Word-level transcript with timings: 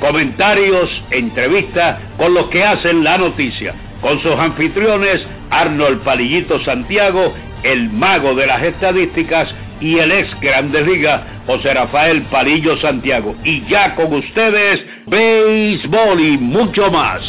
Comentarios, 0.00 0.90
entrevistas 1.10 1.98
con 2.16 2.34
los 2.34 2.46
que 2.46 2.64
hacen 2.64 3.04
la 3.04 3.18
noticia, 3.18 3.74
con 4.00 4.20
sus 4.22 4.32
anfitriones 4.32 5.24
Arnold 5.50 6.02
Palillito 6.02 6.58
Santiago 6.64 7.34
el 7.62 7.90
mago 7.90 8.34
de 8.34 8.46
las 8.46 8.62
estadísticas 8.62 9.54
y 9.80 9.98
el 9.98 10.12
ex 10.12 10.40
Grandes 10.40 10.86
Ligas, 10.86 11.22
José 11.46 11.74
Rafael 11.74 12.22
Palillo 12.22 12.78
Santiago. 12.78 13.34
Y 13.44 13.64
ya 13.66 13.94
con 13.94 14.12
ustedes, 14.12 14.84
béisbol 15.06 16.20
y 16.20 16.38
mucho 16.38 16.90
más. 16.90 17.22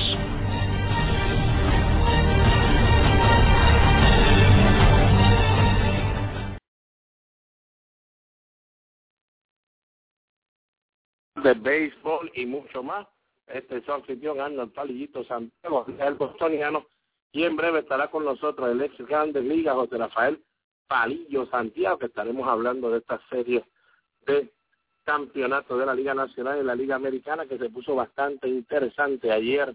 De 11.43 11.53
béisbol 11.53 12.31
y 12.35 12.45
mucho 12.45 12.83
más. 12.83 13.07
Este 13.47 13.77
es 13.77 13.85
su 13.85 13.91
anfitrión 13.91 14.39
Arnold 14.39 14.73
Palillito 14.73 15.23
Santiago, 15.25 15.85
el 15.99 16.13
bostoniano 16.15 16.85
y 17.33 17.43
en 17.43 17.55
breve 17.55 17.79
estará 17.79 18.09
con 18.09 18.25
nosotros 18.25 18.69
el 18.69 18.81
ex 18.81 18.97
Grandes 19.07 19.43
Ligas, 19.43 19.75
José 19.75 19.97
Rafael 19.97 20.41
Palillo 20.87 21.45
Santiago, 21.47 21.97
que 21.97 22.07
estaremos 22.07 22.47
hablando 22.47 22.89
de 22.91 22.99
esta 22.99 23.21
serie 23.29 23.63
de 24.25 24.51
campeonato 25.03 25.77
de 25.77 25.85
la 25.85 25.95
Liga 25.95 26.13
Nacional 26.13 26.59
y 26.59 26.65
la 26.65 26.75
Liga 26.75 26.95
Americana, 26.95 27.45
que 27.45 27.57
se 27.57 27.69
puso 27.69 27.95
bastante 27.95 28.47
interesante 28.47 29.31
ayer, 29.31 29.73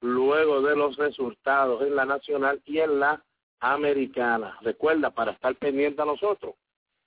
luego 0.00 0.60
de 0.62 0.76
los 0.76 0.96
resultados 0.96 1.82
en 1.82 1.96
la 1.96 2.04
Nacional 2.04 2.60
y 2.66 2.78
en 2.78 3.00
la 3.00 3.22
Americana. 3.60 4.58
Recuerda, 4.60 5.10
para 5.10 5.32
estar 5.32 5.54
pendiente 5.56 6.02
a 6.02 6.06
nosotros, 6.06 6.54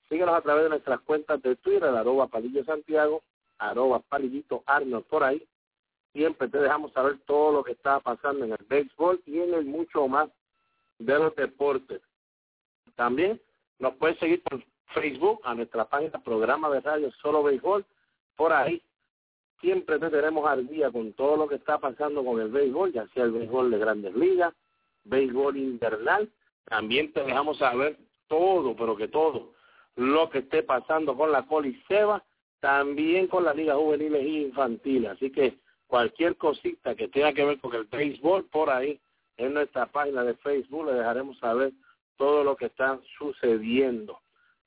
síguenos 0.09 0.35
a 0.35 0.41
través 0.41 0.63
de 0.63 0.69
nuestras 0.69 1.01
cuentas 1.01 1.41
de 1.41 1.55
Twitter, 1.55 1.85
arroba 1.85 2.27
Palillo 2.27 2.63
Santiago, 2.65 3.23
arroba 3.69 3.99
Palillito 3.99 4.63
Arnold 4.65 5.05
por 5.05 5.23
ahí, 5.23 5.45
siempre 6.13 6.47
te 6.47 6.59
dejamos 6.59 6.91
saber 6.93 7.19
todo 7.25 7.51
lo 7.51 7.63
que 7.63 7.73
está 7.73 7.99
pasando 7.99 8.45
en 8.45 8.51
el 8.51 8.65
béisbol 8.67 9.21
y 9.25 9.39
en 9.39 9.53
el 9.53 9.65
mucho 9.65 10.07
más 10.07 10.29
de 10.99 11.17
los 11.17 11.35
deportes. 11.35 12.01
También 12.95 13.41
nos 13.79 13.95
puedes 13.95 14.17
seguir 14.19 14.43
por 14.43 14.63
Facebook, 14.93 15.41
a 15.43 15.55
nuestra 15.55 15.85
página 15.85 16.23
programa 16.23 16.69
de 16.69 16.81
radio 16.81 17.11
Solo 17.21 17.43
Béisbol. 17.43 17.83
Por 18.35 18.53
ahí 18.53 18.81
siempre 19.59 19.97
te 19.97 20.09
tenemos 20.09 20.47
al 20.47 20.67
día 20.67 20.91
con 20.91 21.13
todo 21.13 21.37
lo 21.37 21.47
que 21.47 21.55
está 21.55 21.79
pasando 21.79 22.23
con 22.23 22.39
el 22.39 22.49
béisbol, 22.49 22.93
ya 22.93 23.07
sea 23.07 23.23
el 23.23 23.31
béisbol 23.31 23.71
de 23.71 23.77
grandes 23.79 24.15
ligas, 24.15 24.53
béisbol 25.05 25.57
invernal. 25.57 26.29
También 26.65 27.11
te 27.11 27.23
dejamos 27.23 27.57
saber 27.57 27.97
todo, 28.27 28.75
pero 28.75 28.95
que 28.95 29.07
todo, 29.07 29.53
lo 29.95 30.29
que 30.29 30.39
esté 30.39 30.63
pasando 30.63 31.15
con 31.15 31.31
la 31.31 31.45
Coliseba, 31.45 32.23
también 32.63 33.27
con 33.27 33.43
las 33.43 33.57
ligas 33.57 33.75
juveniles 33.75 34.21
e 34.21 34.29
infantiles. 34.29 35.11
Así 35.11 35.29
que 35.29 35.57
cualquier 35.85 36.37
cosita 36.37 36.95
que 36.95 37.09
tenga 37.09 37.33
que 37.33 37.43
ver 37.43 37.59
con 37.59 37.75
el 37.75 37.83
béisbol 37.83 38.45
por 38.45 38.69
ahí 38.69 39.01
en 39.35 39.53
nuestra 39.53 39.85
página 39.87 40.23
de 40.23 40.33
Facebook 40.35 40.85
le 40.85 40.93
dejaremos 40.93 41.37
saber 41.39 41.73
todo 42.15 42.41
lo 42.45 42.55
que 42.55 42.67
está 42.67 43.01
sucediendo. 43.17 44.17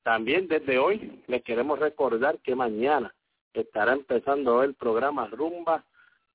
También 0.03 0.47
desde 0.47 0.79
hoy 0.79 1.23
les 1.27 1.43
queremos 1.43 1.79
recordar 1.79 2.39
que 2.41 2.55
mañana 2.55 3.15
estará 3.55 3.95
empezando 3.95 4.63
el 4.63 4.75
programa 4.75 5.29
Rumba 5.29 5.83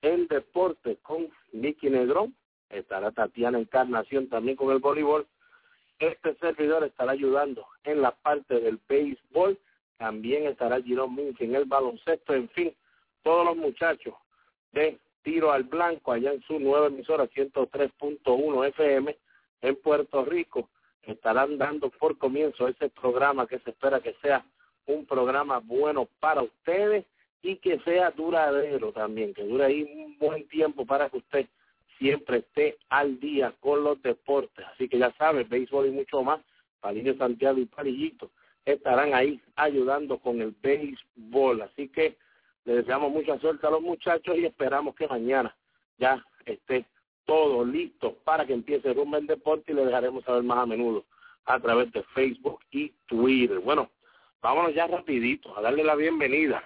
en 0.02 0.26
Deporte 0.30 0.98
con 1.04 1.30
Nicky 1.52 1.92
Negrón, 1.92 2.36
estará 2.72 3.12
Tatiana 3.12 3.60
Encarnación 3.60 4.30
también 4.30 4.58
con 4.58 4.72
el 4.72 4.80
voleibol. 4.80 5.28
Este 6.00 6.34
servidor 6.38 6.84
estará 6.86 7.12
ayudando 7.12 7.68
en 7.84 8.02
la 8.02 8.10
parte 8.10 8.60
del 8.60 8.80
béisbol, 8.90 9.60
también 10.02 10.48
estará 10.48 10.82
Girón 10.82 11.14
Minch 11.14 11.40
en 11.42 11.54
el 11.54 11.66
baloncesto, 11.66 12.34
en 12.34 12.50
fin, 12.50 12.74
todos 13.22 13.46
los 13.46 13.56
muchachos 13.56 14.16
de 14.72 14.98
Tiro 15.22 15.52
al 15.52 15.64
Blanco, 15.64 16.12
allá 16.12 16.34
en 16.34 16.42
su 16.42 16.60
nueva 16.60 16.88
emisora 16.88 17.30
103.1 17.30 18.68
FM 18.70 19.16
en 19.62 19.76
Puerto 19.76 20.26
Rico. 20.26 20.70
Estarán 21.04 21.60
dando 21.60 21.92
por 21.92 22.18
comienzo 22.18 22.68
ese 22.68 22.90
programa 22.90 23.46
que 23.46 23.60
se 23.60 23.70
espera 23.70 24.00
que 24.00 24.16
sea 24.24 24.44
un 24.88 25.06
programa 25.06 25.60
bueno 25.60 26.08
para 26.20 26.42
ustedes 26.42 27.06
y 27.44 27.58
que 27.58 27.78
sea 27.82 28.10
duradero 28.10 28.92
también, 28.92 29.36
que 29.36 29.44
dure 29.44 29.66
ahí 29.66 29.84
un 29.84 30.18
buen 30.18 30.48
tiempo 30.48 30.84
para 30.84 31.12
que 31.12 31.18
usted 31.18 31.46
siempre 32.00 32.38
esté 32.38 32.76
al 32.90 33.20
día 33.20 33.54
con 33.60 33.84
los 33.84 34.02
deportes. 34.02 34.66
Así 34.74 34.90
que 34.90 34.98
ya 34.98 35.14
saben, 35.20 35.48
béisbol 35.48 35.90
y 35.90 35.92
mucho 35.92 36.24
más, 36.24 36.42
Palillo 36.80 37.16
Santiago 37.18 37.60
y 37.60 37.66
Palillito 37.66 38.32
estarán 38.66 39.14
ahí 39.14 39.42
ayudando 39.56 40.20
con 40.20 40.42
el 40.42 40.56
béisbol. 40.62 41.62
Así 41.62 41.90
que 41.90 42.18
le 42.66 42.76
deseamos 42.76 43.12
mucha 43.12 43.40
suerte 43.40 43.66
a 43.68 43.72
los 43.72 43.82
muchachos 43.82 44.38
y 44.38 44.46
esperamos 44.46 44.96
que 44.96 45.08
mañana 45.08 45.56
ya 45.98 46.24
esté 46.46 46.86
todo 47.26 47.64
listo 47.66 48.16
para 48.24 48.46
que 48.46 48.54
empiece 48.54 48.94
Rumba 48.94 49.18
en 49.18 49.28
Deporte 49.28 49.72
y 49.72 49.76
le 49.76 49.86
dejaremos 49.86 50.24
saber 50.24 50.44
más 50.44 50.60
a 50.60 50.66
menudo 50.66 51.06
a 51.46 51.60
través 51.60 51.92
de 51.92 52.04
Facebook 52.16 52.60
y 52.72 52.90
Twitter. 53.08 53.60
Bueno, 53.60 53.90
vámonos 54.42 54.74
ya 54.74 54.88
rapidito 54.88 55.58
a 55.58 55.62
darle 55.62 55.84
la 55.84 55.96
bienvenida 55.96 56.64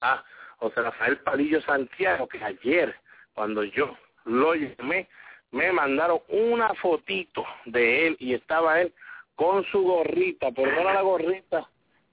a 0.00 0.24
José 0.58 0.82
Rafael 0.82 1.18
Palillo 1.18 1.60
Santiago, 1.62 2.28
que 2.28 2.42
ayer 2.42 2.94
cuando 3.34 3.64
yo 3.64 3.96
lo 4.24 4.54
llamé, 4.54 5.08
me 5.50 5.72
mandaron 5.72 6.20
una 6.28 6.72
fotito 6.74 7.44
de 7.66 8.06
él 8.06 8.16
y 8.18 8.34
estaba 8.34 8.80
él 8.80 8.92
con 9.36 9.64
su 9.64 9.82
gorrita, 9.82 10.50
pero 10.52 10.72
no 10.72 10.80
era 10.80 10.94
la 10.94 11.02
gorrita 11.02 11.68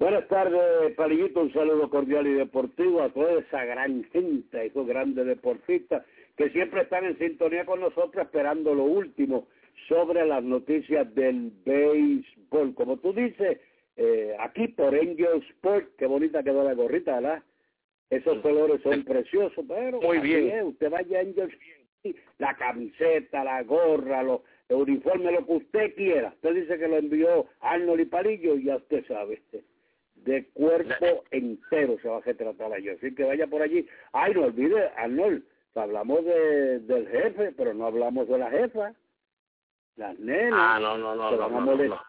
Buenas 0.00 0.26
tardes, 0.26 0.92
Palillito. 0.96 1.42
Un 1.42 1.52
saludo 1.52 1.88
cordial 1.88 2.26
y 2.26 2.32
deportivo 2.32 3.02
a 3.02 3.10
toda 3.10 3.38
esa 3.38 3.64
gran 3.64 4.02
gente, 4.10 4.66
esos 4.66 4.86
grandes 4.88 5.24
deportistas 5.24 6.04
que 6.36 6.50
siempre 6.50 6.82
están 6.82 7.04
en 7.04 7.16
sintonía 7.18 7.64
con 7.64 7.80
nosotros 7.80 8.24
esperando 8.24 8.74
lo 8.74 8.84
último 8.84 9.46
sobre 9.88 10.26
las 10.26 10.42
noticias 10.42 11.14
del 11.14 11.52
béisbol. 11.64 12.74
Como 12.74 12.96
tú 12.96 13.12
dices, 13.12 13.60
eh, 13.96 14.34
aquí 14.40 14.66
por 14.68 14.94
Angel 14.94 15.44
Sport, 15.50 15.90
qué 15.96 16.06
bonita 16.06 16.42
quedó 16.42 16.64
la 16.64 16.74
gorrita, 16.74 17.20
¿verdad? 17.20 17.42
Esos 18.10 18.38
colores 18.38 18.80
son 18.82 19.04
preciosos, 19.04 19.64
pero 19.66 20.00
Muy 20.00 20.18
bien. 20.18 20.66
usted 20.66 20.90
vaya 20.90 21.18
a 21.18 21.22
Angel 21.22 21.50
Sport, 21.50 21.75
la 22.38 22.54
camiseta, 22.56 23.42
la 23.42 23.62
gorra, 23.62 24.22
los 24.22 24.40
el 24.68 24.76
uniforme, 24.76 25.30
lo 25.30 25.46
que 25.46 25.52
usted 25.52 25.94
quiera. 25.94 26.30
Usted 26.34 26.54
dice 26.54 26.78
que 26.78 26.88
lo 26.88 26.96
envió 26.96 27.46
Arnold 27.60 28.00
y 28.00 28.04
Palillo 28.06 28.56
y 28.56 28.64
ya 28.64 28.76
usted 28.76 29.06
sabe. 29.06 29.40
de 30.16 30.44
cuerpo 30.48 31.24
entero 31.30 31.96
se 32.02 32.08
va 32.08 32.18
a 32.18 32.20
retratar 32.20 32.72
allí. 32.72 32.88
Así 32.88 33.14
que 33.14 33.24
vaya 33.24 33.46
por 33.46 33.62
allí. 33.62 33.86
Ay, 34.12 34.34
no 34.34 34.42
olvide, 34.42 34.90
Arnold, 34.96 35.44
hablamos 35.74 36.24
de, 36.24 36.80
del 36.80 37.08
jefe, 37.08 37.52
pero 37.52 37.74
no 37.74 37.86
hablamos 37.86 38.28
de 38.28 38.38
la 38.38 38.50
jefa. 38.50 38.92
Las 39.96 40.18
nenas. 40.18 40.58
Ah, 40.60 40.78
no, 40.80 40.98
no, 40.98 41.14
no. 41.14 41.30
no, 41.30 41.48
no, 41.48 41.76
no 41.76 42.00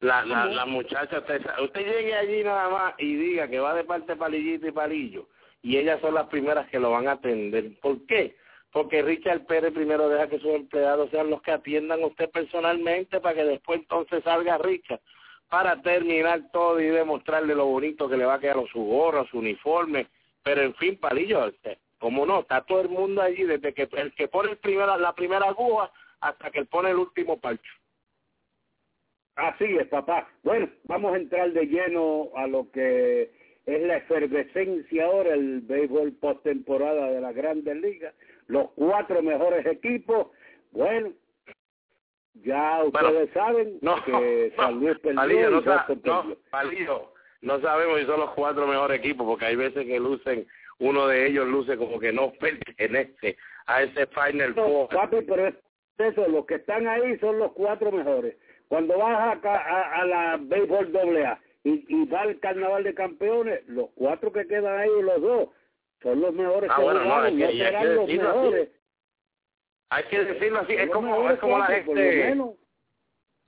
la, 0.00 0.24
la, 0.24 0.44
la 0.44 0.64
muchacha, 0.64 1.18
usted, 1.18 1.42
usted 1.60 1.80
llegue 1.80 2.14
allí 2.14 2.44
nada 2.44 2.68
más 2.68 2.94
y 2.98 3.16
diga 3.16 3.48
que 3.48 3.58
va 3.58 3.74
de 3.74 3.82
parte 3.82 4.14
palillito 4.14 4.68
y 4.68 4.70
palillo, 4.70 5.26
y 5.60 5.76
ellas 5.76 6.00
son 6.00 6.14
las 6.14 6.28
primeras 6.28 6.68
que 6.68 6.78
lo 6.78 6.92
van 6.92 7.08
a 7.08 7.12
atender. 7.12 7.76
¿Por 7.80 8.06
qué? 8.06 8.36
Porque 8.72 9.02
Richard 9.02 9.46
Pérez 9.46 9.72
primero 9.72 10.08
deja 10.08 10.28
que 10.28 10.38
sus 10.38 10.54
empleados 10.54 11.10
sean 11.10 11.30
los 11.30 11.40
que 11.42 11.52
atiendan 11.52 12.02
a 12.02 12.06
usted 12.06 12.30
personalmente 12.30 13.20
para 13.20 13.34
que 13.34 13.44
después 13.44 13.80
entonces 13.80 14.22
salga 14.24 14.58
rica 14.58 15.00
para 15.48 15.80
terminar 15.80 16.50
todo 16.52 16.80
y 16.80 16.86
demostrarle 16.86 17.54
lo 17.54 17.66
bonito 17.66 18.08
que 18.08 18.16
le 18.16 18.26
va 18.26 18.34
a 18.34 18.40
quedar 18.40 18.56
su 18.70 18.82
gorro, 18.84 19.26
su 19.26 19.38
uniforme, 19.38 20.06
pero 20.42 20.62
en 20.62 20.74
fin, 20.74 20.98
palillo, 20.98 21.46
este, 21.46 21.78
como 21.98 22.26
no, 22.26 22.40
está 22.40 22.62
todo 22.62 22.80
el 22.80 22.88
mundo 22.88 23.22
allí 23.22 23.44
desde 23.44 23.72
que 23.72 23.88
el 23.92 24.14
que 24.14 24.28
pone 24.28 24.56
la 24.98 25.14
primera 25.14 25.46
aguja 25.46 25.90
hasta 26.20 26.50
que 26.50 26.60
él 26.60 26.66
pone 26.66 26.90
el 26.90 26.96
último 26.96 27.38
parcho. 27.38 27.72
Así 29.36 29.64
es, 29.64 29.86
papá. 29.86 30.28
Bueno, 30.42 30.68
vamos 30.84 31.14
a 31.14 31.16
entrar 31.16 31.52
de 31.52 31.66
lleno 31.66 32.30
a 32.34 32.46
lo 32.46 32.70
que 32.72 33.30
es 33.66 33.82
la 33.82 33.98
efervescencia 33.98 35.04
ahora, 35.04 35.34
el 35.34 35.60
béisbol 35.60 36.12
postemporada 36.14 37.10
de 37.10 37.20
la 37.20 37.32
Grandes 37.32 37.76
Ligas. 37.76 38.14
Los 38.48 38.70
cuatro 38.74 39.22
mejores 39.22 39.64
equipos. 39.66 40.28
Bueno, 40.72 41.12
ya 42.34 42.82
ustedes 42.84 43.30
saben 43.32 43.78
que 44.04 44.52
San 44.56 44.80
Luis 44.80 44.98
perdió 44.98 45.50
no, 45.50 45.60
no, 46.04 47.12
no 47.40 47.60
sabemos 47.60 48.00
si 48.00 48.06
son 48.06 48.20
los 48.20 48.30
cuatro 48.30 48.66
mejores 48.66 48.98
equipos, 48.98 49.26
porque 49.26 49.46
hay 49.46 49.56
veces 49.56 49.86
que 49.86 49.98
lucen, 49.98 50.46
uno 50.78 51.06
de 51.06 51.26
ellos 51.26 51.46
luce 51.46 51.76
como 51.76 51.98
que 51.98 52.12
no 52.12 52.32
pertenece 52.32 53.36
a 53.66 53.82
ese 53.82 54.06
Final 54.08 54.54
Four. 54.54 54.88
Papi, 54.88 55.18
pero 55.26 55.52
eso, 55.98 56.28
los 56.28 56.46
que 56.46 56.56
están 56.56 56.86
ahí 56.86 57.18
son 57.18 57.38
los 57.38 57.52
cuatro 57.52 57.90
mejores 57.90 58.36
cuando 58.68 58.98
vas 58.98 59.38
a, 59.44 60.00
a, 60.00 60.04
la 60.04 60.38
béisbol 60.40 60.92
doble 60.92 61.26
A 61.26 61.40
y, 61.64 61.84
y 61.88 62.04
va 62.06 62.22
al 62.22 62.38
carnaval 62.38 62.84
de 62.84 62.94
campeones, 62.94 63.66
los 63.66 63.88
cuatro 63.94 64.32
que 64.32 64.46
quedan 64.46 64.78
ahí, 64.78 64.90
los 65.02 65.20
dos, 65.20 65.48
son 66.02 66.20
los 66.20 66.32
mejores 66.32 66.70
ah, 66.72 66.76
que 66.76 66.82
bueno, 66.82 67.04
no, 67.04 67.30
no 67.30 67.50
serán 67.50 67.96
los 67.96 68.08
mejores. 68.08 68.68
Hay 69.90 70.04
que 70.04 70.24
decirlo 70.24 70.60
así, 70.60 70.74
es 70.74 70.90
como, 70.90 71.30
es 71.30 71.38
como 71.38 71.58
la 71.58 71.66
gente, 71.66 72.36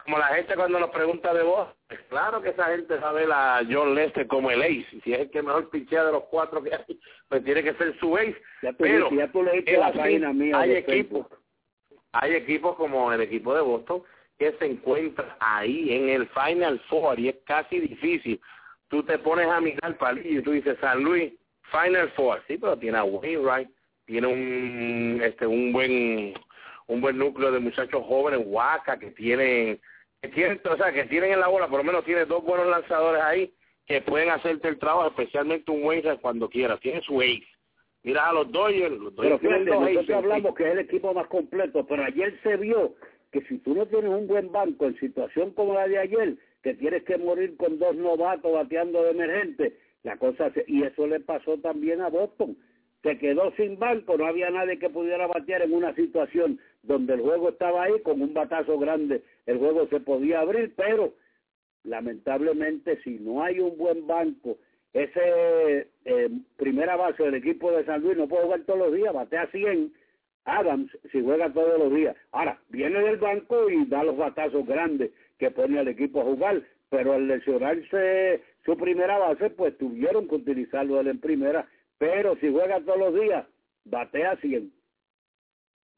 como 0.04 0.18
la 0.18 0.28
gente 0.28 0.56
cuando 0.56 0.80
nos 0.80 0.90
pregunta 0.90 1.34
de 1.34 1.42
vos, 1.42 1.68
claro 2.08 2.40
que 2.40 2.48
esa 2.48 2.66
gente 2.66 2.98
sabe 2.98 3.26
la 3.26 3.62
John 3.70 3.94
Lester 3.94 4.26
como 4.26 4.50
el 4.50 4.62
ace, 4.62 5.00
si 5.04 5.12
es 5.12 5.20
el 5.20 5.30
que 5.30 5.42
mejor 5.42 5.68
pinchea 5.68 6.04
de 6.04 6.12
los 6.12 6.24
cuatro 6.24 6.62
que 6.62 6.74
hay, 6.74 7.00
pues 7.28 7.44
tiene 7.44 7.62
que 7.62 7.74
ser 7.74 7.98
su 7.98 8.16
ace, 8.16 8.40
ya 8.62 8.72
pero 8.72 9.10
ya 9.10 9.30
tú 9.30 9.42
leíste 9.42 9.76
la 9.76 9.92
página 9.92 10.32
mía 10.32 10.58
hay 10.58 10.76
equipos, 10.76 11.26
hay 12.12 12.34
equipos 12.34 12.74
como 12.76 13.12
el 13.12 13.20
equipo 13.20 13.54
de 13.54 13.60
Boston, 13.60 14.02
que 14.38 14.52
se 14.52 14.64
encuentra 14.64 15.36
ahí 15.38 15.92
en 15.92 16.08
el 16.08 16.26
Final 16.28 16.80
Four 16.88 17.20
y 17.20 17.28
es 17.28 17.36
casi 17.44 17.78
difícil. 17.78 18.40
Tú 18.88 19.02
te 19.02 19.18
pones 19.18 19.46
a 19.46 19.60
mirar 19.60 19.98
palillo 19.98 20.40
y 20.40 20.42
tú 20.42 20.52
dices 20.52 20.78
San 20.80 21.04
Luis, 21.04 21.34
Final 21.70 22.10
Four, 22.10 22.42
sí, 22.46 22.58
pero 22.58 22.76
tiene 22.76 22.98
a 22.98 23.04
Wainwright, 23.04 23.68
tiene 24.06 24.26
un 24.26 25.20
este 25.22 25.46
un 25.46 25.72
buen 25.72 26.34
un 26.86 27.00
buen 27.00 27.18
núcleo 27.18 27.52
de 27.52 27.60
muchachos 27.60 28.02
jóvenes, 28.06 28.40
Waka, 28.44 28.98
que 28.98 29.10
tienen 29.12 29.80
que 30.20 30.28
tienen, 30.28 30.60
o 30.68 30.76
sea, 30.76 30.92
que 30.92 31.04
tienen 31.04 31.32
en 31.32 31.40
la 31.40 31.48
bola, 31.48 31.68
por 31.68 31.78
lo 31.78 31.84
menos 31.84 32.04
tiene 32.04 32.24
dos 32.24 32.44
buenos 32.44 32.66
lanzadores 32.66 33.22
ahí 33.22 33.54
que 33.86 34.00
pueden 34.02 34.30
hacerte 34.30 34.68
el 34.68 34.78
trabajo, 34.78 35.08
especialmente 35.08 35.70
un 35.70 35.84
Wainwright 35.84 36.20
cuando 36.20 36.48
quiera, 36.48 36.76
tiene 36.78 37.00
su 37.02 37.20
ace. 37.20 37.46
Mira 38.02 38.28
a 38.28 38.32
los 38.32 38.50
Dodgers, 38.50 38.96
los 38.98 39.14
Dodgers 39.14 39.40
pero 39.40 39.60
fíjate, 39.60 39.92
nosotros 39.94 40.16
hablamos 40.16 40.54
que 40.54 40.64
es 40.64 40.72
el 40.72 40.78
equipo 40.78 41.12
más 41.12 41.26
completo, 41.26 41.86
pero 41.86 42.04
ayer 42.04 42.38
se 42.42 42.56
vio 42.56 42.94
que 43.30 43.42
si 43.42 43.58
tú 43.58 43.74
no 43.74 43.86
tienes 43.86 44.10
un 44.10 44.26
buen 44.26 44.50
banco 44.50 44.86
en 44.86 44.98
situación 44.98 45.52
como 45.52 45.74
la 45.74 45.86
de 45.86 45.98
ayer, 45.98 46.36
que 46.62 46.74
tienes 46.74 47.04
que 47.04 47.18
morir 47.18 47.56
con 47.56 47.78
dos 47.78 47.94
novatos 47.96 48.52
bateando 48.52 49.02
de 49.02 49.10
emergente, 49.10 49.76
la 50.02 50.16
cosa 50.16 50.52
y 50.66 50.82
eso 50.82 51.06
le 51.06 51.20
pasó 51.20 51.58
también 51.58 52.00
a 52.00 52.08
Boston. 52.08 52.56
Se 53.02 53.18
quedó 53.18 53.50
sin 53.56 53.78
banco, 53.78 54.16
no 54.16 54.26
había 54.26 54.50
nadie 54.50 54.78
que 54.78 54.90
pudiera 54.90 55.26
batear 55.26 55.62
en 55.62 55.72
una 55.72 55.94
situación 55.94 56.58
donde 56.82 57.14
el 57.14 57.20
juego 57.20 57.48
estaba 57.50 57.84
ahí 57.84 58.00
con 58.02 58.20
un 58.20 58.34
batazo 58.34 58.78
grande, 58.78 59.22
el 59.46 59.58
juego 59.58 59.88
se 59.88 60.00
podía 60.00 60.40
abrir, 60.40 60.74
pero 60.76 61.14
lamentablemente 61.84 63.00
si 63.02 63.18
no 63.18 63.42
hay 63.42 63.58
un 63.60 63.76
buen 63.78 64.06
banco, 64.06 64.58
ese 64.92 65.88
eh, 66.04 66.30
primera 66.56 66.96
base 66.96 67.22
del 67.22 67.36
equipo 67.36 67.70
de 67.72 67.84
San 67.84 68.02
Luis 68.02 68.16
no 68.16 68.28
puede 68.28 68.44
jugar 68.44 68.60
todos 68.64 68.80
los 68.80 68.92
días, 68.92 69.14
batea 69.14 69.46
100 69.46 69.92
Adams 70.44 70.90
si 71.12 71.22
juega 71.22 71.52
todos 71.52 71.78
los 71.78 71.94
días. 71.94 72.16
Ahora, 72.32 72.58
viene 72.68 73.00
del 73.00 73.18
banco 73.18 73.70
y 73.70 73.84
da 73.86 74.02
los 74.02 74.16
batazos 74.16 74.66
grandes 74.66 75.10
que 75.38 75.50
pone 75.50 75.78
al 75.78 75.88
equipo 75.88 76.20
a 76.20 76.24
jugar, 76.24 76.62
pero 76.88 77.12
al 77.14 77.28
lesionarse 77.28 78.42
su 78.64 78.76
primera 78.76 79.18
base, 79.18 79.50
pues 79.50 79.76
tuvieron 79.78 80.28
que 80.28 80.36
utilizarlo 80.36 81.00
él 81.00 81.08
en 81.08 81.20
primera, 81.20 81.66
pero 81.98 82.36
si 82.36 82.50
juega 82.50 82.80
todos 82.80 82.98
los 82.98 83.14
días, 83.14 83.46
batea 83.84 84.36
100. 84.36 84.72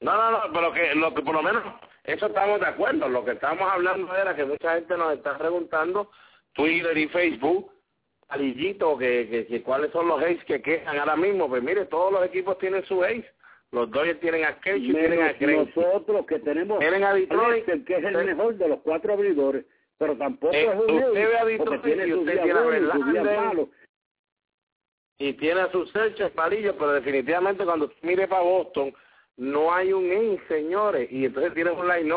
No, 0.00 0.16
no, 0.16 0.30
no, 0.30 0.52
pero 0.52 0.72
que 0.72 0.94
lo 0.94 1.14
que 1.14 1.22
por 1.22 1.34
lo 1.34 1.42
menos, 1.42 1.62
eso 2.04 2.26
estamos 2.26 2.60
de 2.60 2.66
acuerdo. 2.66 3.08
Lo 3.08 3.24
que 3.24 3.32
estamos 3.32 3.70
hablando 3.70 4.14
era 4.16 4.34
que 4.34 4.44
mucha 4.44 4.74
gente 4.74 4.96
nos 4.96 5.14
está 5.14 5.38
preguntando, 5.38 6.10
Twitter 6.54 6.96
y 6.98 7.08
Facebook, 7.08 7.70
alillito, 8.28 8.98
que, 8.98 9.28
que, 9.30 9.46
que 9.46 9.62
cuáles 9.62 9.92
son 9.92 10.08
los 10.08 10.20
ace 10.20 10.44
que 10.46 10.60
quedan 10.60 10.98
ahora 10.98 11.16
mismo. 11.16 11.48
Pues 11.48 11.62
mire, 11.62 11.84
todos 11.86 12.12
los 12.12 12.24
equipos 12.24 12.58
tienen 12.58 12.84
su 12.84 13.02
ace 13.04 13.30
los 13.72 13.90
Dodgers 13.90 14.20
tienen 14.20 14.44
a 14.44 14.60
Kershaw 14.60 14.92
tienen 14.92 15.22
a. 15.22 15.32
Nosotros 15.32 16.26
que 16.26 16.38
tenemos 16.40 16.78
tienen 16.78 17.04
a 17.04 17.14
Detroit, 17.14 17.64
que 17.64 17.96
es 17.96 18.04
el 18.04 18.24
mejor 18.24 18.54
de 18.56 18.68
los 18.68 18.80
cuatro 18.80 19.14
abridores, 19.14 19.64
pero 20.02 20.16
tampoco 20.16 20.52
eh, 20.52 20.64
es 20.64 20.74
un 20.74 20.90
usted 20.90 21.44
Detroit 21.46 21.82
tiene 21.82 22.06
y 22.08 22.12
usted 22.12 22.42
tiene 22.42 22.58
a 22.58 22.62
Verlander 22.62 23.68
y 25.18 25.32
tiene 25.34 25.60
a 25.60 25.70
sus 25.70 25.88
Sergio 25.92 26.28
Palillo, 26.32 26.76
pero 26.76 26.94
definitivamente 26.94 27.64
cuando 27.64 27.92
mire 28.02 28.26
para 28.26 28.42
Boston 28.42 28.92
no 29.36 29.72
hay 29.72 29.92
un 29.92 30.12
in, 30.12 30.40
señores, 30.48 31.10
y 31.12 31.26
entonces 31.26 31.54
tiene 31.54 31.70
un 31.70 31.86
line 31.86 32.12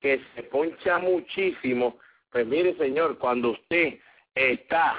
que 0.00 0.20
se 0.34 0.42
poncha 0.42 0.98
muchísimo. 0.98 1.98
Pues 2.30 2.46
mire, 2.46 2.76
señor, 2.76 3.16
cuando 3.16 3.52
usted 3.52 3.98
está 4.34 4.96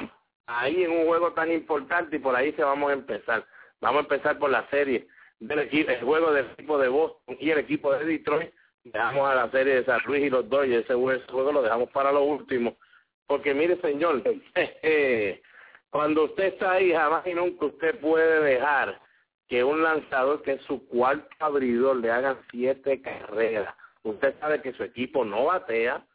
ahí 0.47 0.83
en 0.83 0.91
un 0.91 1.05
juego 1.05 1.33
tan 1.33 1.51
importante 1.51 2.15
y 2.15 2.19
por 2.19 2.35
ahí 2.35 2.51
se 2.53 2.63
vamos 2.63 2.89
a 2.89 2.93
empezar. 2.93 3.45
Vamos 3.79 3.99
a 3.99 4.03
empezar 4.03 4.39
por 4.39 4.49
la 4.49 4.67
serie 4.71 5.07
del 5.39 5.59
equipo, 5.59 5.91
el 5.91 6.01
juego 6.03 6.33
del 6.33 6.47
equipo 6.47 6.79
de 6.79 6.87
Boston 6.87 7.37
y 7.39 7.51
el 7.51 7.59
equipo 7.59 7.93
de 7.93 8.05
Detroit, 8.05 8.51
dejamos 8.83 9.29
a 9.29 9.35
la 9.35 9.51
serie 9.51 9.75
de 9.75 9.85
San 9.85 10.01
Luis 10.05 10.23
y 10.23 10.29
los 10.29 10.47
Dodgers, 10.49 10.85
ese 10.85 10.93
juego 10.93 11.51
lo 11.51 11.61
dejamos 11.61 11.89
para 11.91 12.11
lo 12.11 12.23
último, 12.23 12.77
porque 13.27 13.53
mire 13.53 13.79
señor, 13.81 14.23
cuando 15.89 16.25
usted 16.25 16.45
está 16.45 16.73
ahí 16.73 16.91
jamás 16.91 17.25
y 17.27 17.33
nunca 17.33 17.65
usted 17.65 17.99
puede 17.99 18.41
dejar 18.41 18.99
que 19.47 19.63
un 19.63 19.83
lanzador 19.83 20.41
que 20.43 20.53
es 20.53 20.61
su 20.63 20.87
cuarto 20.87 21.27
abridor 21.39 21.97
le 21.97 22.09
hagan 22.09 22.37
siete 22.49 23.01
carreras. 23.01 23.75
Usted 24.03 24.33
sabe 24.39 24.61
que 24.61 24.73
su 24.73 24.83
equipo 24.83 25.25
no 25.25 25.45
batea, 25.45 26.05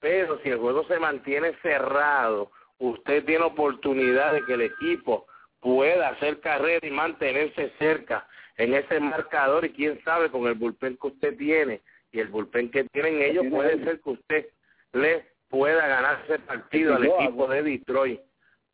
pero 0.00 0.38
si 0.40 0.50
el 0.50 0.58
juego 0.58 0.84
se 0.84 0.98
mantiene 0.98 1.54
cerrado, 1.62 2.50
usted 2.78 3.24
tiene 3.24 3.44
oportunidad 3.44 4.32
de 4.32 4.44
que 4.44 4.54
el 4.54 4.62
equipo 4.62 5.26
pueda 5.60 6.08
hacer 6.08 6.40
carrera 6.40 6.86
y 6.86 6.90
mantenerse 6.90 7.72
cerca 7.78 8.26
en 8.56 8.74
ese 8.74 8.98
marcador 8.98 9.64
y 9.64 9.72
quién 9.72 10.02
sabe 10.02 10.30
con 10.30 10.46
el 10.46 10.54
bullpen 10.54 10.96
que 10.96 11.06
usted 11.06 11.36
tiene 11.36 11.80
y 12.12 12.20
el 12.20 12.28
bullpen 12.28 12.70
que 12.70 12.84
tienen 12.84 13.22
ellos 13.22 13.46
puede 13.50 13.82
ser 13.84 14.00
que 14.00 14.10
usted 14.10 14.46
le 14.92 15.26
pueda 15.48 15.86
ganar 15.86 16.22
ese 16.24 16.38
partido 16.40 16.96
al 16.96 17.04
equipo 17.04 17.46
de 17.48 17.62
Detroit. 17.62 18.20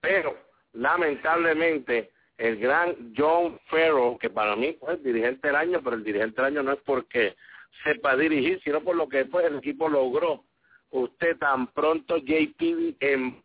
Pero 0.00 0.36
lamentablemente 0.72 2.10
el 2.38 2.58
gran 2.58 3.14
John 3.16 3.58
Farrell, 3.66 4.18
que 4.20 4.30
para 4.30 4.56
mí 4.56 4.76
fue 4.78 4.94
el 4.94 5.02
dirigente 5.02 5.48
del 5.48 5.56
año, 5.56 5.80
pero 5.82 5.96
el 5.96 6.04
dirigente 6.04 6.36
del 6.36 6.52
año 6.52 6.62
no 6.62 6.72
es 6.72 6.80
porque 6.84 7.34
sepa 7.84 8.16
dirigir, 8.16 8.60
sino 8.62 8.80
por 8.82 8.96
lo 8.96 9.08
que 9.08 9.18
después 9.18 9.46
el 9.46 9.56
equipo 9.56 9.88
logró. 9.88 10.44
Usted 10.90 11.36
tan 11.38 11.66
pronto 11.68 12.18
JP 12.18 12.96
en 13.00 13.42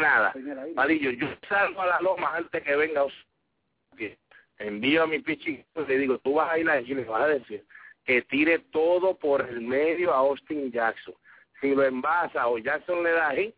nada, 0.00 0.34
Malillo, 0.74 1.10
yo 1.10 1.28
salgo 1.48 1.82
a 1.82 1.86
la 1.86 2.00
loma 2.00 2.36
antes 2.36 2.62
que 2.62 2.76
venga 2.76 3.04
usted. 3.04 4.16
Envío 4.58 5.04
a 5.04 5.06
mi 5.06 5.20
pitching 5.20 5.64
le 5.86 5.98
digo, 5.98 6.18
tú 6.18 6.34
vas 6.34 6.50
a 6.50 6.58
ir 6.58 6.68
a 6.68 6.74
decir, 6.74 6.96
le 6.96 7.04
vas 7.04 7.22
a 7.22 7.28
decir 7.28 7.64
que 8.08 8.22
tire 8.22 8.60
todo 8.72 9.18
por 9.18 9.46
el 9.46 9.60
medio 9.60 10.14
a 10.14 10.20
Austin 10.20 10.72
Jackson. 10.72 11.12
Si 11.60 11.74
lo 11.74 11.84
envasa 11.84 12.48
o 12.48 12.56
Jackson 12.56 13.02
le 13.02 13.10
da 13.10 13.28
ahí, 13.28 13.54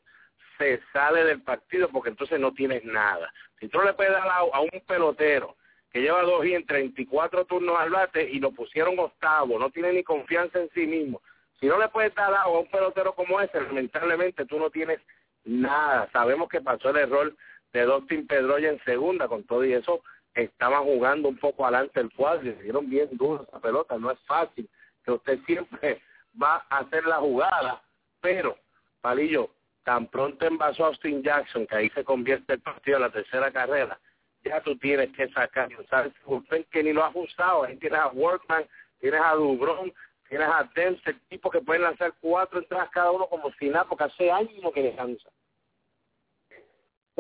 se 0.59 0.81
sale 0.93 1.23
del 1.23 1.41
partido 1.41 1.89
porque 1.89 2.09
entonces 2.09 2.41
no 2.41 2.53
tienes 2.53 2.85
nada. 2.85 3.33
Si 3.61 3.69
tú 3.69 3.81
le 3.81 3.93
puedes 3.93 4.13
dar 4.13 4.27
a, 4.27 4.61
un 4.61 4.83
pelotero 4.89 5.55
que 5.93 6.01
lleva 6.01 6.23
dos 6.23 6.45
y 6.45 6.55
en 6.55 6.67
34 6.67 7.45
turnos 7.45 7.79
al 7.79 7.91
bate 7.91 8.29
y 8.29 8.41
lo 8.41 8.51
pusieron 8.51 8.99
octavo, 8.99 9.57
no 9.57 9.71
tiene 9.71 9.93
ni 9.93 10.03
confianza 10.03 10.59
en 10.59 10.69
sí 10.75 10.85
mismo. 10.85 11.23
Si 11.61 11.67
no 11.67 11.79
le 11.79 11.87
puedes 11.87 12.13
dar 12.17 12.35
a 12.35 12.49
un 12.49 12.67
pelotero 12.67 13.15
como 13.15 13.41
ese, 13.41 13.61
lamentablemente 13.61 14.47
tú 14.47 14.59
no 14.59 14.69
tienes 14.69 14.99
nada. 15.45 16.11
Sabemos 16.13 16.49
que 16.49 16.61
pasó 16.61 16.91
el 16.91 16.97
error 16.97 17.37
de 17.73 17.83
Dustin 17.83 18.27
Pedroya 18.27 18.71
en 18.71 18.83
segunda, 18.83 19.29
con 19.29 19.45
todo 19.45 19.65
y 19.65 19.75
eso 19.75 20.03
estaban 20.35 20.85
jugando 20.85 21.29
un 21.29 21.37
poco 21.37 21.65
adelante 21.65 22.01
el 22.01 22.13
cuadro 22.13 22.49
y 22.49 22.55
se 22.55 22.63
dieron 22.63 22.89
bien 22.89 23.09
duro 23.13 23.45
esa 23.49 23.61
pelota, 23.61 23.99
no 23.99 24.11
es 24.11 24.19
fácil, 24.21 24.69
que 25.05 25.13
usted 25.13 25.39
siempre 25.47 26.01
va 26.41 26.65
a 26.71 26.79
hacer 26.79 27.05
la 27.05 27.17
jugada, 27.17 27.83
pero, 28.21 28.57
Palillo, 29.01 29.51
tan 29.85 30.07
pronto 30.07 30.47
envasó 30.47 30.85
a 30.85 30.89
Austin 30.89 31.23
Jackson, 31.23 31.67
que 31.67 31.77
ahí 31.77 31.91
se 31.91 32.05
convierte 32.05 32.55
el 32.55 32.61
partido 32.61 32.97
en 32.97 33.03
la 33.03 33.11
tercera 33.11 33.51
carrera, 33.51 33.99
ya 34.45 34.61
tú 34.63 34.77
tienes 34.77 35.11
que 35.17 35.29
sacar, 35.31 35.69
¿sabes? 35.89 36.13
Usted 36.25 36.67
que 36.71 36.83
ni 36.83 36.93
lo 36.93 37.05
ha 37.05 37.11
usado, 37.15 37.65
ahí 37.65 37.77
tienes 37.77 37.99
a 37.99 38.09
Workman, 38.09 38.65
tienes 38.99 39.21
a 39.21 39.35
Dubron, 39.35 39.93
tienes 40.29 40.49
a 40.49 40.69
Dempsey, 40.75 41.15
tipo 41.29 41.51
que 41.51 41.61
pueden 41.61 41.83
lanzar 41.83 42.15
cuatro 42.21 42.61
entradas 42.61 42.91
cada 42.91 43.11
uno 43.11 43.27
como 43.27 43.51
si 43.59 43.69
nada, 43.69 43.85
porque 43.85 44.05
hace 44.05 44.31
años 44.31 44.73
que 44.73 44.83
descansa. 44.83 45.29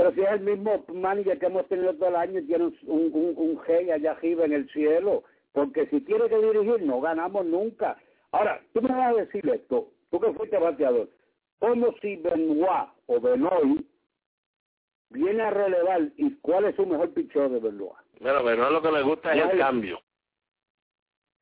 Pero 0.00 0.14
si 0.14 0.22
es 0.22 0.30
el 0.30 0.40
mismo 0.40 0.82
manager 0.94 1.38
que 1.38 1.44
hemos 1.44 1.68
tenido 1.68 1.94
todo 1.96 2.08
el 2.08 2.16
año, 2.16 2.40
tiene 2.46 2.64
un, 2.64 2.74
un, 2.86 3.34
un 3.36 3.58
G 3.58 3.92
allá 3.92 4.12
arriba 4.12 4.46
en 4.46 4.54
el 4.54 4.70
cielo, 4.70 5.24
porque 5.52 5.88
si 5.88 6.00
tiene 6.00 6.26
que 6.26 6.38
dirigir 6.38 6.80
no 6.86 7.02
ganamos 7.02 7.44
nunca. 7.44 7.98
Ahora, 8.32 8.62
tú 8.72 8.80
me 8.80 8.88
vas 8.88 9.12
a 9.12 9.20
decir 9.20 9.46
esto, 9.50 9.90
tú 10.10 10.18
que 10.18 10.32
fuiste 10.32 10.56
bateador, 10.56 11.10
como 11.58 11.92
si 12.00 12.16
Benoit 12.16 12.88
o 13.08 13.20
Benoit 13.20 13.84
viene 15.10 15.42
a 15.42 15.50
relevar 15.50 16.08
y 16.16 16.34
cuál 16.36 16.64
es 16.64 16.76
su 16.76 16.86
mejor 16.86 17.12
pichón 17.12 17.52
de 17.52 17.60
Benoit. 17.60 17.92
Bueno, 18.20 18.42
Benoit 18.42 18.72
lo 18.72 18.80
que 18.80 18.92
le 18.92 19.02
gusta 19.02 19.34
es 19.34 19.52
el, 19.52 19.58
cambio. 19.58 20.00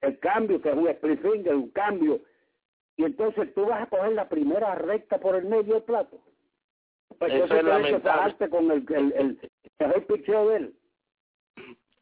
El 0.00 0.18
cambio, 0.18 0.60
que 0.60 0.70
es 0.70 0.74
un 0.74 0.88
split 0.88 1.22
finger, 1.22 1.54
un 1.54 1.70
cambio. 1.70 2.22
Y 2.96 3.04
entonces 3.04 3.54
tú 3.54 3.66
vas 3.66 3.82
a 3.82 3.86
coger 3.86 4.14
la 4.14 4.28
primera 4.28 4.74
recta 4.74 5.20
por 5.20 5.36
el 5.36 5.44
medio 5.44 5.74
del 5.74 5.84
plato. 5.84 6.18
Pues 7.18 7.34
eso 7.34 7.54
es 7.54 7.64
lamentable. 7.64 8.48
con 8.48 8.70
el, 8.70 8.84
el, 8.88 9.12
el, 9.12 9.50
mejor 9.78 10.06
picheo 10.06 10.48
de 10.48 10.56
él. 10.56 10.74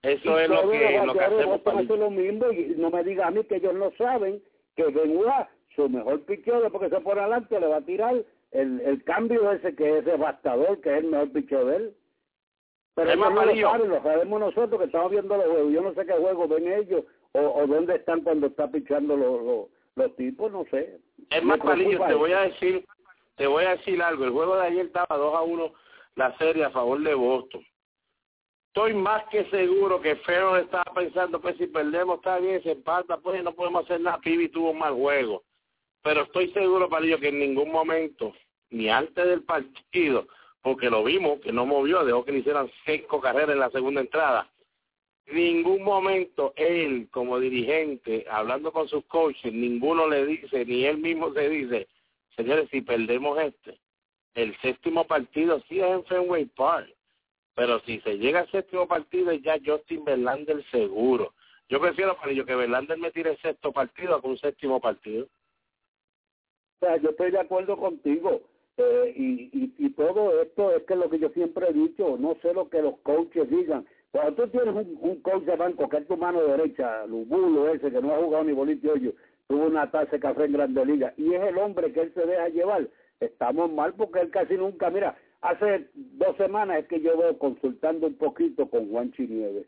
Eso 0.03 0.39
es 0.39 0.49
lo 0.49 0.71
que, 0.71 1.01
lo 1.05 1.13
que 1.15 1.21
hacemos. 1.21 1.99
lo 1.99 2.11
mismo 2.11 2.53
y 2.53 2.75
no 2.77 2.91
me 2.91 3.03
diga 3.03 3.27
a 3.27 3.31
mí 3.31 3.43
que 3.45 3.57
ellos 3.57 3.75
no 3.75 3.91
saben 3.99 4.43
que 4.77 4.85
Benoit 4.85 5.49
su 5.75 5.89
mejor 5.89 6.21
picheo 6.23 6.71
porque 6.71 6.91
se 6.91 7.01
pone 7.01 7.21
adelante 7.21 7.59
le 7.59 7.67
va 7.67 7.79
a 7.79 7.85
tirar 7.85 8.15
el, 8.53 8.81
el 8.81 9.05
cambio 9.05 9.51
ese 9.53 9.75
que 9.75 9.99
es 9.99 10.05
devastador, 10.05 10.81
que 10.81 10.91
es 10.91 11.05
el 11.05 11.11
mejor 11.11 11.33
picheo 11.33 11.65
de 11.67 11.77
él. 11.77 11.95
Pero 12.95 13.15
no 13.17 13.31
lo 13.31 13.57
saben, 13.57 13.91
lo 13.91 14.03
sabemos 14.03 14.41
nosotros 14.41 14.81
que 14.81 14.87
estamos 14.87 15.11
viendo 15.11 15.37
los 15.37 15.47
juegos. 15.47 15.73
Yo 15.73 15.83
no 15.83 15.95
sé 15.95 16.07
qué 16.07 16.13
juegos 16.15 16.49
ven 16.49 16.73
ellos 16.73 17.05
o, 17.33 17.41
o 17.41 17.67
dónde 17.67 17.97
están 17.97 18.23
cuando 18.23 18.47
está 18.47 18.71
pichando 18.71 19.17
los, 19.17 19.43
los, 19.45 19.67
los 19.97 20.17
tipos, 20.17 20.51
no 20.51 20.65
sé. 20.71 20.99
Es 21.31 21.43
más, 21.43 21.59
Palillo, 21.59 22.07
te 22.07 22.15
voy 22.15 22.33
a 22.33 22.43
decir 22.43 22.87
te 23.37 23.47
voy 23.47 23.65
a 23.65 23.77
decir 23.77 24.03
algo. 24.03 24.25
El 24.25 24.31
juego 24.31 24.57
de 24.57 24.67
ayer 24.67 24.87
estaba 24.87 25.17
2 25.17 25.35
a 25.35 25.43
1 25.43 25.73
la 26.17 26.37
serie 26.39 26.65
a 26.65 26.71
favor 26.71 27.01
de 27.01 27.15
Boston. 27.15 27.65
Estoy 28.69 28.95
más 28.95 29.25
que 29.31 29.49
seguro 29.51 30.01
que 30.01 30.17
Ferro 30.17 30.57
estaba 30.57 30.93
pensando, 30.95 31.41
pues 31.41 31.57
si 31.57 31.67
perdemos 31.67 32.17
está 32.17 32.39
bien, 32.39 32.63
se 32.63 32.73
empata, 32.73 33.19
pues 33.19 33.43
no 33.43 33.53
podemos 33.53 33.85
hacer 33.85 34.01
nada. 34.01 34.19
Pibi 34.19 34.49
tuvo 34.49 34.71
un 34.71 34.79
mal 34.79 34.95
juego 34.95 35.43
pero 36.07 36.23
estoy 36.23 36.53
seguro, 36.53 36.89
Palillo, 36.89 37.19
que 37.19 37.31
en 37.31 37.41
ningún 37.41 37.73
momento, 37.73 38.33
ni 38.71 38.89
antes 38.89 39.27
del 39.27 39.43
partido, 39.43 40.29
porque 40.63 40.89
lo 40.89 41.03
vimos, 41.03 41.41
que 41.41 41.51
no 41.51 41.67
movió, 41.67 42.05
dejó 42.05 42.25
que 42.25 42.31
le 42.31 42.39
hicieran 42.39 42.71
cinco 42.85 43.21
carreras 43.21 43.51
en 43.51 43.59
la 43.59 43.73
segunda 43.73 44.03
entrada, 44.03 44.49
ningún 45.27 45.83
momento 45.83 46.53
él, 46.55 47.09
como 47.11 47.41
dirigente, 47.41 48.25
hablando 48.31 48.71
con 48.71 48.87
sus 48.87 49.05
coaches, 49.07 49.53
ninguno 49.53 50.09
le 50.09 50.25
dice, 50.27 50.65
ni 50.65 50.85
él 50.85 50.99
mismo 50.99 51.33
se 51.33 51.49
dice, 51.49 51.89
señores, 52.37 52.69
si 52.71 52.81
perdemos 52.81 53.39
este, 53.41 53.79
el 54.35 54.57
séptimo 54.61 55.07
partido 55.07 55.61
sí 55.69 55.81
es 55.81 55.87
en 55.87 56.05
Fenway 56.05 56.45
Park, 56.47 56.95
pero 57.55 57.81
si 57.81 58.01
se 58.01 58.19
llega 58.19 58.41
al 58.41 58.51
séptimo 58.51 58.87
partido 58.87 59.33
ya 59.33 59.59
Justin 59.65 60.05
Verlander 60.05 60.63
seguro. 60.71 61.33
Yo 61.69 61.81
prefiero, 61.81 62.17
Palillo, 62.17 62.45
que 62.45 62.55
Verlander 62.55 62.99
me 62.99 63.11
tire 63.11 63.31
el 63.31 63.39
sexto 63.39 63.73
partido 63.73 64.21
con 64.21 64.33
un 64.33 64.39
séptimo 64.39 64.81
partido. 64.81 65.25
O 65.25 66.87
sea, 66.87 66.97
yo 66.99 67.11
estoy 67.11 67.31
de 67.31 67.41
acuerdo 67.41 67.77
contigo. 67.77 68.43
Eh, 68.77 69.15
y, 69.17 69.25
y, 69.59 69.75
y, 69.79 69.91
todo 69.91 70.43
esto 70.43 70.71
es 70.77 70.83
que 70.83 70.95
lo 70.97 71.09
que 71.09 71.19
yo 71.19 71.31
siempre 71.31 71.67
he 71.67 71.73
dicho, 71.73 72.19
no 72.19 72.37
sé 72.43 72.53
lo 72.53 72.69
que 72.69 72.83
los 72.83 72.99
coaches 72.99 73.49
digan. 73.49 73.87
Cuando 74.11 74.35
tú 74.45 74.51
tienes 74.51 74.75
un, 74.75 74.99
un 75.01 75.23
coach 75.23 75.45
de 75.45 75.57
banco 75.57 75.89
que 75.89 75.97
es 75.97 76.07
tu 76.07 76.17
mano 76.19 76.43
derecha, 76.43 77.07
Lubulo 77.07 77.69
ese 77.73 77.91
que 77.91 78.03
no 78.03 78.15
ha 78.15 78.19
jugado 78.19 78.45
ni 78.45 78.53
bolito 78.53 78.93
hoyo, 78.93 79.15
tuvo 79.49 79.67
una 79.67 79.91
taza 79.91 80.13
de 80.13 80.21
café 80.21 80.45
en 80.45 80.53
Grande 80.53 80.85
Liga, 80.85 81.15
y 81.17 81.35
es 81.35 81.43
el 81.43 81.59
hombre 81.59 81.93
que 81.93 82.01
él 82.03 82.13
se 82.15 82.27
deja 82.27 82.49
llevar, 82.49 82.89
estamos 83.21 83.73
mal 83.73 83.95
porque 83.95 84.21
él 84.21 84.31
casi 84.31 84.55
nunca, 84.55 84.91
mira, 84.91 85.17
hace 85.41 85.89
dos 85.95 86.37
semanas 86.37 86.81
es 86.81 86.87
que 86.87 87.01
yo 87.01 87.17
veo 87.17 87.39
consultando 87.39 88.07
un 88.07 88.15
poquito 88.15 88.69
con 88.69 88.91
Juan 88.91 89.13
Chinieves, 89.13 89.67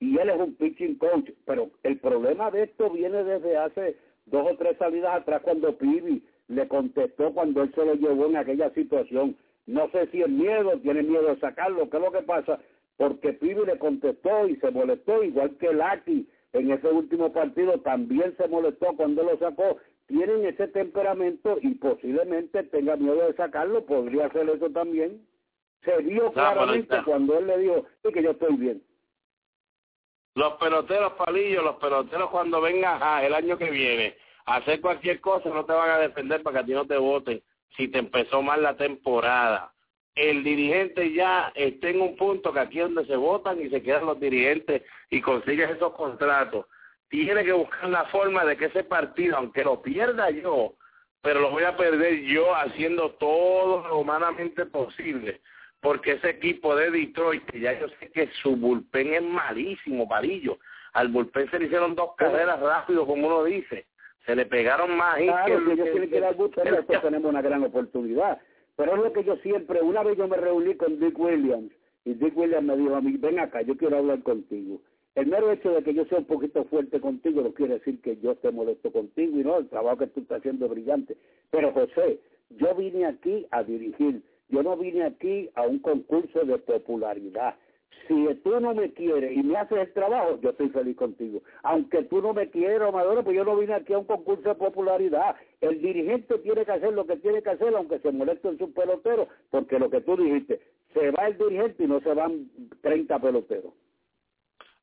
y 0.00 0.16
él 0.18 0.30
es 0.30 0.40
un 0.40 0.54
pitching 0.54 0.96
coach, 0.96 1.30
pero 1.44 1.70
el 1.82 1.98
problema 1.98 2.50
de 2.50 2.64
esto 2.64 2.90
viene 2.90 3.24
desde 3.24 3.56
hace 3.56 3.96
dos 4.26 4.52
o 4.52 4.56
tres 4.56 4.76
salidas 4.78 5.16
atrás 5.16 5.42
cuando 5.42 5.76
Pibi 5.76 6.22
le 6.48 6.68
contestó 6.68 7.32
cuando 7.32 7.62
él 7.62 7.72
se 7.74 7.84
lo 7.84 7.94
llevó 7.94 8.26
en 8.26 8.36
aquella 8.36 8.70
situación. 8.70 9.36
No 9.66 9.90
sé 9.90 10.06
si 10.08 10.22
es 10.22 10.28
miedo, 10.28 10.78
tiene 10.80 11.02
miedo 11.02 11.34
de 11.34 11.40
sacarlo, 11.40 11.90
¿qué 11.90 11.96
es 11.96 12.02
lo 12.02 12.12
que 12.12 12.22
pasa? 12.22 12.58
Porque 12.96 13.32
Pibi 13.32 13.66
le 13.66 13.78
contestó 13.78 14.46
y 14.46 14.56
se 14.56 14.70
molestó, 14.70 15.22
igual 15.22 15.56
que 15.58 15.72
Laki 15.72 16.28
en 16.52 16.70
ese 16.70 16.88
último 16.88 17.32
partido 17.32 17.78
también 17.80 18.34
se 18.36 18.48
molestó 18.48 18.94
cuando 18.96 19.22
lo 19.22 19.38
sacó. 19.38 19.78
Tienen 20.06 20.46
ese 20.46 20.68
temperamento 20.68 21.58
y 21.60 21.74
posiblemente 21.74 22.62
tenga 22.64 22.96
miedo 22.96 23.26
de 23.26 23.34
sacarlo, 23.34 23.84
podría 23.84 24.26
hacer 24.26 24.48
eso 24.48 24.70
también. 24.70 25.26
Se 25.84 25.96
vio 25.98 26.32
claramente 26.32 26.96
cuando 27.04 27.38
él 27.38 27.46
le 27.46 27.58
dijo, 27.58 27.86
sí 28.02 28.12
que 28.12 28.22
yo 28.22 28.30
estoy 28.30 28.56
bien. 28.56 28.82
Los 30.34 30.54
peloteros 30.54 31.12
palillos, 31.14 31.64
los 31.64 31.76
peloteros 31.76 32.30
cuando 32.30 32.60
vengan 32.60 32.98
ah, 33.02 33.24
el 33.24 33.34
año 33.34 33.58
que 33.58 33.70
viene 33.70 34.16
a 34.46 34.56
hacer 34.56 34.80
cualquier 34.80 35.20
cosa 35.20 35.48
no 35.50 35.64
te 35.64 35.72
van 35.72 35.90
a 35.90 35.98
defender 35.98 36.42
para 36.42 36.54
que 36.54 36.60
a 36.60 36.66
ti 36.66 36.72
no 36.72 36.86
te 36.86 36.96
voten 36.96 37.42
si 37.76 37.88
te 37.88 37.98
empezó 37.98 38.40
mal 38.40 38.62
la 38.62 38.76
temporada. 38.76 39.72
El 40.14 40.42
dirigente 40.42 41.12
ya 41.12 41.52
está 41.54 41.88
en 41.88 42.00
un 42.00 42.16
punto 42.16 42.52
que 42.52 42.60
aquí 42.60 42.80
es 42.80 42.86
donde 42.86 43.06
se 43.06 43.16
votan 43.16 43.60
y 43.60 43.70
se 43.70 43.82
quedan 43.82 44.06
los 44.06 44.18
dirigentes 44.18 44.82
y 45.10 45.20
consigues 45.20 45.70
esos 45.70 45.94
contratos. 45.94 46.66
Tiene 47.08 47.44
que 47.44 47.52
buscar 47.52 47.88
la 47.88 48.04
forma 48.06 48.44
de 48.44 48.56
que 48.56 48.66
ese 48.66 48.84
partido, 48.84 49.36
aunque 49.36 49.64
lo 49.64 49.80
pierda 49.80 50.30
yo, 50.30 50.74
pero 51.22 51.40
lo 51.40 51.50
voy 51.50 51.64
a 51.64 51.76
perder 51.76 52.20
yo 52.22 52.54
haciendo 52.54 53.12
todo 53.12 53.88
lo 53.88 53.98
humanamente 53.98 54.66
posible 54.66 55.40
porque 55.80 56.12
ese 56.12 56.30
equipo 56.30 56.74
de 56.74 56.90
Detroit, 56.90 57.44
que 57.46 57.60
ya 57.60 57.78
yo 57.78 57.86
sé 58.00 58.10
que 58.10 58.28
su 58.42 58.56
bullpen 58.56 59.14
es 59.14 59.22
malísimo, 59.22 60.08
Parillo. 60.08 60.58
Al 60.92 61.08
bullpen 61.08 61.50
se 61.50 61.58
le 61.58 61.66
hicieron 61.66 61.94
dos 61.94 62.10
carreras 62.16 62.58
rápido, 62.60 63.06
como 63.06 63.26
uno 63.26 63.44
dice. 63.44 63.86
Se 64.26 64.34
le 64.34 64.46
pegaron 64.46 64.96
más. 64.96 65.16
Claro, 65.18 65.64
que, 65.64 65.72
ellos 65.72 65.88
tienen 65.92 66.10
que 66.10 66.20
dar 66.20 66.34
gusto, 66.34 66.60
tenemos 66.62 67.30
una 67.30 67.42
gran 67.42 67.62
oportunidad. 67.62 68.38
Pero 68.78 68.94
es 68.94 69.02
lo 69.02 69.12
que 69.12 69.24
yo 69.24 69.36
siempre, 69.38 69.82
una 69.82 70.04
vez 70.04 70.16
yo 70.16 70.28
me 70.28 70.36
reuní 70.36 70.74
con 70.76 71.00
Dick 71.00 71.18
Williams, 71.18 71.72
y 72.04 72.14
Dick 72.14 72.36
Williams 72.36 72.64
me 72.64 72.76
dijo 72.76 72.94
a 72.94 73.00
mí, 73.00 73.16
ven 73.16 73.40
acá, 73.40 73.60
yo 73.62 73.76
quiero 73.76 73.98
hablar 73.98 74.22
contigo. 74.22 74.80
El 75.16 75.26
mero 75.26 75.50
hecho 75.50 75.72
de 75.72 75.82
que 75.82 75.94
yo 75.94 76.04
sea 76.04 76.18
un 76.18 76.26
poquito 76.26 76.64
fuerte 76.66 77.00
contigo 77.00 77.42
no 77.42 77.52
quiere 77.52 77.74
decir 77.74 78.00
que 78.00 78.18
yo 78.18 78.32
esté 78.32 78.52
molesto 78.52 78.92
contigo 78.92 79.36
y 79.36 79.42
no, 79.42 79.58
el 79.58 79.68
trabajo 79.68 79.98
que 79.98 80.06
tú 80.06 80.20
estás 80.20 80.38
haciendo 80.38 80.66
es 80.66 80.70
brillante. 80.70 81.16
Pero 81.50 81.72
José, 81.72 82.20
yo 82.50 82.72
vine 82.76 83.04
aquí 83.04 83.46
a 83.50 83.64
dirigir 83.64 84.22
yo 84.48 84.62
no 84.62 84.76
vine 84.76 85.04
aquí 85.04 85.50
a 85.54 85.62
un 85.62 85.78
concurso 85.78 86.44
de 86.44 86.56
popularidad. 86.58 87.54
Si 88.06 88.34
tú 88.44 88.60
no 88.60 88.74
me 88.74 88.92
quieres 88.92 89.36
y 89.36 89.42
me 89.42 89.56
haces 89.56 89.78
el 89.78 89.92
trabajo, 89.92 90.38
yo 90.40 90.50
estoy 90.50 90.68
feliz 90.70 90.96
contigo. 90.96 91.42
Aunque 91.62 92.04
tú 92.04 92.22
no 92.22 92.32
me 92.32 92.48
quieras, 92.50 92.88
Amador, 92.88 93.24
pues 93.24 93.36
yo 93.36 93.44
no 93.44 93.56
vine 93.56 93.74
aquí 93.74 93.92
a 93.92 93.98
un 93.98 94.04
concurso 94.04 94.48
de 94.48 94.54
popularidad. 94.54 95.36
El 95.60 95.80
dirigente 95.80 96.38
tiene 96.38 96.64
que 96.64 96.72
hacer 96.72 96.92
lo 96.92 97.06
que 97.06 97.16
tiene 97.16 97.42
que 97.42 97.50
hacer, 97.50 97.74
aunque 97.74 97.98
se 97.98 98.12
moleste 98.12 98.48
en 98.48 98.58
su 98.58 98.72
pelotero, 98.72 99.28
porque 99.50 99.78
lo 99.78 99.90
que 99.90 100.00
tú 100.00 100.16
dijiste, 100.16 100.60
se 100.94 101.10
va 101.10 101.26
el 101.26 101.36
dirigente 101.36 101.84
y 101.84 101.86
no 101.86 102.00
se 102.00 102.14
van 102.14 102.48
30 102.82 103.18
peloteros. 103.18 103.72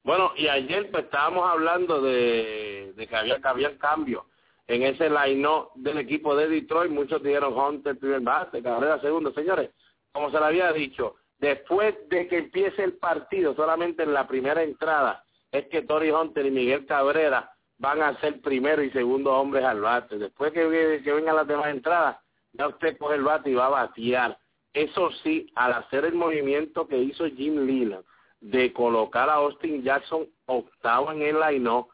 Bueno, 0.03 0.31
y 0.35 0.47
ayer 0.47 0.91
pues, 0.91 1.05
estábamos 1.05 1.49
hablando 1.49 2.01
de, 2.01 2.93
que 2.95 3.15
había, 3.15 3.41
que 3.41 3.47
había 3.47 3.77
cambio 3.79 4.25
en 4.67 4.83
ese 4.83 5.09
line 5.09 5.47
del 5.75 5.97
equipo 5.97 6.35
de 6.35 6.47
Detroit. 6.47 6.91
Muchos 6.91 7.23
dijeron 7.23 7.57
Hunter 7.57 7.97
primer 7.97 8.21
base, 8.21 8.61
Cabrera 8.61 9.01
segundo. 9.01 9.33
Señores, 9.33 9.71
como 10.11 10.29
se 10.29 10.39
le 10.39 10.45
había 10.45 10.71
dicho, 10.71 11.15
después 11.39 11.95
de 12.09 12.27
que 12.27 12.37
empiece 12.37 12.83
el 12.83 12.93
partido, 12.93 13.55
solamente 13.55 14.03
en 14.03 14.13
la 14.13 14.27
primera 14.27 14.63
entrada, 14.63 15.23
es 15.51 15.67
que 15.67 15.81
Tori 15.81 16.11
Hunter 16.11 16.45
y 16.45 16.51
Miguel 16.51 16.85
Cabrera 16.85 17.51
van 17.77 18.01
a 18.01 18.19
ser 18.19 18.41
primero 18.41 18.81
y 18.81 18.91
segundo 18.91 19.33
hombres 19.33 19.63
al 19.63 19.81
bate. 19.81 20.17
Después 20.17 20.51
que, 20.53 21.01
que 21.03 21.13
vengan 21.13 21.35
las 21.35 21.47
demás 21.47 21.67
entradas, 21.67 22.17
ya 22.53 22.67
usted 22.67 22.97
coge 22.97 23.15
el 23.15 23.23
bate 23.23 23.49
y 23.49 23.55
va 23.55 23.67
a 23.67 23.69
batear. 23.69 24.37
Eso 24.73 25.09
sí, 25.23 25.51
al 25.55 25.73
hacer 25.73 26.05
el 26.05 26.15
movimiento 26.15 26.87
que 26.87 26.97
hizo 26.97 27.25
Jim 27.25 27.65
Leland 27.65 28.03
de 28.41 28.73
colocar 28.73 29.29
a 29.29 29.35
Austin 29.35 29.83
Jackson 29.83 30.27
octavo 30.45 31.11
en 31.11 31.21
el 31.21 31.39
line 31.39 31.85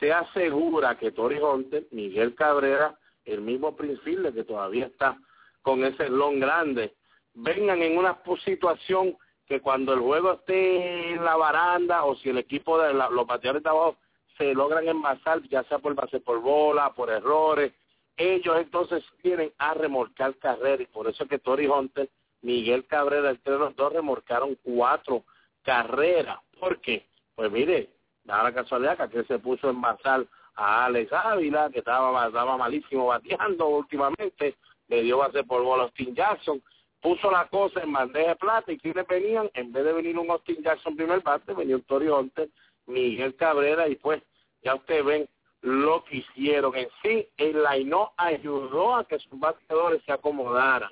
se 0.00 0.12
asegura 0.12 0.96
que 0.96 1.12
Tori 1.12 1.38
Hunter, 1.38 1.86
Miguel 1.90 2.34
Cabrera, 2.34 2.98
el 3.24 3.42
mismo 3.42 3.76
Prince 3.76 4.32
que 4.32 4.44
todavía 4.44 4.86
está 4.86 5.18
con 5.62 5.84
ese 5.84 6.08
long 6.08 6.40
grande, 6.40 6.94
vengan 7.34 7.82
en 7.82 7.96
una 7.98 8.18
situación 8.44 9.16
que 9.46 9.60
cuando 9.60 9.92
el 9.92 10.00
juego 10.00 10.32
esté 10.34 11.12
en 11.12 11.24
la 11.24 11.36
baranda 11.36 12.04
o 12.04 12.14
si 12.16 12.30
el 12.30 12.38
equipo 12.38 12.78
de 12.78 12.94
los 12.94 13.26
bateadores 13.26 13.62
de 13.62 13.68
abajo 13.68 13.96
se 14.38 14.54
logran 14.54 14.88
envasar, 14.88 15.42
ya 15.48 15.64
sea 15.64 15.78
por 15.78 15.94
base 15.94 16.20
por 16.20 16.40
bola, 16.40 16.92
por 16.94 17.10
errores, 17.10 17.72
ellos 18.16 18.56
entonces 18.58 19.02
tienen 19.22 19.52
a 19.58 19.74
remolcar 19.74 20.36
carreras 20.36 20.82
y 20.82 20.86
por 20.86 21.08
eso 21.08 21.24
es 21.24 21.30
que 21.30 21.38
Tori 21.38 21.66
Hunter, 21.66 22.08
Miguel 22.42 22.86
Cabrera, 22.86 23.30
entre 23.30 23.58
los 23.58 23.74
dos 23.76 23.92
remolcaron 23.92 24.56
cuatro 24.62 25.24
carreras. 25.62 26.38
¿Por 26.58 26.80
qué? 26.80 27.06
Pues 27.34 27.50
mire, 27.50 27.90
da 28.24 28.42
la 28.42 28.52
casualidad 28.52 29.10
que 29.10 29.24
se 29.24 29.38
puso 29.38 29.68
en 29.68 29.76
envasar 29.76 30.26
a 30.54 30.84
Alex 30.84 31.12
Ávila, 31.12 31.70
que 31.70 31.78
estaba, 31.78 32.26
estaba 32.26 32.56
malísimo 32.56 33.06
bateando 33.06 33.66
últimamente, 33.68 34.56
le 34.88 35.02
dio 35.02 35.18
base 35.18 35.42
por 35.44 35.62
bola 35.62 35.84
a 35.84 35.86
Austin 35.86 36.14
Jackson, 36.14 36.62
puso 37.00 37.30
la 37.30 37.48
cosa 37.48 37.82
en 37.82 37.92
bandeja 37.92 38.30
de 38.30 38.36
plata 38.36 38.72
y 38.72 38.78
quienes 38.78 39.06
venían, 39.06 39.50
en 39.54 39.72
vez 39.72 39.84
de 39.84 39.92
venir 39.92 40.18
un 40.18 40.30
Austin 40.30 40.62
Jackson 40.62 40.96
primer 40.96 41.20
bate, 41.22 41.52
venía 41.54 41.76
un 41.76 41.82
Tori 41.82 42.08
Hunter, 42.08 42.48
Miguel 42.86 43.34
Cabrera 43.36 43.88
y 43.88 43.96
pues 43.96 44.22
ya 44.62 44.74
ustedes 44.74 45.04
ven 45.04 45.28
lo 45.62 46.04
que 46.04 46.18
hicieron. 46.18 46.74
En 46.76 46.88
sí, 47.02 47.26
el 47.36 47.64
no 47.88 48.12
ayudó 48.16 48.96
a 48.96 49.04
que 49.04 49.18
sus 49.18 49.38
bateadores 49.38 50.02
se 50.04 50.12
acomodaran, 50.12 50.90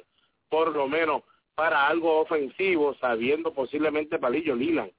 por 0.49 0.75
lo 0.75 0.89
menos 0.89 1.23
para 1.55 1.89
algo 1.89 2.21
ofensivo, 2.21 2.95
sabiendo 2.95 3.53
posiblemente 3.53 4.19
Palillo 4.19 4.55
Lilan, 4.55 4.91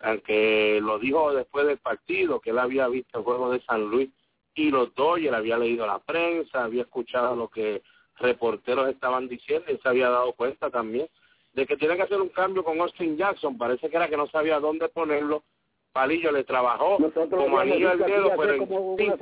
aunque 0.00 0.78
lo 0.80 0.98
dijo 0.98 1.34
después 1.34 1.66
del 1.66 1.78
partido, 1.78 2.40
que 2.40 2.50
él 2.50 2.58
había 2.58 2.88
visto 2.88 3.18
el 3.18 3.24
juego 3.24 3.50
de 3.50 3.60
San 3.62 3.84
Luis 3.84 4.10
y 4.54 4.70
los 4.70 4.90
él 4.96 5.34
había 5.34 5.58
leído 5.58 5.86
la 5.86 5.98
prensa, 5.98 6.64
había 6.64 6.82
escuchado 6.82 7.34
lo 7.34 7.48
que 7.48 7.82
reporteros 8.16 8.88
estaban 8.88 9.28
diciendo 9.28 9.70
y 9.72 9.78
se 9.78 9.88
había 9.88 10.08
dado 10.08 10.32
cuenta 10.32 10.70
también 10.70 11.08
de 11.52 11.66
que 11.66 11.76
tiene 11.76 11.96
que 11.96 12.02
hacer 12.02 12.20
un 12.20 12.28
cambio 12.30 12.64
con 12.64 12.80
Austin 12.80 13.16
Jackson. 13.16 13.56
Parece 13.56 13.88
que 13.88 13.96
era 13.96 14.08
que 14.08 14.16
no 14.16 14.26
sabía 14.28 14.60
dónde 14.60 14.88
ponerlo 14.88 15.44
Palillo 15.94 16.32
le 16.32 16.42
trabajó 16.42 16.98
como 17.30 17.58
anillo 17.58 17.90
al 17.90 17.98
dedo, 18.00 18.32
pero 18.36 18.54
en 18.54 18.98
sí, 18.98 19.12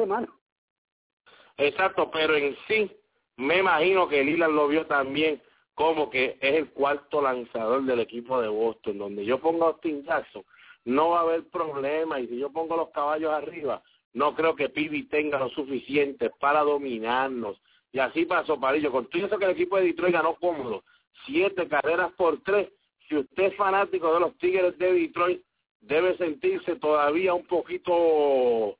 exacto, 1.58 2.10
pero 2.10 2.34
en 2.34 2.56
sí 2.66 2.90
me 3.36 3.58
imagino 3.58 4.08
que 4.08 4.24
Lilan 4.24 4.56
lo 4.56 4.68
vio 4.68 4.86
también 4.86 5.42
como 5.74 6.08
que 6.08 6.38
es 6.40 6.54
el 6.54 6.70
cuarto 6.70 7.20
lanzador 7.20 7.82
del 7.82 8.00
equipo 8.00 8.40
de 8.40 8.48
Boston, 8.48 8.96
donde 8.96 9.22
yo 9.26 9.38
pongo 9.38 9.64
a 9.64 9.68
Austin 9.68 10.02
Jackson, 10.02 10.44
no 10.86 11.10
va 11.10 11.18
a 11.18 11.22
haber 11.22 11.44
problema, 11.50 12.20
y 12.20 12.26
si 12.28 12.38
yo 12.38 12.50
pongo 12.50 12.74
los 12.74 12.88
caballos 12.88 13.32
arriba, 13.32 13.82
no 14.14 14.34
creo 14.34 14.56
que 14.56 14.70
Pibi 14.70 15.04
tenga 15.04 15.38
lo 15.38 15.50
suficiente 15.50 16.30
para 16.40 16.60
dominarnos. 16.60 17.60
Y 17.92 17.98
así 17.98 18.24
pasó 18.24 18.58
Palillo, 18.58 18.90
con 18.90 19.06
todo 19.06 19.26
eso 19.26 19.38
que 19.38 19.44
el 19.44 19.50
equipo 19.50 19.76
de 19.76 19.84
Detroit 19.84 20.14
ganó 20.14 20.34
cómodo, 20.34 20.82
siete 21.26 21.68
carreras 21.68 22.10
por 22.12 22.40
tres, 22.42 22.68
si 23.08 23.16
usted 23.16 23.44
es 23.44 23.56
fanático 23.56 24.12
de 24.14 24.20
los 24.20 24.36
Tigres 24.38 24.78
de 24.78 24.92
Detroit, 24.94 25.42
debe 25.80 26.16
sentirse 26.16 26.76
todavía 26.76 27.34
un 27.34 27.44
poquito, 27.46 28.76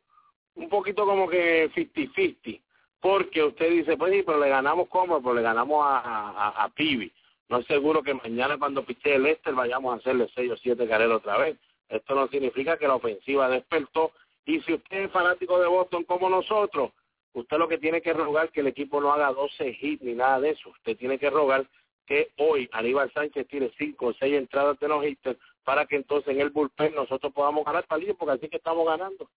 un 0.54 0.69
poquito 0.71 1.04
como 1.04 1.28
que 1.28 1.71
50-50, 1.73 2.61
porque 3.00 3.42
usted 3.42 3.71
dice, 3.71 3.97
pues 3.97 4.12
sí, 4.12 4.23
pero 4.25 4.38
le 4.40 4.49
ganamos 4.49 4.88
como, 4.88 5.21
pero 5.21 5.35
le 5.35 5.42
ganamos 5.42 5.85
a, 5.85 5.99
a, 5.99 6.64
a 6.64 6.69
Pibi. 6.71 7.12
No 7.49 7.59
es 7.59 7.66
seguro 7.66 8.02
que 8.02 8.14
mañana 8.14 8.57
cuando 8.59 8.85
piste 8.85 9.14
el 9.14 9.25
Lester 9.25 9.52
vayamos 9.52 9.92
a 9.92 9.97
hacerle 9.99 10.31
6 10.35 10.52
o 10.52 10.57
7 10.57 10.88
carreras 10.88 11.19
otra 11.19 11.37
vez. 11.37 11.59
Esto 11.88 12.14
no 12.14 12.26
significa 12.28 12.78
que 12.78 12.88
la 12.88 12.95
ofensiva 12.95 13.50
despertó. 13.50 14.12
Y 14.47 14.61
si 14.62 14.73
usted 14.73 15.04
es 15.04 15.11
fanático 15.11 15.59
de 15.59 15.66
Boston 15.66 16.04
como 16.04 16.31
nosotros, 16.31 16.92
usted 17.35 17.59
lo 17.59 17.69
que 17.69 17.79
tiene 17.79 18.03
que 18.03 18.12
rogar 18.12 18.51
que 18.51 18.61
el 18.61 18.67
equipo 18.67 19.01
no 19.01 19.12
haga 19.12 19.33
12 19.33 19.77
hits 19.81 20.03
ni 20.03 20.15
nada 20.15 20.41
de 20.41 20.51
eso. 20.51 20.71
Usted 20.71 20.97
tiene 20.97 21.19
que 21.19 21.31
rogar 21.31 21.67
que 22.07 22.31
hoy 22.39 22.69
Aníbal 22.73 23.12
Sánchez 23.12 23.47
tire 23.49 23.71
5 23.79 24.07
o 24.07 24.12
6 24.15 24.35
entradas 24.35 24.79
de 24.81 24.89
los 24.89 25.05
hitters 25.05 25.39
para 25.65 25.87
que 25.87 25.97
entonces 25.97 26.35
en 26.35 26.41
el 26.41 26.51
bullpen 26.51 26.95
nosotros 26.95 27.33
podamos 27.33 27.65
ganar 27.65 27.87
palillo, 27.87 28.17
porque 28.17 28.35
así 28.35 28.49
que 28.49 28.57
estamos 28.57 28.87
ganando. 28.87 29.29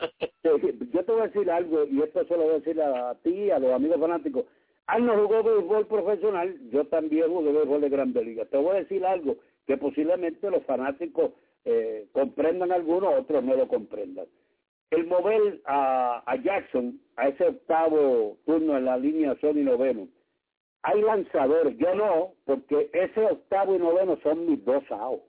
Yo 0.42 1.04
te 1.04 1.12
voy 1.12 1.20
a 1.20 1.26
decir 1.28 1.50
algo, 1.50 1.84
y 1.84 2.02
esto 2.02 2.24
se 2.24 2.36
lo 2.36 2.44
voy 2.44 2.54
a 2.54 2.58
decir 2.58 2.80
a 2.80 3.14
ti, 3.22 3.50
a 3.50 3.58
los 3.58 3.72
amigos 3.72 4.00
fanáticos. 4.00 4.44
Al 4.86 5.06
no 5.06 5.14
jugó 5.14 5.42
béisbol 5.44 5.86
profesional, 5.86 6.58
yo 6.72 6.84
también 6.86 7.28
jugué 7.28 7.52
béisbol 7.52 7.80
de 7.80 7.88
Grande 7.90 8.24
Liga. 8.24 8.44
Te 8.46 8.56
voy 8.56 8.74
a 8.74 8.80
decir 8.80 9.04
algo 9.06 9.36
que 9.66 9.76
posiblemente 9.76 10.50
los 10.50 10.64
fanáticos 10.64 11.30
eh, 11.64 12.08
comprendan 12.10 12.72
algunos, 12.72 13.14
otros 13.20 13.44
no 13.44 13.54
lo 13.54 13.68
comprendan. 13.68 14.26
El 14.90 15.06
mover 15.06 15.60
a, 15.66 16.34
Jackson, 16.42 17.00
a 17.16 17.28
ese 17.28 17.46
octavo 17.46 18.36
turno 18.44 18.76
en 18.76 18.84
la 18.84 18.96
línea 18.96 19.36
Sony 19.40 19.62
noveno, 19.62 20.08
hay 20.82 21.00
lanzadores, 21.02 21.76
yo 21.76 21.94
no, 21.94 22.32
porque 22.44 22.90
ese 22.92 23.24
octavo 23.24 23.76
y 23.76 23.78
noveno 23.78 24.18
son 24.22 24.46
mis 24.46 24.64
dos 24.64 24.82
AO. 24.90 25.20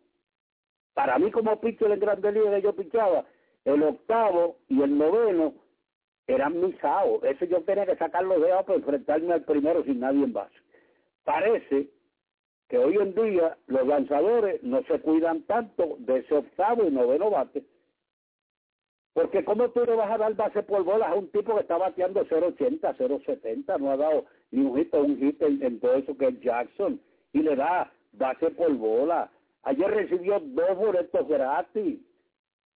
Para 0.94 1.20
mí 1.20 1.30
como 1.32 1.60
pitcher 1.60 1.92
en 1.92 2.00
Grande 2.00 2.32
Liga 2.32 2.60
yo 2.60 2.76
pichaba, 2.76 3.26
el 3.66 3.84
octavo 3.84 4.58
y 4.68 4.82
el 4.82 4.98
noveno 4.98 5.54
eran 6.28 6.60
mis 6.60 6.82
AO. 6.84 7.24
Eso 7.24 7.46
yo 7.46 7.62
tenía 7.64 7.86
que 7.86 7.98
sacarlos 7.98 8.42
de 8.42 8.52
AO 8.52 8.66
para 8.66 8.80
enfrentarme 8.80 9.34
al 9.34 9.44
primero 9.44 9.84
sin 9.84 10.00
nadie 10.00 10.24
en 10.24 10.34
base. 10.34 10.56
Parece 11.24 11.90
que 12.68 12.78
hoy 12.78 12.96
en 12.96 13.14
día 13.14 13.58
los 13.68 13.86
lanzadores 13.86 14.64
no 14.64 14.82
se 14.84 15.00
cuidan 15.02 15.44
tanto 15.44 15.98
de 16.00 16.20
ese 16.20 16.36
octavo 16.36 16.86
y 16.86 16.92
noveno 16.92 17.30
bate, 17.30 17.64
porque 19.14 19.44
¿cómo 19.44 19.70
tú 19.70 19.84
le 19.86 19.96
vas 19.96 20.10
a 20.10 20.18
dar 20.18 20.36
base 20.36 20.64
por 20.64 20.84
bola 20.84 21.08
a 21.08 21.16
un 21.16 21.30
tipo 21.32 21.54
que 21.56 21.62
está 21.62 21.78
bateando 21.78 22.26
0.80, 22.26 22.96
0.70? 22.98 23.80
No 23.80 23.92
ha 23.92 23.98
dado 23.98 24.26
ni 24.52 24.62
un 24.66 24.78
hit 24.78 24.94
un 24.94 25.18
hit 25.18 25.42
en, 25.42 25.80
todo 25.80 25.96
eso 25.96 26.18
que 26.18 26.28
es 26.28 26.40
Jackson. 26.40 27.00
Y 27.34 27.40
le 27.40 27.56
da 27.56 27.92
base 28.14 28.52
por 28.52 28.74
bola. 28.76 29.30
Ayer 29.64 29.92
recibió 29.92 30.40
dos 30.40 30.78
boletos 30.78 31.28
gratis. 31.28 32.00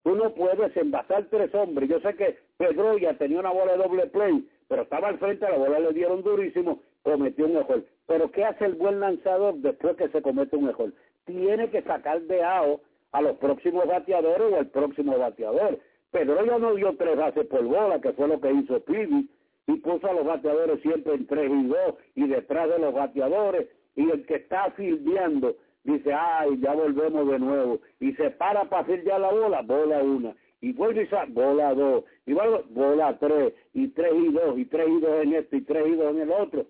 Tú 0.03 0.15
no 0.17 0.35
puedes 0.35 0.77
envasar 0.77 1.27
tres 1.31 1.55
hombres. 1.55 1.89
Yo 1.89 2.01
sé 2.01 2.15
que 2.15 2.37
Pedro 2.57 2.99
ya 2.99 3.15
tenía 3.15 3.39
una 3.39 3.53
bola 3.53 3.73
de 3.73 3.79
doble 3.79 4.07
play, 4.09 4.47
pero 4.69 4.83
estaba 4.83 5.09
al 5.09 5.19
frente, 5.19 5.49
la 5.49 5.57
bola 5.57 5.79
le 5.79 5.93
dieron 5.93 6.23
durísimo, 6.23 6.83
cometió 7.03 7.47
un 7.47 7.57
error. 7.57 7.85
Pero 8.07 8.31
¿qué 8.31 8.45
hace 8.45 8.67
el 8.67 8.75
buen 8.75 9.01
lanzador 9.01 9.55
después 9.57 9.97
que 9.97 10.09
se 10.09 10.21
comete 10.21 10.57
un 10.57 10.69
error? 10.69 10.93
Tiene 11.25 11.71
que 11.71 11.81
sacar 11.83 12.21
de 12.23 12.43
AO 12.43 12.81
a 13.13 13.23
los 13.23 13.37
próximos 13.39 13.87
bateadores 13.87 14.53
o 14.53 14.57
al 14.57 14.67
próximo 14.67 15.17
bateador 15.17 15.79
Pedro 16.15 16.47
ya 16.47 16.59
no 16.59 16.77
dio 16.77 16.95
tres 16.97 17.17
bases 17.17 17.45
por 17.49 17.65
bola, 17.65 18.01
que 18.01 18.13
fue 18.13 18.29
lo 18.29 18.41
que 18.41 18.53
hizo 18.53 18.79
Pibi, 18.85 19.29
y 19.67 19.73
puso 19.81 20.09
a 20.09 20.13
los 20.13 20.25
bateadores 20.25 20.81
siempre 20.81 21.15
en 21.15 21.27
tres 21.27 21.51
y 21.51 21.67
dos, 21.67 21.97
y 22.15 22.29
detrás 22.29 22.69
de 22.69 22.79
los 22.79 22.95
bateadores, 22.95 23.67
y 23.97 24.09
el 24.09 24.25
que 24.25 24.37
está 24.37 24.71
fildeando 24.77 25.57
dice, 25.83 26.13
ay, 26.13 26.57
ya 26.61 26.73
volvemos 26.73 27.29
de 27.29 27.41
nuevo, 27.41 27.81
y 27.99 28.13
se 28.13 28.31
para 28.31 28.63
para 28.71 28.85
fildear 28.85 29.21
la 29.23 29.33
bola, 29.33 29.63
bola 29.63 30.05
una, 30.05 30.37
y 30.61 30.73
vuelve 30.73 31.03
y 31.03 31.33
bola 31.33 31.75
dos, 31.75 32.05
y 32.27 32.33
vuelve, 32.33 32.63
bola 32.71 33.19
tres, 33.19 33.53
y 33.73 33.89
tres 33.89 34.15
y 34.15 34.33
dos, 34.33 34.57
y 34.57 34.67
tres 34.67 34.89
y 34.89 35.01
dos 35.01 35.25
en 35.25 35.35
este, 35.35 35.57
y 35.57 35.61
tres 35.63 35.85
y 35.89 35.97
dos 35.97 36.15
en 36.15 36.21
el 36.21 36.31
otro. 36.31 36.65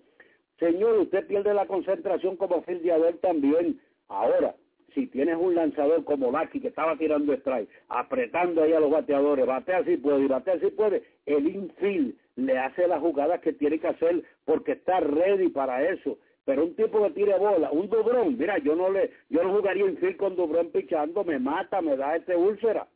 Señor, 0.57 0.97
usted 1.01 1.27
pierde 1.27 1.53
la 1.53 1.67
concentración 1.67 2.35
como 2.35 2.63
fildeador 2.63 3.13
también. 3.21 3.79
Ahora, 4.07 4.55
si 4.95 5.07
tienes 5.07 5.35
un 5.37 5.53
lanzador 5.53 6.03
como 6.05 6.31
Lucky 6.31 6.61
que 6.61 6.69
estaba 6.69 6.97
tirando 6.97 7.33
strike, 7.33 7.69
apretando 7.89 8.63
ahí 8.63 8.73
a 8.73 8.79
los 8.79 8.89
bateadores, 8.89 9.45
batea 9.45 9.83
si 9.83 9.97
puede 9.97 10.23
y 10.23 10.27
batea 10.27 10.57
si 10.59 10.67
puede, 10.67 11.03
el 11.25 11.47
infield 11.47 12.15
le 12.37 12.57
hace 12.57 12.87
las 12.87 13.01
jugadas 13.01 13.41
que 13.41 13.53
tiene 13.53 13.77
que 13.77 13.89
hacer 13.89 14.23
porque 14.45 14.71
está 14.71 15.01
ready 15.01 15.49
para 15.49 15.87
eso. 15.87 16.17
Pero 16.45 16.63
un 16.63 16.75
tipo 16.75 17.03
que 17.03 17.11
tire 17.11 17.37
bola, 17.37 17.71
un 17.71 17.89
Dubrón, 17.89 18.37
mira, 18.37 18.57
yo 18.59 18.75
no 18.75 18.89
le, 18.89 19.11
yo 19.29 19.43
no 19.43 19.53
jugaría 19.53 19.85
infield 19.85 20.17
con 20.17 20.35
Dubrón 20.35 20.71
pichando, 20.71 21.23
me 21.23 21.39
mata, 21.39 21.81
me 21.81 21.97
da 21.97 22.15
este 22.15 22.35
úlcera. 22.35 22.87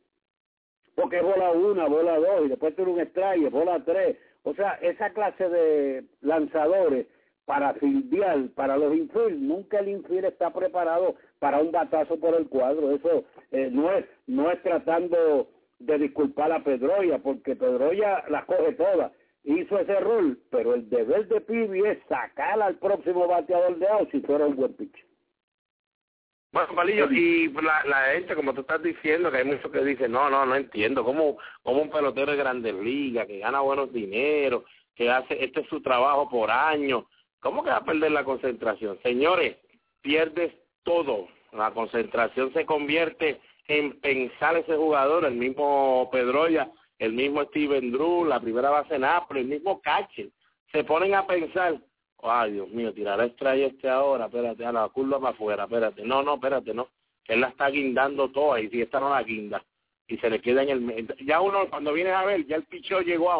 Porque 0.94 1.18
es 1.18 1.22
bola 1.22 1.50
una, 1.50 1.86
bola 1.86 2.18
dos, 2.18 2.46
y 2.46 2.48
después 2.48 2.74
tiene 2.74 2.92
un 2.92 3.00
strike, 3.00 3.50
bola 3.50 3.82
tres. 3.84 4.16
O 4.42 4.54
sea, 4.54 4.72
esa 4.80 5.10
clase 5.10 5.48
de 5.48 6.04
lanzadores 6.22 7.06
para 7.44 7.74
fildear, 7.74 8.48
para 8.54 8.76
los 8.76 8.94
infield, 8.94 9.40
nunca 9.40 9.80
el 9.80 9.88
infield 9.88 10.26
está 10.26 10.52
preparado 10.52 11.16
para 11.38 11.58
un 11.58 11.72
batazo 11.72 12.18
por 12.18 12.34
el 12.34 12.48
cuadro. 12.48 12.92
Eso 12.92 13.24
eh, 13.50 13.68
no 13.72 13.90
es 13.92 14.04
no 14.26 14.50
es 14.50 14.62
tratando 14.62 15.48
de 15.80 15.98
disculpar 15.98 16.52
a 16.52 16.62
Pedroya, 16.62 17.18
porque 17.18 17.56
Pedroya 17.56 18.24
la 18.28 18.44
coge 18.46 18.72
toda. 18.74 19.12
Hizo 19.42 19.78
ese 19.78 19.98
rol, 20.00 20.38
pero 20.50 20.74
el 20.74 20.88
deber 20.90 21.26
de 21.28 21.40
Pibi 21.40 21.80
es 21.86 21.98
sacar 22.08 22.60
al 22.60 22.76
próximo 22.76 23.26
bateador 23.26 23.78
de 23.78 23.88
out 23.88 24.10
si 24.10 24.20
fuera 24.20 24.46
un 24.46 24.56
buen 24.56 24.74
pitch. 24.74 25.04
Bueno, 26.52 26.74
Palillo, 26.74 27.08
y 27.10 27.48
la, 27.48 28.12
gente, 28.12 28.34
como 28.34 28.52
tú 28.52 28.62
estás 28.62 28.82
diciendo, 28.82 29.30
que 29.30 29.38
hay 29.38 29.44
muchos 29.44 29.70
que 29.70 29.84
dicen, 29.84 30.10
no, 30.10 30.28
no, 30.28 30.44
no 30.44 30.56
entiendo, 30.56 31.04
¿cómo, 31.04 31.38
cómo 31.62 31.82
un 31.82 31.90
pelotero 31.90 32.32
de 32.32 32.38
grandes 32.38 32.74
ligas, 32.74 33.26
que 33.28 33.38
gana 33.38 33.60
buenos 33.60 33.92
dineros, 33.92 34.64
que 34.96 35.08
hace, 35.10 35.42
este 35.44 35.60
es 35.60 35.68
su 35.68 35.80
trabajo 35.80 36.28
por 36.28 36.50
año, 36.50 37.06
¿cómo 37.40 37.62
que 37.62 37.70
va 37.70 37.76
a 37.76 37.84
perder 37.84 38.12
la 38.12 38.24
concentración? 38.24 38.98
Señores, 39.02 39.56
pierdes 40.02 40.52
todo. 40.82 41.28
La 41.52 41.72
concentración 41.72 42.52
se 42.52 42.64
convierte 42.64 43.40
en 43.68 44.00
pensar 44.00 44.56
ese 44.56 44.76
jugador, 44.76 45.24
el 45.24 45.34
mismo 45.34 46.08
Pedroya, 46.12 46.70
el 46.98 47.12
mismo 47.12 47.42
Steven 47.44 47.92
Drew, 47.92 48.24
la 48.24 48.40
primera 48.40 48.70
base 48.70 48.98
Napoli, 48.98 49.40
el 49.40 49.46
mismo 49.48 49.80
Cache. 49.80 50.30
Se 50.72 50.84
ponen 50.84 51.14
a 51.14 51.26
pensar 51.26 51.80
ay 52.22 52.52
Dios 52.52 52.68
mío, 52.70 52.92
tirará 52.92 53.24
strike 53.24 53.74
este 53.74 53.88
ahora, 53.88 54.26
espérate, 54.26 54.64
a 54.64 54.72
la 54.72 54.88
curva 54.88 55.18
para 55.18 55.30
afuera, 55.32 55.64
espérate, 55.64 56.04
no, 56.04 56.22
no, 56.22 56.34
espérate, 56.34 56.74
no, 56.74 56.88
él 57.26 57.40
la 57.40 57.48
está 57.48 57.68
guindando 57.70 58.30
toda 58.30 58.60
y 58.60 58.68
si 58.68 58.82
esta 58.82 59.00
no 59.00 59.10
la 59.10 59.22
guinda 59.22 59.64
y 60.06 60.18
se 60.18 60.28
le 60.28 60.40
queda 60.40 60.62
en 60.62 60.90
el 60.90 61.16
ya 61.24 61.40
uno 61.40 61.68
cuando 61.70 61.92
viene 61.92 62.10
a 62.10 62.24
ver 62.24 62.44
ya 62.46 62.56
el 62.56 62.64
picheo 62.64 63.00
llegó 63.00 63.30
a 63.30 63.36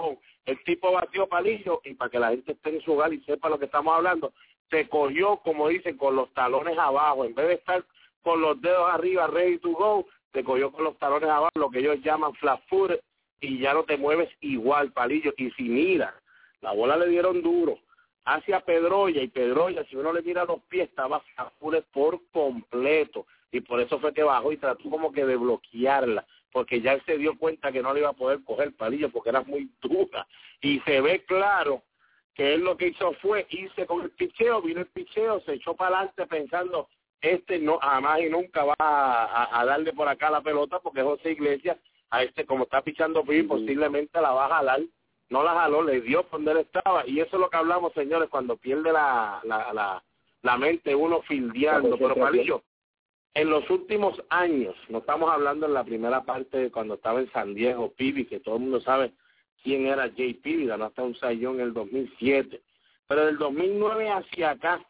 el 0.51 0.65
tipo 0.65 0.93
batió 0.93 1.29
palillo 1.29 1.81
y 1.85 1.95
para 1.95 2.11
que 2.11 2.19
la 2.19 2.31
gente 2.31 2.53
esté 2.53 2.71
en 2.71 2.81
su 2.83 2.93
hogar 2.93 3.13
y 3.13 3.21
sepa 3.21 3.49
lo 3.49 3.59
que 3.59 3.67
estamos 3.67 3.95
hablando 3.95 4.33
se 4.71 4.89
cogió 4.89 5.39
como 5.39 5.69
dicen 5.69 5.97
con 5.97 6.17
los 6.17 6.33
talones 6.33 6.79
abajo. 6.79 7.25
En 7.25 7.35
vez 7.35 7.49
de 7.49 7.55
estar 7.55 7.85
con 8.23 8.41
los 8.41 8.61
dedos 8.61 8.89
arriba 8.91 9.27
ready 9.27 9.59
to 9.59 9.71
go 9.71 10.07
te 10.33 10.45
cogió 10.45 10.71
con 10.71 10.85
los 10.85 10.99
talones 10.99 11.29
abajo 11.29 11.51
lo 11.55 11.71
que 11.71 11.81
ellos 11.81 11.99
llaman 12.03 12.35
flat 12.35 12.61
foot 12.69 12.93
y 13.41 13.59
ya 13.59 13.75
no 13.75 13.85
te 13.85 13.97
mueves 13.97 14.31
igual 14.41 14.93
palillo. 14.93 15.33
Y 15.37 15.51
si 15.53 15.65
mira 15.65 16.15
la 16.61 16.73
bola 16.73 16.97
le 16.97 17.09
dieron 17.09 17.43
duro 17.43 17.79
hacia 18.25 18.61
Pedroya 18.61 19.23
y 19.23 19.29
Pedroya 19.29 19.85
si 19.85 19.97
uno 19.97 20.13
le 20.13 20.23
mira 20.23 20.45
los 20.45 20.61
pies 20.63 20.89
estaba 20.89 21.21
flat 21.21 21.85
por 21.93 22.21
completo. 22.33 23.27
Y 23.53 23.61
por 23.61 23.81
eso 23.81 23.99
fue 23.99 24.15
que 24.15 24.23
bajó 24.23 24.53
y 24.53 24.59
trató 24.59 24.89
como 24.89 25.11
que 25.13 25.25
de 25.25 25.37
bloquearla 25.37 26.25
porque 26.53 26.81
ya 26.81 26.95
él 26.95 27.03
se 27.07 27.19
dio 27.19 27.37
cuenta 27.39 27.73
que 27.73 27.83
no 27.83 27.93
le 27.93 28.01
iba 28.01 28.11
a 28.11 28.15
poder 28.15 28.43
coger 28.45 28.75
palillo 28.75 29.11
porque 29.11 29.31
era 29.31 29.43
muy 29.43 29.71
dura. 29.81 30.27
Y 30.61 30.81
se 30.81 31.01
ve 31.01 31.25
claro 31.25 31.83
que 32.35 32.55
él 32.55 32.63
lo 32.63 32.77
que 32.77 32.89
hizo 32.89 33.13
fue 33.15 33.47
irse 33.51 33.87
con 33.87 34.03
el 34.03 34.11
picheo, 34.11 34.63
vino 34.63 34.81
el 34.81 34.87
picheo, 34.87 35.41
se 35.41 35.55
echó 35.55 35.75
para 35.75 35.99
adelante 35.99 36.27
pensando 36.27 36.89
este 37.21 37.59
no 37.59 37.79
jamás 37.79 38.21
y 38.21 38.31
nunca 38.31 38.65
va 38.65 38.75
a, 38.79 39.65
darle 39.67 39.93
por 39.93 40.09
acá 40.09 40.31
la 40.31 40.41
pelota 40.41 40.81
porque 40.81 41.03
José 41.03 41.33
Iglesias 41.33 41.77
a 42.09 42.23
este 42.23 42.47
como 42.47 42.65
está 42.65 42.81
pichando 42.83 43.23
bien 43.23 43.47
posiblemente 43.47 44.21
la 44.23 44.31
va 44.31 44.47
a 44.47 44.57
jalar 44.57 44.81
no 45.31 45.43
la 45.43 45.55
jaló 45.55 45.83
le 45.83 46.01
dio 46.01 46.27
donde 46.31 46.53
él 46.53 46.59
estaba 46.59 47.07
y 47.07 47.21
eso 47.21 47.37
es 47.37 47.41
lo 47.41 47.49
que 47.49 47.57
hablamos 47.57 47.93
señores 47.95 48.29
cuando 48.29 48.57
pierde 48.57 48.93
la 48.93 49.41
la 49.45 49.73
la, 49.73 50.03
la 50.43 50.59
mente 50.59 50.95
uno 50.95 51.23
fildeando 51.23 51.97
pero 51.97 52.15
palillo 52.15 52.63
en 53.35 53.49
los 53.49 53.69
últimos 53.71 54.21
años, 54.29 54.75
no 54.89 54.99
estamos 54.99 55.31
hablando 55.31 55.67
en 55.67 55.75
la 55.75 55.85
primera 55.85 56.25
parte 56.25 56.59
de 56.59 56.71
cuando 56.71 56.95
estaba 56.95 57.21
en 57.21 57.31
San 57.31 57.55
Diego, 57.55 57.93
Pibi, 57.93 58.27
que 58.27 58.41
todo 58.41 58.57
el 58.57 58.63
mundo 58.63 58.81
sabe 58.81 59.13
quién 59.63 59.87
era 59.87 60.11
Jay 60.17 60.35
Pibi, 60.35 60.67
ganó 60.67 60.87
hasta 60.87 61.03
un 61.03 61.15
sayón 61.15 61.57
en 61.57 61.67
el 61.67 61.73
2007. 61.73 62.61
Pero 63.07 63.27
del 63.27 63.39
2009 63.39 64.11
hacia 64.11 64.51
acá, 64.51 64.85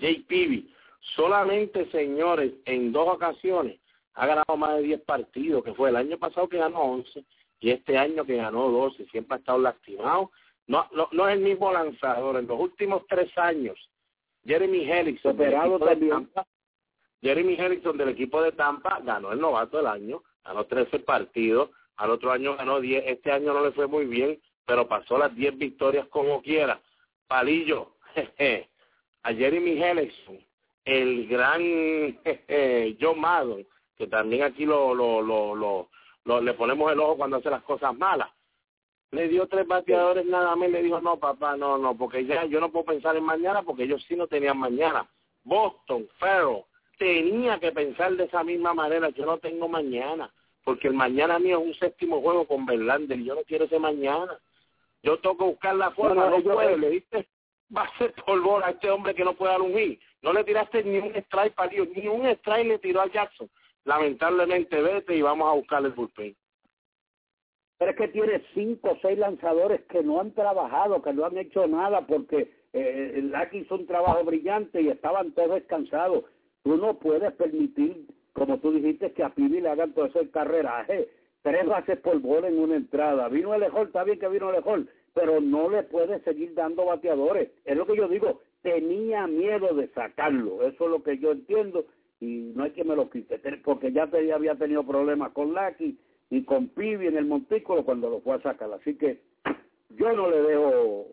Jay 0.00 0.20
Pibi, 0.20 0.72
solamente, 1.14 1.90
señores, 1.90 2.54
en 2.64 2.90
dos 2.90 3.08
ocasiones, 3.08 3.78
ha 4.14 4.26
ganado 4.26 4.56
más 4.56 4.76
de 4.76 4.82
10 4.82 5.00
partidos, 5.02 5.62
que 5.62 5.74
fue 5.74 5.90
el 5.90 5.96
año 5.96 6.18
pasado 6.18 6.48
que 6.48 6.58
ganó 6.58 6.80
11 6.80 7.24
y 7.62 7.70
este 7.70 7.96
año 7.96 8.24
que 8.24 8.36
ganó 8.36 8.68
12, 8.68 9.06
siempre 9.06 9.36
ha 9.36 9.38
estado 9.38 9.58
lastimado. 9.60 10.32
No, 10.66 10.88
no, 10.92 11.08
no 11.12 11.28
es 11.28 11.36
el 11.36 11.42
mismo 11.42 11.72
lanzador. 11.72 12.36
En 12.36 12.48
los 12.48 12.58
últimos 12.58 13.06
tres 13.08 13.30
años, 13.38 13.78
Jeremy 14.44 14.90
Helix, 14.90 15.24
operado 15.24 15.78
también. 15.78 16.28
Jeremy 17.22 17.54
Henderson 17.54 17.96
del 17.96 18.08
equipo 18.08 18.42
de 18.42 18.50
Tampa 18.50 18.98
ganó 19.04 19.30
el 19.30 19.40
novato 19.40 19.76
del 19.76 19.86
año, 19.86 20.24
ganó 20.44 20.64
13 20.64 20.98
partidos, 21.00 21.70
al 21.96 22.10
otro 22.10 22.32
año 22.32 22.56
ganó 22.56 22.80
10, 22.80 23.04
este 23.06 23.30
año 23.30 23.54
no 23.54 23.64
le 23.64 23.70
fue 23.70 23.86
muy 23.86 24.06
bien, 24.06 24.40
pero 24.66 24.88
pasó 24.88 25.16
las 25.16 25.32
10 25.36 25.56
victorias 25.56 26.08
como 26.08 26.42
quiera. 26.42 26.80
Palillo, 27.28 27.94
jeje, 28.14 28.68
a 29.22 29.32
Jeremy 29.32 29.80
Henderson, 29.80 30.40
el 30.84 31.28
gran 31.28 31.62
jeje, 32.24 32.96
John 33.00 33.20
Madden, 33.20 33.64
que 33.96 34.08
también 34.08 34.42
aquí 34.42 34.66
lo, 34.66 34.92
lo, 34.92 35.22
lo, 35.22 35.54
lo, 35.54 35.90
le 36.24 36.54
ponemos 36.54 36.92
el 36.92 37.00
ojo 37.00 37.16
cuando 37.16 37.38
hace 37.38 37.50
las 37.50 37.62
cosas 37.62 37.96
malas. 37.96 38.28
Le 39.10 39.28
dio 39.28 39.46
tres 39.46 39.66
bateadores 39.66 40.24
nada 40.24 40.56
más 40.56 40.68
y 40.68 40.72
le 40.72 40.82
dijo, 40.82 41.00
no, 41.00 41.18
papá, 41.18 41.56
no, 41.56 41.76
no, 41.76 41.96
porque 41.96 42.24
ya 42.24 42.44
yo 42.46 42.60
no 42.60 42.70
puedo 42.70 42.86
pensar 42.86 43.16
en 43.16 43.24
mañana 43.24 43.62
porque 43.62 43.82
ellos 43.82 44.02
sí 44.08 44.16
no 44.16 44.26
tenían 44.26 44.58
mañana. 44.58 45.06
Boston, 45.44 46.08
Ferro, 46.18 46.66
tenía 46.98 47.58
que 47.58 47.72
pensar 47.72 48.16
de 48.16 48.24
esa 48.24 48.42
misma 48.42 48.72
manera, 48.72 49.10
yo 49.10 49.26
no 49.26 49.38
tengo 49.38 49.68
mañana, 49.68 50.32
porque 50.64 50.88
el 50.88 50.94
mañana 50.94 51.38
mío 51.38 51.58
es 51.60 51.66
un 51.66 51.74
séptimo 51.74 52.22
juego 52.22 52.46
con 52.46 52.64
Verlander 52.64 53.18
y 53.18 53.24
yo 53.24 53.34
no 53.34 53.42
quiero 53.42 53.64
ese 53.64 53.78
mañana. 53.78 54.38
Yo 55.02 55.18
tengo 55.18 55.36
que 55.36 55.44
buscar 55.44 55.74
la 55.74 55.90
forma, 55.90 56.30
no, 56.30 56.40
puede, 56.42 56.78
le 56.78 56.90
diste 56.90 57.28
va 57.76 57.82
a 57.82 57.98
ser 57.98 58.12
polvor 58.24 58.62
a 58.64 58.70
este 58.70 58.90
hombre 58.90 59.14
que 59.14 59.24
no 59.24 59.34
puede 59.34 59.52
dar 59.52 59.62
un 59.62 59.76
hit. 59.76 60.00
No 60.20 60.32
le 60.32 60.44
tiraste 60.44 60.84
ni 60.84 60.98
un 60.98 61.14
strike 61.16 61.54
para 61.54 61.70
Dios, 61.70 61.88
ni 61.94 62.06
un 62.06 62.26
strike 62.26 62.66
le 62.66 62.78
tiró 62.78 63.00
a 63.00 63.10
Jackson. 63.10 63.50
Lamentablemente 63.84 64.80
vete 64.80 65.16
y 65.16 65.22
vamos 65.22 65.48
a 65.48 65.54
buscarle 65.54 65.88
el 65.88 65.94
bullpen. 65.94 66.36
Pero 67.78 67.90
es 67.90 67.96
que 67.96 68.08
tiene 68.08 68.42
cinco 68.54 68.92
o 68.92 68.98
seis 69.02 69.18
lanzadores 69.18 69.80
que 69.88 70.02
no 70.04 70.20
han 70.20 70.32
trabajado, 70.32 71.02
que 71.02 71.12
no 71.12 71.24
han 71.24 71.36
hecho 71.36 71.66
nada 71.66 72.06
porque 72.06 72.48
eh, 72.72 73.12
el 73.16 73.32
Lucky 73.32 73.58
hizo 73.58 73.74
un 73.74 73.86
trabajo 73.86 74.22
brillante 74.24 74.80
y 74.80 74.88
estaban 74.88 75.32
todos 75.32 75.54
descansados. 75.54 76.24
Tú 76.62 76.76
no 76.76 76.98
puedes 77.00 77.32
permitir, 77.32 78.06
como 78.34 78.58
tú 78.58 78.72
dijiste, 78.72 79.12
que 79.12 79.24
a 79.24 79.30
Pibi 79.30 79.60
le 79.60 79.70
hagan 79.70 79.92
todo 79.94 80.06
ese 80.06 80.30
carreraje. 80.30 81.08
Tres 81.42 81.66
bases 81.66 81.98
por 81.98 82.20
bola 82.20 82.46
en 82.46 82.60
una 82.60 82.76
entrada. 82.76 83.28
Vino 83.28 83.52
el 83.52 83.64
Ejol, 83.64 83.88
está 83.88 84.04
bien 84.04 84.20
que 84.20 84.28
vino 84.28 84.50
el 84.50 84.60
Ejol, 84.60 84.88
pero 85.12 85.40
no 85.40 85.68
le 85.68 85.82
puedes 85.82 86.22
seguir 86.22 86.54
dando 86.54 86.84
bateadores. 86.84 87.50
Es 87.64 87.76
lo 87.76 87.84
que 87.84 87.96
yo 87.96 88.06
digo, 88.06 88.42
tenía 88.62 89.26
miedo 89.26 89.74
de 89.74 89.88
sacarlo. 89.88 90.62
Eso 90.62 90.84
es 90.84 90.90
lo 90.90 91.02
que 91.02 91.18
yo 91.18 91.32
entiendo 91.32 91.84
y 92.22 92.52
no 92.54 92.62
hay 92.62 92.70
que 92.70 92.84
me 92.84 92.94
lo 92.94 93.10
quite, 93.10 93.40
porque 93.64 93.90
ya, 93.90 94.06
te, 94.06 94.32
había 94.32 94.54
tenido 94.54 94.86
problemas 94.86 95.32
con 95.32 95.52
Lucky 95.52 95.98
y 96.30 96.44
con 96.44 96.68
Pibi 96.68 97.08
en 97.08 97.16
el 97.16 97.26
montículo 97.26 97.84
cuando 97.84 98.08
lo 98.08 98.20
fue 98.20 98.36
a 98.36 98.42
sacar. 98.42 98.72
Así 98.72 98.94
que 98.94 99.20
yo 99.96 100.12
no 100.12 100.30
le 100.30 100.40
dejo 100.42 101.08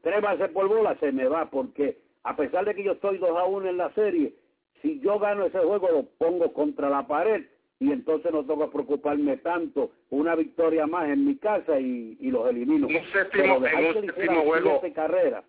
tres 0.00 0.22
bases 0.22 0.50
por 0.50 0.68
bola, 0.68 0.96
se 1.00 1.10
me 1.10 1.26
va, 1.26 1.50
porque 1.50 1.98
a 2.22 2.36
pesar 2.36 2.64
de 2.66 2.76
que 2.76 2.84
yo 2.84 2.92
estoy 2.92 3.18
2 3.18 3.36
a 3.36 3.46
1 3.46 3.68
en 3.68 3.76
la 3.76 3.92
serie, 3.94 4.32
si 4.80 5.00
yo 5.00 5.18
gano 5.18 5.44
ese 5.44 5.58
juego 5.58 5.88
lo 5.90 6.04
pongo 6.18 6.52
contra 6.52 6.88
la 6.88 7.04
pared 7.04 7.42
y 7.80 7.90
entonces 7.90 8.30
no 8.30 8.46
tengo 8.46 8.66
que 8.66 8.72
preocuparme 8.72 9.38
tanto 9.38 9.90
una 10.10 10.36
victoria 10.36 10.86
más 10.86 11.08
en 11.08 11.26
mi 11.26 11.36
casa 11.36 11.80
y, 11.80 12.16
y 12.20 12.30
los 12.30 12.48
elimino. 12.48 12.86
Un 12.86 13.12
séptimo, 13.12 13.56
en 13.56 13.86
un 13.86 14.04
séptimo 14.04 14.42
juego. 14.42 14.80
Carrera. 14.94 15.42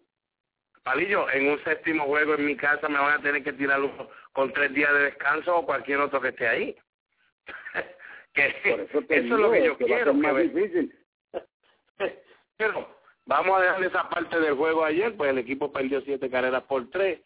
Palillo, 0.85 1.27
en 1.31 1.49
un 1.49 1.63
séptimo 1.63 2.05
juego 2.05 2.35
en 2.35 2.45
mi 2.45 2.55
casa 2.55 2.87
me 2.87 2.99
van 2.99 3.19
a 3.19 3.21
tener 3.21 3.43
que 3.43 3.53
tirar 3.53 3.81
con 4.33 4.53
tres 4.53 4.71
días 4.71 4.93
de 4.93 5.05
descanso 5.05 5.57
o 5.57 5.65
cualquier 5.65 5.99
otro 5.99 6.21
que 6.21 6.27
esté 6.27 6.47
ahí. 6.47 6.75
que 8.35 8.55
eso, 8.63 9.03
es 9.09 9.25
lo 9.25 9.51
que 9.51 9.65
yo 9.65 9.77
quiero. 9.79 10.13
más 10.13 10.37
difícil. 10.37 10.95
Pero 12.57 12.87
vamos 13.25 13.57
a 13.57 13.61
dejar 13.61 13.83
esa 13.83 14.09
parte 14.09 14.39
del 14.39 14.53
juego 14.53 14.85
ayer, 14.85 15.17
pues 15.17 15.31
el 15.31 15.39
equipo 15.39 15.73
perdió 15.73 16.01
siete 16.01 16.29
carreras 16.29 16.61
por 16.63 16.87
tres 16.91 17.19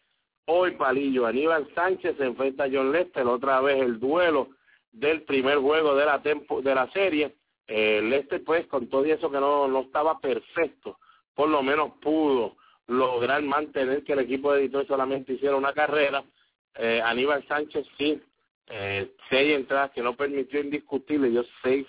Hoy, 0.46 0.70
Palillo, 0.72 1.26
Aníbal 1.26 1.68
Sánchez 1.74 2.16
se 2.16 2.24
enfrenta 2.24 2.64
a 2.64 2.70
John 2.72 2.90
Lester, 2.90 3.26
otra 3.26 3.60
vez 3.60 3.78
el 3.82 4.00
duelo 4.00 4.48
del 4.90 5.22
primer 5.24 5.58
juego 5.58 5.94
de 5.94 6.06
la 6.06 6.22
tempo, 6.22 6.62
de 6.62 6.74
la 6.74 6.90
serie. 6.92 7.36
Eh, 7.66 8.00
Lester, 8.02 8.42
pues, 8.42 8.66
con 8.68 8.88
todo 8.88 9.04
eso 9.04 9.30
que 9.30 9.38
no, 9.38 9.68
no 9.68 9.80
estaba 9.82 10.18
perfecto, 10.18 10.98
por 11.34 11.50
lo 11.50 11.62
menos 11.62 11.92
pudo 12.00 12.56
lograr 12.90 13.40
mantener 13.42 14.02
que 14.02 14.14
el 14.14 14.18
equipo 14.18 14.52
de 14.52 14.62
Detroit 14.62 14.88
solamente 14.88 15.34
hiciera 15.34 15.54
una 15.54 15.72
carrera. 15.72 16.24
Eh, 16.74 17.00
Aníbal 17.04 17.46
Sánchez 17.46 17.86
sí, 17.96 18.20
eh, 18.66 19.12
seis 19.28 19.54
entradas 19.54 19.92
que 19.92 20.02
no 20.02 20.16
permitió 20.16 20.60
indiscutible, 20.60 21.30
dio 21.30 21.44
seis 21.62 21.86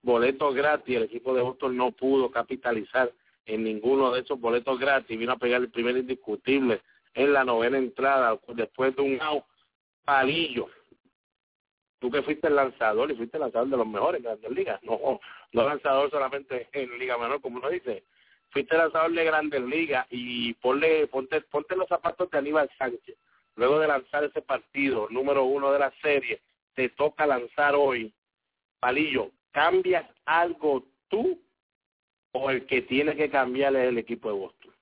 boletos 0.00 0.54
gratis. 0.54 0.96
El 0.96 1.02
equipo 1.04 1.34
de 1.34 1.42
Boston 1.42 1.76
no 1.76 1.90
pudo 1.90 2.30
capitalizar 2.30 3.12
en 3.46 3.64
ninguno 3.64 4.12
de 4.12 4.20
esos 4.20 4.40
boletos 4.40 4.78
gratis. 4.78 5.18
Vino 5.18 5.32
a 5.32 5.38
pegar 5.38 5.60
el 5.60 5.70
primer 5.70 5.96
indiscutible 5.96 6.80
en 7.14 7.32
la 7.32 7.44
novena 7.44 7.76
entrada, 7.76 8.38
después 8.54 8.94
de 8.94 9.02
un 9.02 9.20
out, 9.20 9.44
palillo. 10.04 10.68
Tú 11.98 12.12
que 12.12 12.22
fuiste 12.22 12.46
el 12.46 12.54
lanzador 12.54 13.10
y 13.10 13.16
fuiste 13.16 13.38
el 13.38 13.42
lanzador 13.42 13.68
de 13.68 13.76
los 13.76 13.86
mejores 13.86 14.20
en 14.20 14.24
Grandes 14.24 14.50
Ligas, 14.50 14.80
no, 14.84 15.20
no 15.52 15.66
lanzador 15.66 16.10
solamente 16.10 16.68
en 16.72 16.96
Liga 16.98 17.18
Menor, 17.18 17.40
como 17.40 17.58
uno 17.58 17.70
dice. 17.70 18.04
Fuiste 18.54 18.76
lanzador 18.76 19.12
de 19.12 19.24
Grandes 19.24 19.62
Ligas 19.62 20.06
y 20.10 20.54
ponle, 20.54 21.08
ponte, 21.08 21.40
ponte 21.40 21.74
los 21.74 21.88
zapatos 21.88 22.30
de 22.30 22.38
Aníbal 22.38 22.70
Sánchez. 22.78 23.16
Luego 23.56 23.80
de 23.80 23.88
lanzar 23.88 24.22
ese 24.22 24.42
partido, 24.42 25.08
número 25.10 25.44
uno 25.44 25.72
de 25.72 25.80
la 25.80 25.92
serie, 26.00 26.40
te 26.74 26.88
toca 26.90 27.26
lanzar 27.26 27.74
hoy. 27.74 28.14
Palillo, 28.78 29.32
¿cambias 29.50 30.06
algo 30.24 30.84
tú 31.08 31.36
o 32.30 32.48
el 32.50 32.64
que 32.66 32.82
tiene 32.82 33.16
que 33.16 33.28
cambiar 33.28 33.74
es 33.74 33.88
el 33.88 33.98
equipo 33.98 34.28
de 34.28 34.38
Boston? 34.38 34.72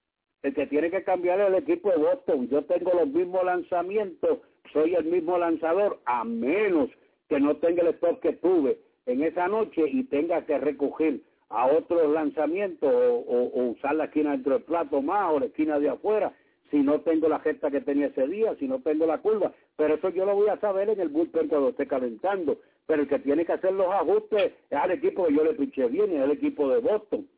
el 0.42 0.54
que 0.54 0.66
tiene 0.66 0.90
que 0.90 1.04
cambiar 1.04 1.40
el 1.40 1.54
equipo 1.54 1.90
de 1.90 1.96
Boston. 1.96 2.48
Yo 2.50 2.64
tengo 2.64 2.92
los 2.92 3.08
mismos 3.08 3.44
lanzamientos, 3.44 4.40
soy 4.72 4.94
el 4.94 5.04
mismo 5.04 5.38
lanzador, 5.38 6.00
a 6.04 6.24
menos 6.24 6.90
que 7.28 7.40
no 7.40 7.56
tenga 7.56 7.82
el 7.82 7.94
stop 7.94 8.20
que 8.20 8.34
tuve 8.34 8.78
en 9.06 9.22
esa 9.22 9.48
noche 9.48 9.84
y 9.88 10.04
tenga 10.04 10.44
que 10.44 10.58
recoger 10.58 11.20
a 11.52 11.66
otros 11.66 12.10
lanzamientos 12.10 12.90
o, 12.92 13.50
usar 13.70 13.94
la 13.94 14.04
esquina 14.04 14.32
dentro 14.32 14.54
del 14.54 14.62
plato 14.62 15.02
más 15.02 15.32
o 15.32 15.40
la 15.40 15.46
esquina 15.46 15.78
de 15.78 15.90
afuera, 15.90 16.32
si 16.70 16.78
no 16.78 17.00
tengo 17.02 17.28
la 17.28 17.40
gesta 17.40 17.70
que 17.70 17.82
tenía 17.82 18.06
ese 18.06 18.26
día, 18.26 18.56
si 18.58 18.66
no 18.66 18.80
tengo 18.80 19.06
la 19.06 19.18
curva. 19.18 19.52
Pero 19.76 19.94
eso 19.94 20.08
yo 20.08 20.24
lo 20.24 20.34
voy 20.34 20.48
a 20.48 20.58
saber 20.60 20.88
en 20.88 21.00
el 21.00 21.10
bullpen 21.10 21.48
cuando 21.48 21.68
esté 21.68 21.86
calentando. 21.86 22.58
Pero 22.86 23.02
el 23.02 23.08
que 23.08 23.18
tiene 23.18 23.44
que 23.44 23.52
hacer 23.52 23.72
los 23.72 23.88
ajustes 23.88 24.52
es 24.70 24.78
al 24.78 24.90
equipo 24.90 25.26
que 25.26 25.34
yo 25.34 25.44
le 25.44 25.52
piché 25.52 25.86
bien, 25.88 26.10
es 26.12 26.22
el 26.22 26.30
equipo 26.30 26.68
de 26.70 26.80
Boston. 26.80 27.28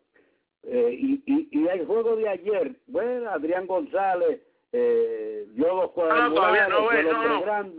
Eh, 0.62 0.96
y, 0.98 1.22
y, 1.26 1.48
y, 1.50 1.66
el 1.66 1.84
juego 1.84 2.16
de 2.16 2.28
ayer, 2.28 2.76
bueno, 2.86 3.28
Adrián 3.30 3.66
González 3.66 4.40
eh, 4.72 5.46
dio 5.50 5.66
dos 5.66 5.90
ah, 6.10 6.28
no, 6.28 6.34
todavía 6.34 6.68
no, 6.68 6.90
no, 6.90 7.64
no. 7.64 7.72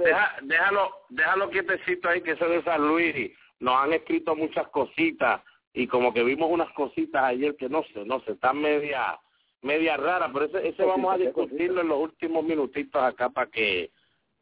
déjalo, 0.43 0.91
déjalo 1.10 1.50
quietecito 1.50 2.10
ahí 2.10 2.21
que 2.21 2.32
eso 2.32 2.48
de 2.48 2.62
San 2.63 2.88
Luis. 2.88 3.32
Nos 3.60 3.76
han 3.76 3.93
escrito 3.93 4.36
muchas 4.36 4.67
cositas 4.67 5.41
y 5.75 5.88
como 5.88 6.13
que 6.13 6.23
vimos 6.23 6.49
unas 6.49 6.71
cositas 6.71 7.21
ayer 7.23 7.55
que 7.55 7.67
no 7.69 7.83
sé, 7.93 8.05
no 8.05 8.21
sé, 8.21 8.31
están 8.31 8.59
media 8.59 9.19
media 9.61 9.97
rara, 9.97 10.31
pero 10.31 10.45
ese, 10.45 10.67
ese 10.69 10.85
vamos 10.85 11.13
a 11.13 11.17
discutirlo 11.17 11.81
en 11.81 11.88
los 11.89 11.99
últimos 11.99 12.45
minutitos 12.45 13.01
acá 13.01 13.29
para 13.29 13.49
que 13.49 13.91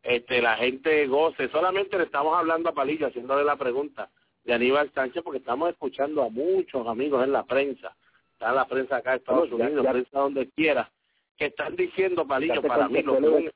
este 0.04 0.42
la 0.42 0.58
gente 0.58 1.08
goce. 1.08 1.50
Solamente 1.50 1.98
le 1.98 2.04
estamos 2.04 2.38
hablando 2.38 2.70
a 2.70 2.74
Palillo, 2.74 3.08
haciéndole 3.08 3.44
la 3.44 3.56
pregunta 3.56 4.10
de 4.44 4.54
Aníbal 4.54 4.92
Sánchez, 4.94 5.24
porque 5.24 5.40
estamos 5.40 5.70
escuchando 5.70 6.24
a 6.24 6.30
muchos 6.30 6.86
amigos 6.86 7.24
en 7.24 7.32
la 7.32 7.44
prensa, 7.46 7.96
está 8.34 8.50
en 8.50 8.56
la 8.56 8.68
prensa 8.68 8.98
acá 8.98 9.12
de 9.12 9.18
Estados 9.18 9.52
Unidos, 9.52 9.88
prensa 9.90 10.20
donde 10.20 10.50
quiera, 10.50 10.92
que 11.38 11.46
están 11.46 11.76
diciendo, 11.76 12.28
Palillo, 12.28 12.62
para 12.62 12.90
mí 12.90 13.02
lo 13.02 13.18
que, 13.18 13.26
es 13.26 13.32
un, 13.32 13.52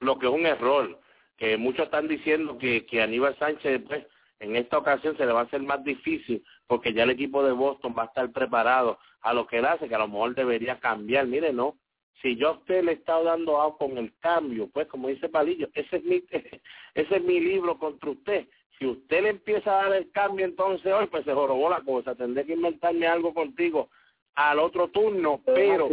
lo 0.00 0.18
que 0.18 0.26
es 0.26 0.32
un 0.32 0.46
error, 0.46 1.00
que 1.38 1.56
muchos 1.56 1.86
están 1.86 2.06
diciendo 2.06 2.58
que, 2.58 2.84
que 2.84 3.00
Aníbal 3.00 3.36
Sánchez, 3.38 3.82
pues, 3.88 4.06
en 4.40 4.56
esta 4.56 4.78
ocasión 4.78 5.16
se 5.16 5.24
le 5.24 5.32
va 5.32 5.40
a 5.40 5.44
hacer 5.44 5.62
más 5.62 5.82
difícil 5.84 6.44
porque 6.66 6.92
ya 6.92 7.04
el 7.04 7.10
equipo 7.10 7.42
de 7.42 7.52
Boston 7.52 7.94
va 7.96 8.04
a 8.04 8.06
estar 8.06 8.30
preparado 8.32 8.98
a 9.20 9.32
lo 9.32 9.46
que 9.46 9.58
él 9.58 9.64
hace, 9.64 9.88
que 9.88 9.94
a 9.94 9.98
lo 9.98 10.08
mejor 10.08 10.34
debería 10.34 10.78
cambiar. 10.78 11.26
Mire, 11.26 11.52
no, 11.52 11.76
si 12.22 12.36
yo 12.36 12.48
a 12.48 12.52
usted 12.52 12.84
le 12.84 12.92
he 12.92 12.94
estado 12.94 13.24
dando 13.24 13.60
algo 13.60 13.78
con 13.78 13.98
el 13.98 14.16
cambio, 14.18 14.68
pues 14.72 14.86
como 14.88 15.08
dice 15.08 15.28
Palillo, 15.28 15.68
ese 15.74 15.96
es 15.96 16.04
mi, 16.04 16.16
ese 16.94 17.16
es 17.16 17.22
mi 17.22 17.40
libro 17.40 17.78
contra 17.78 18.10
usted. 18.10 18.46
Si 18.78 18.86
usted 18.86 19.22
le 19.22 19.30
empieza 19.30 19.70
a 19.70 19.84
dar 19.84 19.94
el 19.94 20.10
cambio 20.10 20.44
entonces 20.44 20.92
hoy, 20.92 21.06
pues 21.06 21.24
se 21.24 21.32
jorobó 21.32 21.70
la 21.70 21.80
cosa. 21.80 22.14
Tendré 22.14 22.44
que 22.44 22.52
inventarme 22.52 23.06
algo 23.06 23.32
contigo 23.32 23.88
al 24.34 24.58
otro 24.58 24.88
turno, 24.88 25.40
pero 25.46 25.88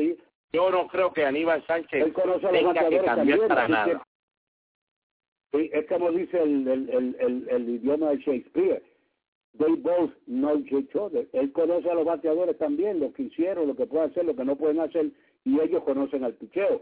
yo 0.51 0.69
no 0.69 0.87
creo 0.87 1.13
que 1.13 1.25
Aníbal 1.25 1.65
Sánchez 1.65 2.13
tenga 2.13 2.89
que 2.89 3.01
cambiar 3.01 3.47
para 3.47 3.67
nada. 3.69 4.03
Sí, 5.53 5.69
es 5.71 5.85
como 5.87 6.11
dice 6.11 6.41
el, 6.41 6.67
el, 6.67 7.15
el, 7.19 7.47
el, 7.47 7.69
idioma 7.69 8.09
de 8.09 8.17
Shakespeare. 8.17 8.81
They 9.59 9.75
both 9.75 10.11
know 10.25 10.57
each 10.57 10.95
other. 10.95 11.27
Él 11.31 11.51
conoce 11.51 11.87
a 11.91 11.93
los 11.93 12.05
bateadores 12.05 12.57
también, 12.57 12.99
lo 12.99 13.13
que 13.13 13.23
hicieron, 13.23 13.67
lo 13.67 13.75
que 13.75 13.85
pueden 13.85 14.09
hacer, 14.09 14.25
lo 14.25 14.35
que 14.35 14.45
no 14.45 14.55
pueden 14.55 14.79
hacer, 14.79 15.11
y 15.45 15.59
ellos 15.59 15.83
conocen 15.83 16.23
al 16.23 16.33
picheo. 16.33 16.81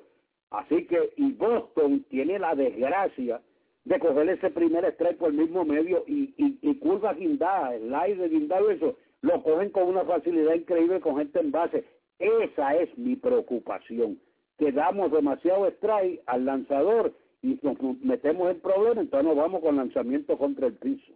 Así 0.52 0.86
que, 0.86 1.12
y 1.18 1.34
Boston 1.34 2.06
tiene 2.10 2.40
la 2.40 2.56
desgracia 2.56 3.42
de 3.84 4.00
coger 4.00 4.30
ese 4.30 4.50
primer 4.52 4.86
strike 4.86 5.18
por 5.18 5.32
el 5.32 5.38
mismo 5.38 5.66
medio 5.66 6.06
y, 6.08 6.34
y, 6.38 6.58
y 6.62 6.76
curva 6.76 7.14
guindada, 7.14 7.76
el 7.76 7.94
aire 7.94 8.30
guindado, 8.30 8.70
eso, 8.70 8.96
lo 9.22 9.44
cogen 9.44 9.72
con 9.72 9.84
una 9.90 10.06
facilidad 10.06 10.54
increíble 10.54 11.02
con 11.02 11.18
gente 11.18 11.40
en 11.40 11.52
base. 11.52 11.84
Esa 12.20 12.76
es 12.76 12.98
mi 12.98 13.18
preocupación, 13.18 14.18
que 14.58 14.72
damos 14.72 15.12
demasiado 15.12 15.68
strike 15.68 16.22
al 16.26 16.46
lanzador 16.46 17.14
y 17.42 17.60
nos 17.62 17.78
metemos 18.02 18.52
en 18.52 18.60
problemas, 18.60 19.00
entonces 19.00 19.28
nos 19.28 19.36
vamos 19.36 19.62
con 19.62 19.78
lanzamiento 19.78 20.38
contra 20.38 20.68
el 20.68 20.76
piso. 20.76 21.12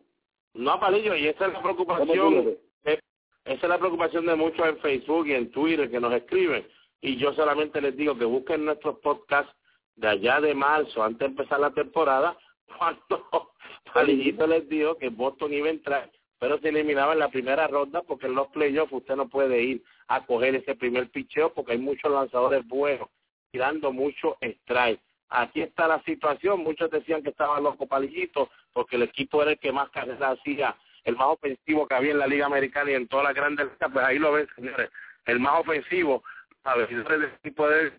No, 0.54 0.80
Palillo, 0.80 1.16
y 1.16 1.28
esa 1.28 1.48
es 1.48 1.54
la 1.54 1.62
preocupación, 1.62 2.58
esa 2.84 3.02
es 3.46 3.70
la 3.70 3.78
preocupación 3.78 4.26
de 4.26 4.36
muchos 4.36 4.66
en 4.66 4.78
Facebook 4.80 5.28
y 5.28 5.34
en 5.34 5.52
Twitter 5.52 5.90
que 5.90 6.00
nos 6.00 6.14
escriben, 6.14 6.66
y 7.02 7.18
yo 7.18 7.34
solamente 7.34 7.82
les 7.82 7.96
digo 7.96 8.18
que 8.18 8.26
busquen 8.26 8.66
nuestros 8.66 9.00
podcasts 9.00 9.54
de 9.96 10.08
allá 10.08 10.42
de 10.42 10.56
marzo, 10.56 11.04
antes 11.04 11.20
de 11.20 11.26
empezar 11.26 11.60
la 11.60 11.72
temporada, 11.72 12.38
cuando 12.78 13.52
Palillito 13.94 14.48
les 14.48 14.68
dijo 14.68 14.98
que 14.98 15.10
Boston 15.10 15.54
iba 15.54 15.68
a 15.68 15.72
entrar, 15.72 16.12
pero 16.40 16.60
se 16.60 16.70
eliminaba 16.70 17.14
en 17.14 17.20
la 17.20 17.30
primera 17.30 17.68
ronda 17.68 18.02
porque 18.02 18.26
en 18.26 18.36
los 18.36 18.48
playoffs 18.48 18.92
usted 18.92 19.16
no 19.16 19.30
puede 19.30 19.62
ir 19.62 19.84
a 20.08 20.26
coger 20.26 20.56
ese 20.56 20.76
primer 20.76 21.10
picheo 21.10 21.54
porque 21.54 21.74
hay 21.74 21.78
muchos 21.78 22.12
lanzadores 22.12 22.68
buenos 22.68 23.10
tirando 23.52 23.94
mucho 23.94 24.38
strike 24.42 25.00
aquí 25.30 25.62
está 25.62 25.88
la 25.88 26.02
situación. 26.04 26.62
Muchos 26.62 26.92
decían 26.92 27.24
que 27.24 27.30
estaba 27.30 27.60
loco 27.60 27.88
Palillito 27.88 28.50
porque 28.74 28.96
el 28.96 29.04
equipo 29.04 29.42
era 29.42 29.52
el 29.52 29.60
que 29.60 29.72
más 29.72 29.90
carreras 29.90 30.40
hacía, 30.40 30.76
el 31.04 31.16
más 31.16 31.28
ofensivo 31.28 31.88
que 31.88 31.96
había 31.96 32.12
en 32.12 32.20
la 32.20 32.28
Liga 32.28 32.46
Americana 32.46 32.92
y 32.92 32.96
en 32.96 33.08
todas 33.08 33.26
las 33.26 33.36
grandes 33.36 33.68
ligas. 33.68 33.92
Pues 33.92 34.06
ahí 34.06 34.20
lo 34.20 34.32
ven, 34.32 34.48
señores. 34.56 34.90
El 35.26 35.40
más 35.40 35.60
ofensivo, 35.60 36.24
a 36.64 36.76
ver, 36.76 36.90
el 36.92 37.24
equipo 37.24 37.68
de 37.68 37.92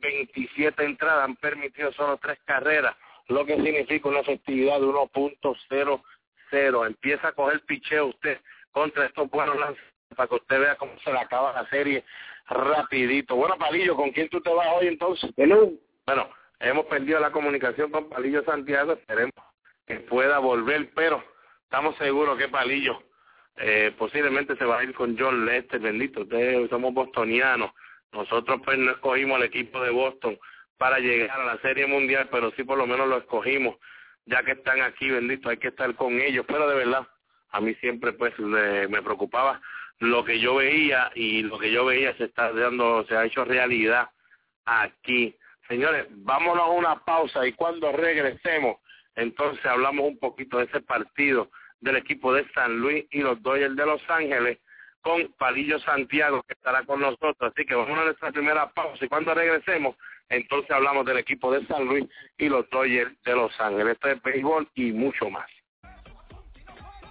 27 0.00 0.84
entradas 0.84 1.24
han 1.24 1.36
permitido 1.36 1.92
solo 1.92 2.16
tres 2.18 2.38
carreras, 2.44 2.96
lo 3.28 3.44
que 3.44 3.56
significa 3.56 4.08
una 4.08 4.20
efectividad 4.20 4.80
de 4.80 4.86
1.00. 4.86 6.86
Empieza 6.86 7.28
a 7.28 7.32
coger 7.32 7.60
picheo 7.62 8.06
usted 8.06 8.40
contra 8.70 9.06
estos 9.06 9.28
buenos 9.28 9.58
lances 9.58 9.82
para 10.14 10.28
que 10.28 10.36
usted 10.36 10.60
vea 10.60 10.76
cómo 10.76 10.96
se 11.00 11.12
le 11.12 11.18
acaba 11.18 11.52
la 11.52 11.68
serie 11.68 12.04
rapidito. 12.48 13.36
Bueno, 13.36 13.56
Palillo, 13.58 13.96
¿con 13.96 14.10
quién 14.10 14.28
tú 14.28 14.40
te 14.40 14.52
vas 14.52 14.68
hoy 14.74 14.88
entonces? 14.88 15.30
Bueno, 15.36 16.28
hemos 16.60 16.86
perdido 16.86 17.20
la 17.20 17.32
comunicación 17.32 17.90
con 17.90 18.08
Palillo 18.08 18.44
Santiago, 18.44 18.92
esperemos 18.92 19.32
que 19.86 20.00
pueda 20.00 20.38
volver, 20.38 20.90
pero 20.94 21.22
estamos 21.64 21.96
seguros 21.96 22.38
que 22.38 22.48
Palillo 22.48 23.02
eh, 23.56 23.94
posiblemente 23.98 24.56
se 24.56 24.64
va 24.64 24.80
a 24.80 24.84
ir 24.84 24.94
con 24.94 25.16
John 25.18 25.46
Lester, 25.46 25.80
bendito, 25.80 26.22
ustedes 26.22 26.68
somos 26.70 26.92
bostonianos, 26.92 27.70
nosotros 28.12 28.60
pues 28.64 28.78
no 28.78 28.90
escogimos 28.92 29.36
al 29.36 29.44
equipo 29.44 29.80
de 29.80 29.90
Boston 29.90 30.38
para 30.76 30.98
llegar 30.98 31.40
a 31.40 31.44
la 31.44 31.58
Serie 31.58 31.86
Mundial, 31.86 32.28
pero 32.30 32.50
sí 32.56 32.64
por 32.64 32.78
lo 32.78 32.86
menos 32.86 33.08
lo 33.08 33.18
escogimos, 33.18 33.76
ya 34.26 34.42
que 34.42 34.52
están 34.52 34.80
aquí, 34.82 35.10
bendito, 35.10 35.48
hay 35.48 35.58
que 35.58 35.68
estar 35.68 35.94
con 35.94 36.20
ellos, 36.20 36.44
pero 36.48 36.68
de 36.68 36.74
verdad, 36.74 37.06
a 37.50 37.60
mí 37.60 37.74
siempre 37.76 38.12
pues 38.12 38.36
me 38.38 39.02
preocupaba 39.02 39.60
lo 40.00 40.24
que 40.24 40.40
yo 40.40 40.56
veía 40.56 41.10
y 41.14 41.42
lo 41.42 41.58
que 41.58 41.70
yo 41.70 41.84
veía 41.84 42.16
se 42.16 42.24
está 42.24 42.52
dando, 42.52 43.04
se 43.06 43.16
ha 43.16 43.24
hecho 43.24 43.44
realidad 43.44 44.08
aquí. 44.64 45.34
Señores, 45.68 46.06
vámonos 46.10 46.64
a 46.64 46.68
una 46.68 47.04
pausa 47.04 47.46
y 47.46 47.52
cuando 47.52 47.92
regresemos, 47.92 48.78
entonces 49.14 49.64
hablamos 49.64 50.06
un 50.06 50.18
poquito 50.18 50.58
de 50.58 50.64
ese 50.64 50.80
partido 50.80 51.50
del 51.80 51.96
equipo 51.96 52.32
de 52.32 52.46
San 52.52 52.78
Luis 52.78 53.04
y 53.10 53.20
los 53.20 53.40
Dodgers 53.42 53.76
de 53.76 53.86
Los 53.86 54.02
Ángeles 54.08 54.58
con 55.00 55.28
Palillo 55.38 55.78
Santiago 55.80 56.42
que 56.42 56.54
estará 56.54 56.82
con 56.84 57.00
nosotros. 57.00 57.36
Así 57.40 57.66
que 57.66 57.74
vamos 57.74 57.98
a 57.98 58.04
nuestra 58.04 58.32
primera 58.32 58.70
pausa 58.70 59.04
y 59.04 59.08
cuando 59.08 59.34
regresemos, 59.34 59.96
entonces 60.30 60.70
hablamos 60.70 61.04
del 61.04 61.18
equipo 61.18 61.52
de 61.52 61.66
San 61.66 61.84
Luis 61.84 62.06
y 62.38 62.48
los 62.48 62.68
Dodgers 62.70 63.14
de 63.22 63.34
Los 63.34 63.58
Ángeles. 63.60 63.94
Esto 63.94 64.08
es 64.08 64.22
béisbol 64.22 64.68
y 64.74 64.92
mucho 64.92 65.28
más. 65.30 65.48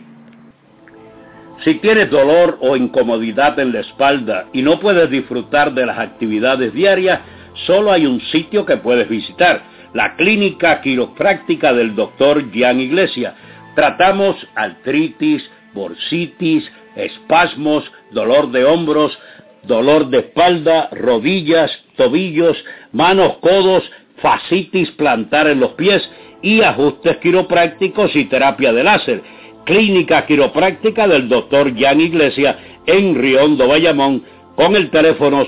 Si 1.63 1.75
tienes 1.75 2.09
dolor 2.09 2.57
o 2.61 2.75
incomodidad 2.75 3.59
en 3.59 3.71
la 3.73 3.81
espalda 3.81 4.47
y 4.53 4.63
no 4.63 4.79
puedes 4.79 5.11
disfrutar 5.11 5.73
de 5.73 5.85
las 5.85 5.99
actividades 5.99 6.73
diarias, 6.73 7.19
solo 7.65 7.91
hay 7.91 8.05
un 8.05 8.21
sitio 8.21 8.65
que 8.65 8.77
puedes 8.77 9.09
visitar, 9.09 9.63
la 9.93 10.15
clínica 10.15 10.81
quiropráctica 10.81 11.73
del 11.73 11.95
doctor 11.95 12.51
Gian 12.51 12.79
Iglesia. 12.79 13.35
Tratamos 13.75 14.35
artritis, 14.55 15.49
bursitis, 15.73 16.69
espasmos, 16.95 17.89
dolor 18.11 18.51
de 18.51 18.65
hombros, 18.65 19.17
dolor 19.63 20.09
de 20.09 20.19
espalda, 20.19 20.89
rodillas, 20.91 21.71
tobillos, 21.95 22.57
manos, 22.91 23.37
codos, 23.37 23.83
fascitis 24.21 24.91
plantar 24.91 25.47
en 25.47 25.59
los 25.59 25.71
pies 25.73 26.09
y 26.41 26.61
ajustes 26.61 27.17
quiroprácticos 27.17 28.15
y 28.15 28.25
terapia 28.25 28.73
de 28.73 28.83
láser. 28.83 29.21
Clínica 29.65 30.25
Quiropráctica 30.25 31.07
del 31.07 31.29
Dr. 31.29 31.77
Jan 31.77 32.01
Iglesia 32.01 32.57
en 32.87 33.15
Riondo, 33.15 33.67
Bayamón, 33.67 34.23
con 34.55 34.75
el 34.75 34.89
teléfono 34.89 35.45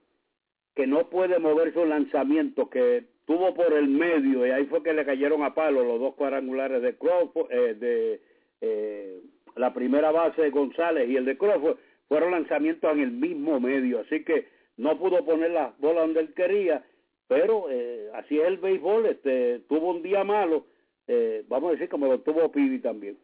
que 0.75 0.87
no 0.89 1.09
puede 1.09 1.39
mover 1.39 1.73
su 1.73 1.85
lanzamiento, 1.85 2.69
que 2.69 3.05
tuvo 3.29 3.53
por 3.53 3.75
el 3.75 3.89
medio, 3.89 4.47
y 4.47 4.51
ahí 4.51 4.65
fue 4.65 4.83
que 4.83 4.95
le 4.95 5.05
cayeron 5.05 5.45
a 5.45 5.55
palo 5.55 5.85
los 5.85 6.01
dos 6.01 6.15
cuadrangulares 6.15 6.81
de 6.81 6.97
Crawford, 6.97 7.53
eh, 7.53 7.75
de 7.75 8.23
eh, 8.63 9.21
la 9.55 9.75
primera 9.75 10.11
base 10.11 10.41
de 10.41 10.51
González 10.51 11.11
y 11.11 11.17
el 11.17 11.27
de 11.27 11.37
Crawford, 11.37 11.77
fueron 12.09 12.31
lanzamientos 12.31 12.91
en 12.91 13.01
el 13.01 13.11
mismo 13.11 13.61
medio, 13.61 14.01
así 14.01 14.25
que 14.25 14.49
no 14.79 14.99
pudo 14.99 15.27
poner 15.27 15.51
la 15.51 15.75
bola 15.79 16.01
donde 16.01 16.21
él 16.21 16.33
quería, 16.33 16.83
pero 17.27 17.67
eh, 17.69 18.09
así 18.15 18.41
es 18.41 18.47
el 18.47 18.57
béisbol, 18.57 19.05
este, 19.05 19.59
tuvo 19.69 19.91
un 19.91 20.03
día 20.03 20.25
malo, 20.25 20.65
eh, 21.07 21.45
vamos 21.49 21.69
a 21.69 21.73
decir 21.73 21.91
como 21.91 22.07
lo 22.07 22.21
tuvo 22.21 22.51
Pibi 22.51 22.79
también. 22.79 23.19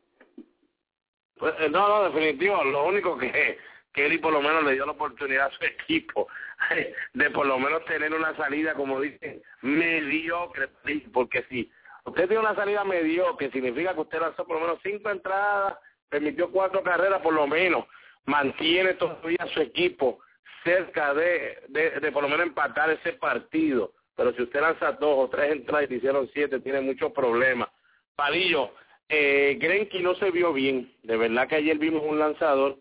Pues, 1.38 1.54
eh, 1.60 1.70
no, 1.70 1.88
no, 1.88 2.04
definitivo. 2.10 2.62
Lo 2.62 2.88
único 2.88 3.16
que 3.16 3.56
Kelly 3.94 4.18
por 4.18 4.34
lo 4.34 4.42
menos 4.42 4.64
le 4.64 4.72
dio 4.72 4.84
la 4.84 4.92
oportunidad 4.92 5.46
a 5.46 5.50
su 5.50 5.64
equipo 5.64 6.28
de 7.14 7.30
por 7.30 7.46
lo 7.46 7.58
menos 7.58 7.84
tener 7.84 8.12
una 8.12 8.36
salida, 8.36 8.74
como 8.74 9.00
dicen, 9.00 9.42
mediocre. 9.62 10.68
Porque 11.12 11.44
si 11.48 11.70
usted 12.04 12.28
tiene 12.28 12.40
una 12.40 12.54
salida 12.54 12.84
mediocre, 12.84 13.50
significa 13.50 13.94
que 13.94 14.00
usted 14.00 14.20
lanzó 14.20 14.46
por 14.46 14.56
lo 14.56 14.66
menos 14.66 14.78
cinco 14.82 15.10
entradas, 15.10 15.76
permitió 16.08 16.50
cuatro 16.50 16.82
carreras, 16.82 17.20
por 17.20 17.34
lo 17.34 17.46
menos 17.46 17.84
mantiene 18.26 18.94
todavía 18.94 19.46
su 19.52 19.60
equipo 19.60 20.20
cerca 20.62 21.12
de, 21.12 21.58
de, 21.68 22.00
de 22.00 22.12
por 22.12 22.22
lo 22.22 22.28
menos 22.28 22.46
empatar 22.46 22.90
ese 22.90 23.12
partido. 23.14 23.92
Pero 24.16 24.32
si 24.34 24.42
usted 24.42 24.60
lanza 24.60 24.92
dos 24.92 25.26
o 25.26 25.28
tres 25.28 25.52
entradas 25.52 25.84
y 25.84 25.88
te 25.88 25.94
hicieron 25.96 26.30
siete, 26.32 26.60
tiene 26.60 26.80
muchos 26.80 27.12
problemas. 27.12 27.68
Palillo, 28.14 28.72
eh, 29.08 29.56
Grenky 29.60 30.00
no 30.00 30.14
se 30.14 30.30
vio 30.30 30.52
bien. 30.52 30.92
De 31.02 31.16
verdad 31.16 31.48
que 31.48 31.56
ayer 31.56 31.78
vimos 31.78 32.02
un 32.04 32.18
lanzador 32.18 32.78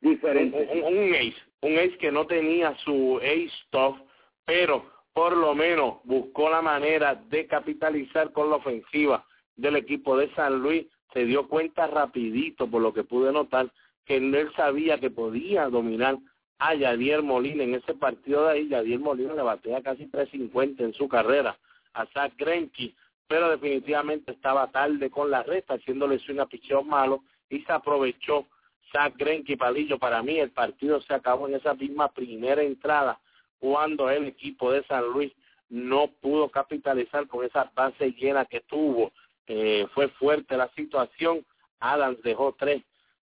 diferente. 0.00 0.68
Un, 0.72 0.82
un, 0.82 1.14
ace, 1.14 1.36
un 1.62 1.78
ace 1.78 1.98
que 1.98 2.12
no 2.12 2.26
tenía 2.26 2.74
su 2.84 3.18
ace 3.18 3.50
stuff, 3.66 3.96
pero 4.44 4.90
por 5.12 5.36
lo 5.36 5.54
menos 5.54 5.98
buscó 6.04 6.50
la 6.50 6.62
manera 6.62 7.14
de 7.14 7.46
capitalizar 7.46 8.32
con 8.32 8.50
la 8.50 8.56
ofensiva 8.56 9.24
del 9.56 9.76
equipo 9.76 10.16
de 10.16 10.32
San 10.34 10.60
Luis. 10.60 10.86
Se 11.12 11.24
dio 11.24 11.48
cuenta 11.48 11.86
rapidito, 11.86 12.68
por 12.68 12.82
lo 12.82 12.92
que 12.94 13.04
pude 13.04 13.32
notar, 13.32 13.70
que 14.06 14.16
él 14.16 14.50
sabía 14.56 14.98
que 14.98 15.10
podía 15.10 15.68
dominar 15.68 16.18
a 16.58 16.74
Yadier 16.74 17.22
Molina 17.22 17.64
en 17.64 17.74
ese 17.74 17.94
partido 17.94 18.44
de 18.44 18.52
ahí. 18.52 18.68
Yadier 18.68 19.00
Molina 19.00 19.34
le 19.34 19.42
batea 19.42 19.82
casi 19.82 20.06
350 20.06 20.84
en 20.84 20.94
su 20.94 21.08
carrera 21.08 21.58
a 21.94 22.06
Zach 22.06 22.32
Greinke 22.36 22.94
pero 23.30 23.48
definitivamente 23.48 24.32
estaba 24.32 24.72
tarde 24.72 25.08
con 25.08 25.30
la 25.30 25.44
resta, 25.44 25.74
haciéndole 25.74 26.20
una 26.30 26.46
picheo 26.46 26.82
malo 26.82 27.22
y 27.48 27.60
se 27.60 27.72
aprovechó 27.72 28.44
Zach 28.92 29.14
Greinke 29.16 29.56
Palillo. 29.56 29.98
Para 29.98 30.22
mí 30.22 30.38
el 30.38 30.50
partido 30.50 31.00
se 31.02 31.14
acabó 31.14 31.48
en 31.48 31.54
esa 31.54 31.74
misma 31.74 32.08
primera 32.08 32.62
entrada 32.62 33.20
cuando 33.58 34.10
el 34.10 34.26
equipo 34.26 34.72
de 34.72 34.84
San 34.84 35.04
Luis 35.06 35.32
no 35.68 36.08
pudo 36.20 36.48
capitalizar 36.48 37.26
con 37.28 37.44
esa 37.44 37.70
base 37.74 38.12
llena 38.12 38.44
que 38.44 38.60
tuvo. 38.60 39.12
Eh, 39.46 39.86
fue 39.94 40.08
fuerte 40.08 40.56
la 40.56 40.68
situación. 40.74 41.44
Adams 41.78 42.22
dejó 42.22 42.54
tres 42.58 42.82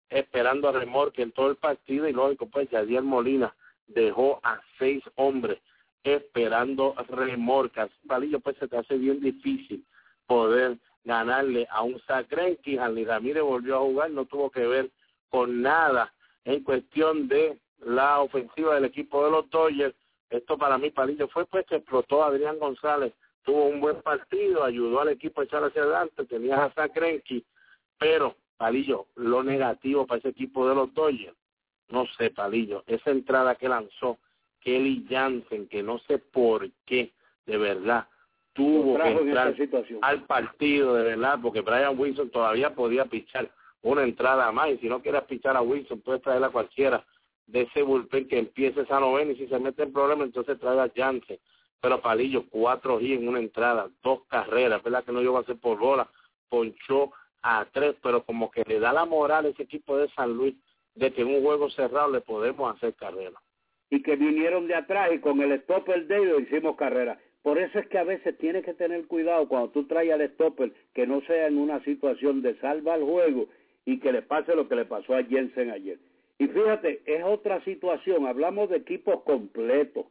esperando 0.09 0.71
remorque 0.71 1.23
en 1.23 1.31
todo 1.31 1.49
el 1.49 1.55
partido 1.55 2.07
y 2.07 2.13
lógico 2.13 2.45
pues 2.47 2.69
Yadier 2.69 3.01
Molina 3.01 3.55
dejó 3.87 4.39
a 4.43 4.61
seis 4.77 5.03
hombres 5.15 5.59
esperando 6.03 6.93
remorcas. 7.09 7.89
Palillo 8.07 8.39
pues 8.39 8.57
se 8.57 8.67
te 8.67 8.77
hace 8.77 8.97
bien 8.97 9.21
difícil 9.21 9.85
poder 10.27 10.77
ganarle 11.03 11.67
a 11.69 11.81
un 11.81 11.99
Sacrenki. 12.01 12.77
Hanley 12.77 13.05
Ramírez 13.05 13.43
volvió 13.43 13.77
a 13.77 13.81
jugar, 13.81 14.11
no 14.11 14.25
tuvo 14.25 14.49
que 14.49 14.65
ver 14.65 14.91
con 15.33 15.63
nada 15.63 16.13
en 16.45 16.63
cuestión 16.63 17.27
de 17.27 17.57
la 17.83 18.19
ofensiva 18.19 18.75
del 18.75 18.85
equipo 18.85 19.25
de 19.25 19.31
los 19.31 19.49
Dodgers. 19.49 19.95
Esto 20.29 20.59
para 20.59 20.77
mí, 20.77 20.91
Palillo, 20.91 21.27
fue 21.27 21.47
pues 21.47 21.65
que 21.65 21.77
explotó 21.77 22.23
Adrián 22.23 22.59
González. 22.59 23.13
Tuvo 23.41 23.65
un 23.65 23.81
buen 23.81 23.99
partido, 24.03 24.63
ayudó 24.63 25.01
al 25.01 25.09
equipo 25.09 25.41
a 25.41 25.45
echar 25.45 25.63
hacia 25.63 25.81
adelante, 25.81 26.25
tenía 26.25 26.63
a 26.63 26.73
Sacrenki, 26.75 27.43
pero, 27.97 28.35
Palillo, 28.57 29.07
lo 29.15 29.41
negativo 29.41 30.05
para 30.05 30.19
ese 30.19 30.29
equipo 30.29 30.69
de 30.69 30.75
los 30.75 30.93
Dodgers, 30.93 31.35
no 31.89 32.05
sé, 32.15 32.29
Palillo, 32.29 32.83
esa 32.85 33.09
entrada 33.09 33.55
que 33.55 33.67
lanzó 33.67 34.19
Kelly 34.59 35.07
Jansen, 35.09 35.67
que 35.67 35.81
no 35.81 35.97
sé 35.97 36.19
por 36.19 36.69
qué, 36.85 37.11
de 37.47 37.57
verdad, 37.57 38.07
tuvo 38.53 38.99
que 38.99 39.09
entrar 39.09 39.55
al 40.01 40.25
partido, 40.25 40.93
de 40.93 41.03
verdad, 41.03 41.39
porque 41.41 41.61
Brian 41.61 41.97
Wilson 41.97 42.29
todavía 42.29 42.75
podía 42.75 43.05
pichar 43.05 43.49
una 43.83 44.03
entrada 44.03 44.51
más, 44.51 44.69
y 44.69 44.77
si 44.79 44.87
no 44.87 45.01
quieres 45.01 45.23
pichar 45.23 45.55
a 45.55 45.61
Wilson, 45.61 46.01
puedes 46.01 46.21
traer 46.21 46.43
a 46.43 46.49
cualquiera 46.49 47.05
de 47.45 47.61
ese 47.61 47.83
bullpen 47.83 48.27
que 48.27 48.39
empiece 48.39 48.81
esa 48.81 48.99
novena, 48.99 49.33
y 49.33 49.35
si 49.35 49.47
se 49.47 49.59
mete 49.59 49.83
en 49.83 49.93
problema, 49.93 50.23
entonces 50.23 50.59
trae 50.59 50.79
a 50.79 50.91
Jansen. 50.95 51.37
Pero 51.81 52.01
Palillo, 52.01 52.45
cuatro 52.49 53.01
y 53.01 53.13
en 53.13 53.27
una 53.27 53.39
entrada, 53.39 53.89
dos 54.01 54.23
carreras, 54.29 54.81
¿verdad? 54.81 55.03
Que 55.03 55.11
no 55.11 55.21
yo 55.21 55.35
a 55.35 55.41
hacer 55.41 55.57
por 55.57 55.77
bola, 55.77 56.09
ponchó 56.49 57.11
a 57.41 57.65
tres, 57.73 57.95
pero 58.01 58.23
como 58.23 58.49
que 58.49 58.63
le 58.65 58.79
da 58.79 58.93
la 58.93 59.05
moral 59.05 59.45
a 59.45 59.49
ese 59.49 59.63
equipo 59.63 59.97
de 59.97 60.07
San 60.09 60.33
Luis 60.33 60.55
de 60.95 61.11
que 61.11 61.23
en 61.23 61.27
un 61.27 61.43
juego 61.43 61.69
cerrado 61.71 62.09
le 62.09 62.21
podemos 62.21 62.73
hacer 62.73 62.93
carrera. 62.93 63.41
Y 63.89 64.01
que 64.01 64.15
vinieron 64.15 64.67
de 64.67 64.75
atrás 64.75 65.11
y 65.13 65.19
con 65.19 65.41
el 65.41 65.59
stopper 65.63 66.07
de 66.07 66.17
ellos 66.17 66.41
hicimos 66.43 66.77
carrera. 66.77 67.19
Por 67.41 67.59
eso 67.59 67.79
es 67.79 67.87
que 67.87 67.97
a 67.97 68.05
veces 68.05 68.37
tienes 68.37 68.63
que 68.63 68.73
tener 68.73 69.05
cuidado 69.07 69.49
cuando 69.49 69.69
tú 69.69 69.85
traes 69.85 70.13
al 70.13 70.25
stopper 70.29 70.71
que 70.93 71.05
no 71.05 71.19
sea 71.21 71.47
en 71.47 71.57
una 71.57 71.83
situación 71.83 72.41
de 72.41 72.57
salva 72.59 72.93
al 72.93 73.03
juego 73.03 73.47
y 73.85 73.99
que 73.99 74.11
le 74.11 74.21
pase 74.21 74.55
lo 74.55 74.67
que 74.67 74.75
le 74.75 74.85
pasó 74.85 75.15
a 75.15 75.23
Jensen 75.23 75.71
ayer. 75.71 75.99
Y 76.39 76.47
fíjate, 76.47 77.01
es 77.05 77.23
otra 77.23 77.63
situación, 77.63 78.25
hablamos 78.25 78.69
de 78.69 78.77
equipos 78.77 79.21
completos. 79.23 80.05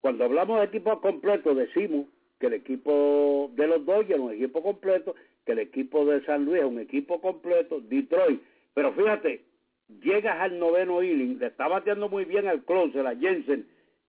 Cuando 0.00 0.24
hablamos 0.24 0.58
de 0.58 0.66
equipos 0.66 1.00
completos 1.00 1.56
decimos 1.56 2.06
que 2.38 2.46
el 2.46 2.54
equipo 2.54 3.50
de 3.54 3.66
los 3.66 3.84
Dodgers 3.84 4.10
es 4.10 4.18
un 4.18 4.32
equipo 4.32 4.62
completo, 4.62 5.14
que 5.44 5.52
el 5.52 5.58
equipo 5.60 6.04
de 6.04 6.24
San 6.24 6.44
Luis 6.44 6.60
es 6.60 6.66
un 6.66 6.78
equipo 6.78 7.20
completo, 7.20 7.80
Detroit. 7.80 8.40
Pero 8.74 8.92
fíjate, 8.92 9.42
llegas 10.02 10.38
al 10.40 10.58
noveno 10.58 11.02
inning, 11.02 11.38
le 11.38 11.46
está 11.46 11.68
bateando 11.68 12.08
muy 12.08 12.24
bien 12.24 12.46
al 12.46 12.64
closer, 12.64 13.06
a 13.06 13.16
Jensen, 13.16 13.66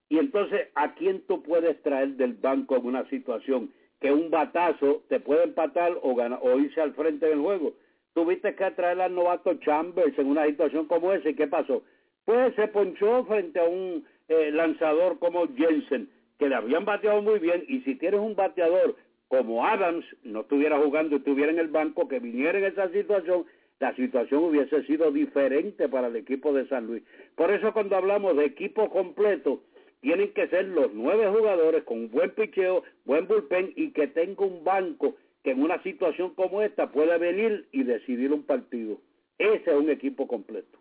y 0.10 0.18
entonces, 0.18 0.68
¿a 0.74 0.96
quién 0.96 1.22
tú 1.28 1.44
puedes 1.44 1.82
traer 1.84 2.10
del 2.16 2.34
banco 2.34 2.76
en 2.76 2.86
una 2.88 3.08
situación 3.10 3.72
que 4.02 4.12
un 4.12 4.32
batazo 4.32 5.04
te 5.08 5.20
puede 5.20 5.44
empatar 5.44 5.92
o, 6.02 6.14
o 6.14 6.60
irse 6.60 6.82
al 6.82 6.94
frente 6.96 7.28
del 7.28 7.40
juego? 7.40 7.74
Tuviste 8.20 8.54
que 8.54 8.70
traer 8.72 9.00
al 9.00 9.16
novato 9.16 9.54
Chambers 9.62 10.20
en 10.20 10.28
una 10.28 10.46
situación 10.46 10.88
como 10.88 11.14
esa, 11.14 11.30
¿y 11.30 11.36
qué 11.36 11.48
pasó? 11.48 11.84
Pues 12.26 12.54
se 12.56 12.68
ponchó 12.68 13.24
frente 13.24 13.62
a 13.62 13.64
un 13.64 14.06
eh, 14.28 14.52
lanzador 14.52 15.20
como 15.20 15.48
Jensen, 15.56 16.10
que 16.38 16.50
le 16.50 16.56
habían 16.56 16.84
bateado 16.84 17.22
muy 17.22 17.40
bien, 17.40 17.64
y 17.70 17.80
si 17.84 17.96
tienes 17.96 18.20
un 18.20 18.36
bateador 18.36 18.98
como 19.30 19.66
Adams, 19.66 20.06
no 20.24 20.42
estuviera 20.42 20.78
jugando 20.80 21.16
y 21.16 21.20
estuviera 21.20 21.50
en 21.50 21.60
el 21.60 21.70
banco, 21.70 22.10
que 22.10 22.20
viniera 22.20 22.60
en 22.60 22.66
esa 22.66 22.90
situación, 22.90 23.46
la 23.80 23.96
situación 23.96 24.44
hubiese 24.44 24.84
sido 24.84 25.12
diferente 25.12 25.88
para 25.88 26.08
el 26.08 26.18
equipo 26.18 26.52
de 26.52 26.68
San 26.68 26.88
Luis. 26.88 27.04
Por 27.36 27.52
eso 27.52 27.72
cuando 27.72 27.96
hablamos 27.96 28.36
de 28.36 28.44
equipo 28.44 28.90
completo, 28.90 29.62
tienen 30.02 30.34
que 30.34 30.50
ser 30.50 30.66
los 30.66 30.94
nueve 30.94 31.26
jugadores 31.30 31.86
con 31.86 32.12
buen 32.12 32.32
picheo, 32.32 32.84
buen 33.06 33.30
bullpen 33.30 33.72
y 33.78 33.92
que 33.92 34.08
tenga 34.08 34.44
un 34.44 34.66
banco 34.66 35.16
que 35.44 35.52
en 35.52 35.62
una 35.62 35.82
situación 35.84 36.34
como 36.36 36.62
esta 36.62 36.92
pueda 36.92 37.18
venir 37.18 37.68
y 37.72 37.84
decidir 37.84 38.34
un 38.34 38.44
partido. 38.44 39.00
Ese 39.38 39.72
es 39.72 39.76
un 39.76 39.90
equipo 39.90 40.28
completo. 40.28 40.78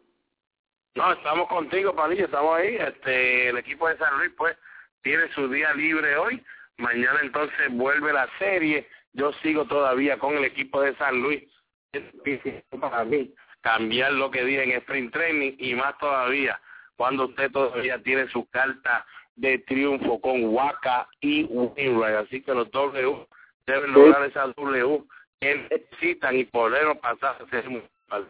No, 0.95 1.13
estamos 1.13 1.49
contigo, 1.49 1.95
Padilla, 1.95 2.25
estamos 2.25 2.59
ahí. 2.59 2.77
Este, 2.77 3.51
el 3.51 3.59
equipo 3.59 3.89
de 3.89 3.97
San 3.99 4.19
Luis, 4.19 4.33
pues, 4.37 4.57
tiene 5.03 5.29
su 5.33 5.49
día 5.49 5.73
libre 5.75 6.17
hoy. 6.17 6.43
Mañana 6.77 7.21
entonces 7.23 7.71
vuelve 7.71 8.13
la 8.13 8.29
serie. 8.39 8.89
Yo 9.13 9.33
sigo 9.35 9.65
todavía 9.67 10.19
con 10.19 10.37
el 10.37 10.45
equipo 10.45 10.81
de 10.81 10.95
San 10.97 11.23
Luis. 11.23 11.45
Es 11.93 12.03
difícil 12.25 12.63
para 12.81 13.05
mí 13.05 13.33
cambiar 13.61 14.13
lo 14.13 14.31
que 14.31 14.45
dije 14.45 14.65
en 14.65 14.71
Sprint 14.73 15.13
Training 15.13 15.55
y 15.59 15.75
más 15.75 15.97
todavía 15.99 16.61
cuando 16.97 17.27
usted 17.27 17.51
todavía 17.53 18.03
tiene 18.03 18.29
su 18.29 18.49
carta 18.51 19.07
de 19.37 19.59
triunfo 19.61 20.21
con 20.21 20.45
Waka 20.47 21.09
y 21.21 21.45
Winray. 21.45 22.15
Así 22.17 22.43
que 22.43 22.53
los 22.53 22.71
W 22.73 23.27
deben 23.69 23.93
lograr 23.93 24.25
esa 24.25 24.47
W 24.57 25.03
que 25.41 25.55
necesitan 25.71 26.37
y 26.37 26.45
poder 26.45 26.99
pasar 27.01 27.37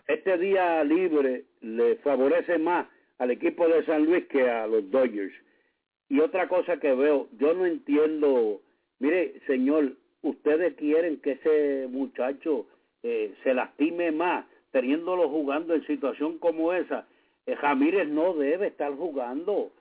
Este 0.06 0.36
día 0.38 0.84
libre 0.84 1.44
le 1.62 1.96
favorece 1.96 2.58
más 2.58 2.86
al 3.18 3.30
equipo 3.30 3.66
de 3.66 3.84
San 3.86 4.04
Luis 4.04 4.26
que 4.26 4.48
a 4.48 4.66
los 4.66 4.90
Dodgers. 4.90 5.34
Y 6.08 6.20
otra 6.20 6.48
cosa 6.48 6.78
que 6.78 6.92
veo, 6.94 7.28
yo 7.38 7.54
no 7.54 7.66
entiendo, 7.66 8.60
mire, 8.98 9.40
señor, 9.46 9.92
ustedes 10.22 10.74
quieren 10.74 11.20
que 11.20 11.32
ese 11.32 11.86
muchacho 11.88 12.66
eh, 13.02 13.34
se 13.42 13.54
lastime 13.54 14.10
más 14.10 14.44
teniéndolo 14.70 15.28
jugando 15.28 15.74
en 15.74 15.86
situación 15.86 16.38
como 16.38 16.72
esa 16.72 17.06
eh, 17.46 17.56
Jamírez 17.56 18.08
no 18.08 18.34
debe 18.34 18.68
estar 18.68 18.92
jugando. 18.94 19.72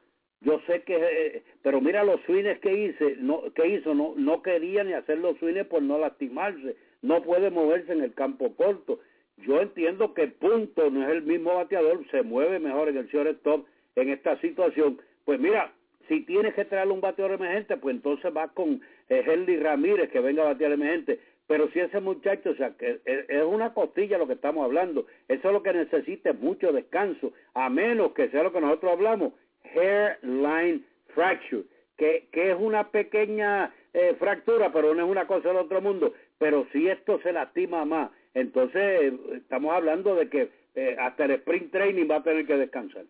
Yo 0.42 0.60
sé 0.68 0.84
que, 0.84 0.96
eh, 0.96 1.44
pero 1.64 1.82
mira 1.82 2.04
los 2.04 2.22
swings 2.22 2.60
que 2.60 2.72
hice, 2.72 3.16
no, 3.20 3.42
que 3.54 3.68
hizo, 3.68 3.96
no, 3.96 4.14
no 4.16 4.42
quería 4.44 4.84
ni 4.84 4.94
hacer 4.94 5.18
los 5.18 5.38
swings 5.40 5.66
por 5.66 5.82
no 5.82 5.98
lastimarse, 5.98 6.76
no 7.02 7.24
puede 7.24 7.50
moverse 7.50 7.92
en 7.92 8.02
el 8.02 8.14
campo 8.14 8.56
corto. 8.56 9.00
Yo 9.38 9.62
entiendo 9.62 10.14
que 10.14 10.28
punto 10.28 10.90
no 10.90 11.04
es 11.04 11.10
el 11.10 11.24
mismo 11.24 11.56
bateador, 11.56 12.06
se 12.12 12.22
mueve 12.22 12.60
mejor 12.60 12.90
en 12.90 12.98
el 12.98 13.08
shortstop 13.08 13.66
en 13.96 14.10
esta 14.10 14.40
situación. 14.42 15.00
Pues 15.26 15.40
mira, 15.40 15.74
si 16.08 16.22
tienes 16.22 16.54
que 16.54 16.66
traerle 16.66 16.94
un 16.94 17.02
bateador 17.02 17.36
emergente, 17.36 17.78
pues 17.78 17.96
entonces 17.96 18.32
va 18.36 18.48
con 18.50 18.82
eh, 19.10 19.60
Ramírez 19.62 20.10
que 20.12 20.20
venga 20.20 20.44
a 20.44 20.54
batear 20.54 20.72
emergente. 20.72 21.20
Pero 21.48 21.70
si 21.72 21.80
ese 21.80 22.02
muchacho, 22.02 22.50
o 22.50 22.56
sea, 22.56 22.72
que 22.72 23.00
es 23.06 23.44
una 23.44 23.74
costilla 23.74 24.18
lo 24.18 24.28
que 24.28 24.34
estamos 24.34 24.66
hablando, 24.66 25.08
eso 25.30 25.48
es 25.48 25.54
lo 25.54 25.64
que 25.64 25.72
necesita 25.72 26.34
mucho 26.34 26.74
descanso, 26.74 27.32
a 27.54 27.70
menos 27.70 28.12
que 28.12 28.30
sea 28.30 28.44
lo 28.44 28.52
que 28.52 28.60
nosotros 28.60 28.92
hablamos, 28.92 29.32
hairline 29.64 30.86
fracture, 31.14 31.64
que, 31.98 32.28
que 32.32 32.52
es 32.52 32.58
una 32.60 32.90
pequeña 32.90 33.74
eh, 33.94 34.16
fractura, 34.20 34.72
pero 34.72 34.94
no 34.94 35.06
es 35.06 35.10
una 35.10 35.28
cosa 35.28 35.50
del 35.50 35.58
otro 35.58 35.82
mundo. 35.82 36.14
Pero 36.38 36.68
si 36.72 36.88
esto 36.88 37.20
se 37.22 37.34
lastima 37.34 37.86
más, 37.86 38.12
entonces 38.34 39.14
estamos 39.34 39.74
hablando 39.74 40.16
de 40.16 40.30
que 40.30 40.52
eh, 40.76 40.96
hasta 41.00 41.26
el 41.26 41.32
sprint 41.32 41.72
training 41.72 42.08
va 42.10 42.18
a 42.18 42.24
tener 42.24 42.46
que 42.46 42.58
descansar. 42.58 43.06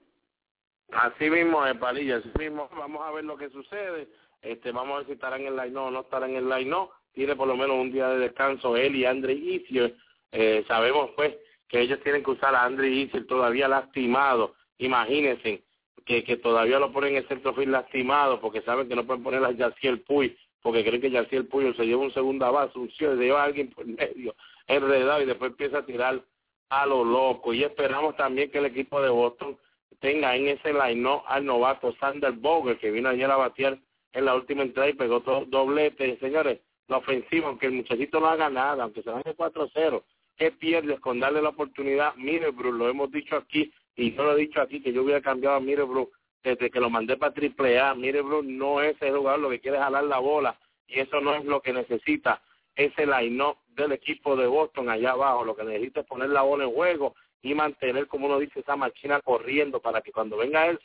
Así 0.91 1.29
mismo 1.29 1.65
es, 1.65 1.75
Palilla, 1.75 2.17
así 2.17 2.31
mismo 2.39 2.69
vamos 2.77 3.01
a 3.05 3.11
ver 3.11 3.25
lo 3.25 3.35
que 3.35 3.49
sucede. 3.49 4.07
Este, 4.41 4.71
vamos 4.71 4.93
a 4.93 4.97
ver 4.99 5.07
si 5.07 5.11
estará 5.13 5.35
en 5.35 5.47
el 5.47 5.55
line 5.57 5.71
no, 5.71 5.91
no 5.91 6.01
estará 6.01 6.27
en 6.27 6.35
el 6.35 6.47
line 6.47 6.69
no 6.69 6.91
tiene 7.11 7.35
por 7.35 7.47
lo 7.47 7.57
menos 7.57 7.75
un 7.75 7.91
día 7.91 8.09
de 8.09 8.19
descanso 8.19 8.77
él 8.77 8.95
y 8.95 9.03
Andre 9.03 9.33
Isier. 9.33 9.95
Eh, 10.31 10.63
sabemos 10.67 11.09
pues 11.15 11.35
que 11.67 11.81
ellos 11.81 11.99
tienen 12.03 12.23
que 12.23 12.31
usar 12.31 12.53
a 12.53 12.63
Andre 12.63 12.87
Isier 12.87 13.25
todavía 13.25 13.67
lastimado. 13.67 14.53
Imagínense 14.77 15.63
que, 16.05 16.23
que 16.23 16.37
todavía 16.37 16.79
lo 16.79 16.91
ponen 16.91 17.11
en 17.11 17.17
el 17.17 17.27
centrofield 17.27 17.71
lastimado 17.71 18.39
porque 18.39 18.61
saben 18.61 18.87
que 18.87 18.95
no 18.95 19.05
pueden 19.05 19.23
poner 19.23 19.43
a 19.43 19.51
Yaciel 19.51 20.01
Puy 20.01 20.35
porque 20.61 20.83
creen 20.83 21.01
que 21.01 21.11
Yaciel 21.11 21.45
Puy 21.45 21.73
se 21.75 21.85
lleva 21.85 22.01
un 22.01 22.13
segunda 22.13 22.49
base, 22.49 22.77
un 22.77 22.91
se 22.91 23.15
lleva 23.15 23.41
a 23.41 23.45
alguien 23.45 23.69
por 23.69 23.85
medio 23.85 24.35
enredado 24.67 25.21
y 25.21 25.25
después 25.25 25.51
empieza 25.51 25.77
a 25.77 25.85
tirar 25.85 26.21
a 26.69 26.85
lo 26.85 27.05
loco. 27.05 27.53
Y 27.53 27.63
esperamos 27.63 28.17
también 28.17 28.51
que 28.51 28.57
el 28.57 28.65
equipo 28.65 29.01
de 29.01 29.09
Boston 29.09 29.57
tenga 29.99 30.35
en 30.35 30.47
ese 30.49 30.73
line 30.73 31.21
al 31.25 31.45
novato 31.45 31.95
Sander 32.01 32.33
Boger 32.33 32.77
que 32.77 32.91
vino 32.91 33.07
ayer 33.07 33.31
a 33.31 33.37
batear 33.37 33.79
en 34.11 34.25
la 34.25 34.35
última 34.35 34.63
entrada 34.63 34.89
y 34.89 34.93
pegó 34.93 35.21
dos 35.21 35.49
dobletes. 35.49 36.19
Señores, 36.19 36.59
la 36.87 36.97
ofensiva, 36.97 37.47
aunque 37.47 37.67
el 37.67 37.73
muchachito 37.73 38.19
no 38.19 38.27
haga 38.27 38.49
nada, 38.49 38.83
aunque 38.83 39.03
se 39.03 39.09
vaya 39.09 39.35
4-0, 39.35 40.03
¿qué 40.35 40.51
pierdes 40.51 40.99
con 40.99 41.19
darle 41.19 41.41
la 41.41 41.49
oportunidad? 41.49 42.13
Mire, 42.15 42.51
Bruce, 42.51 42.77
lo 42.77 42.89
hemos 42.89 43.11
dicho 43.11 43.37
aquí, 43.37 43.71
y 43.97 44.13
yo 44.13 44.23
lo 44.23 44.37
he 44.37 44.41
dicho 44.41 44.61
aquí, 44.61 44.81
que 44.81 44.93
yo 44.93 45.03
hubiera 45.03 45.21
cambiado 45.21 45.57
a 45.57 45.59
Mire, 45.59 45.83
Bruce, 45.83 46.11
desde 46.43 46.69
que 46.69 46.79
lo 46.79 46.89
mandé 46.89 47.17
para 47.17 47.33
triple 47.33 47.79
A. 47.79 47.93
Mire, 47.95 48.21
Bruce, 48.21 48.47
no 48.47 48.81
es 48.81 48.95
el 49.01 49.17
jugador 49.17 49.41
lo 49.41 49.49
que 49.49 49.59
quiere 49.59 49.79
jalar 49.79 50.03
la 50.03 50.19
bola, 50.19 50.57
y 50.87 50.99
eso 50.99 51.19
no 51.19 51.35
es 51.35 51.43
lo 51.43 51.61
que 51.61 51.73
necesita 51.73 52.41
ese 52.75 53.07
line 53.07 53.43
del 53.69 53.91
equipo 53.91 54.35
de 54.35 54.47
Boston 54.47 54.89
allá 54.89 55.11
abajo. 55.11 55.43
Lo 55.43 55.55
que 55.55 55.63
necesita 55.63 56.01
es 56.01 56.05
poner 56.05 56.29
la 56.29 56.43
bola 56.43 56.63
en 56.63 56.71
juego 56.71 57.15
y 57.41 57.53
mantener, 57.53 58.07
como 58.07 58.27
uno 58.27 58.39
dice, 58.39 58.59
esa 58.59 58.75
máquina 58.75 59.19
corriendo 59.21 59.81
para 59.81 60.01
que 60.01 60.11
cuando 60.11 60.37
venga 60.37 60.67
el 60.67 60.79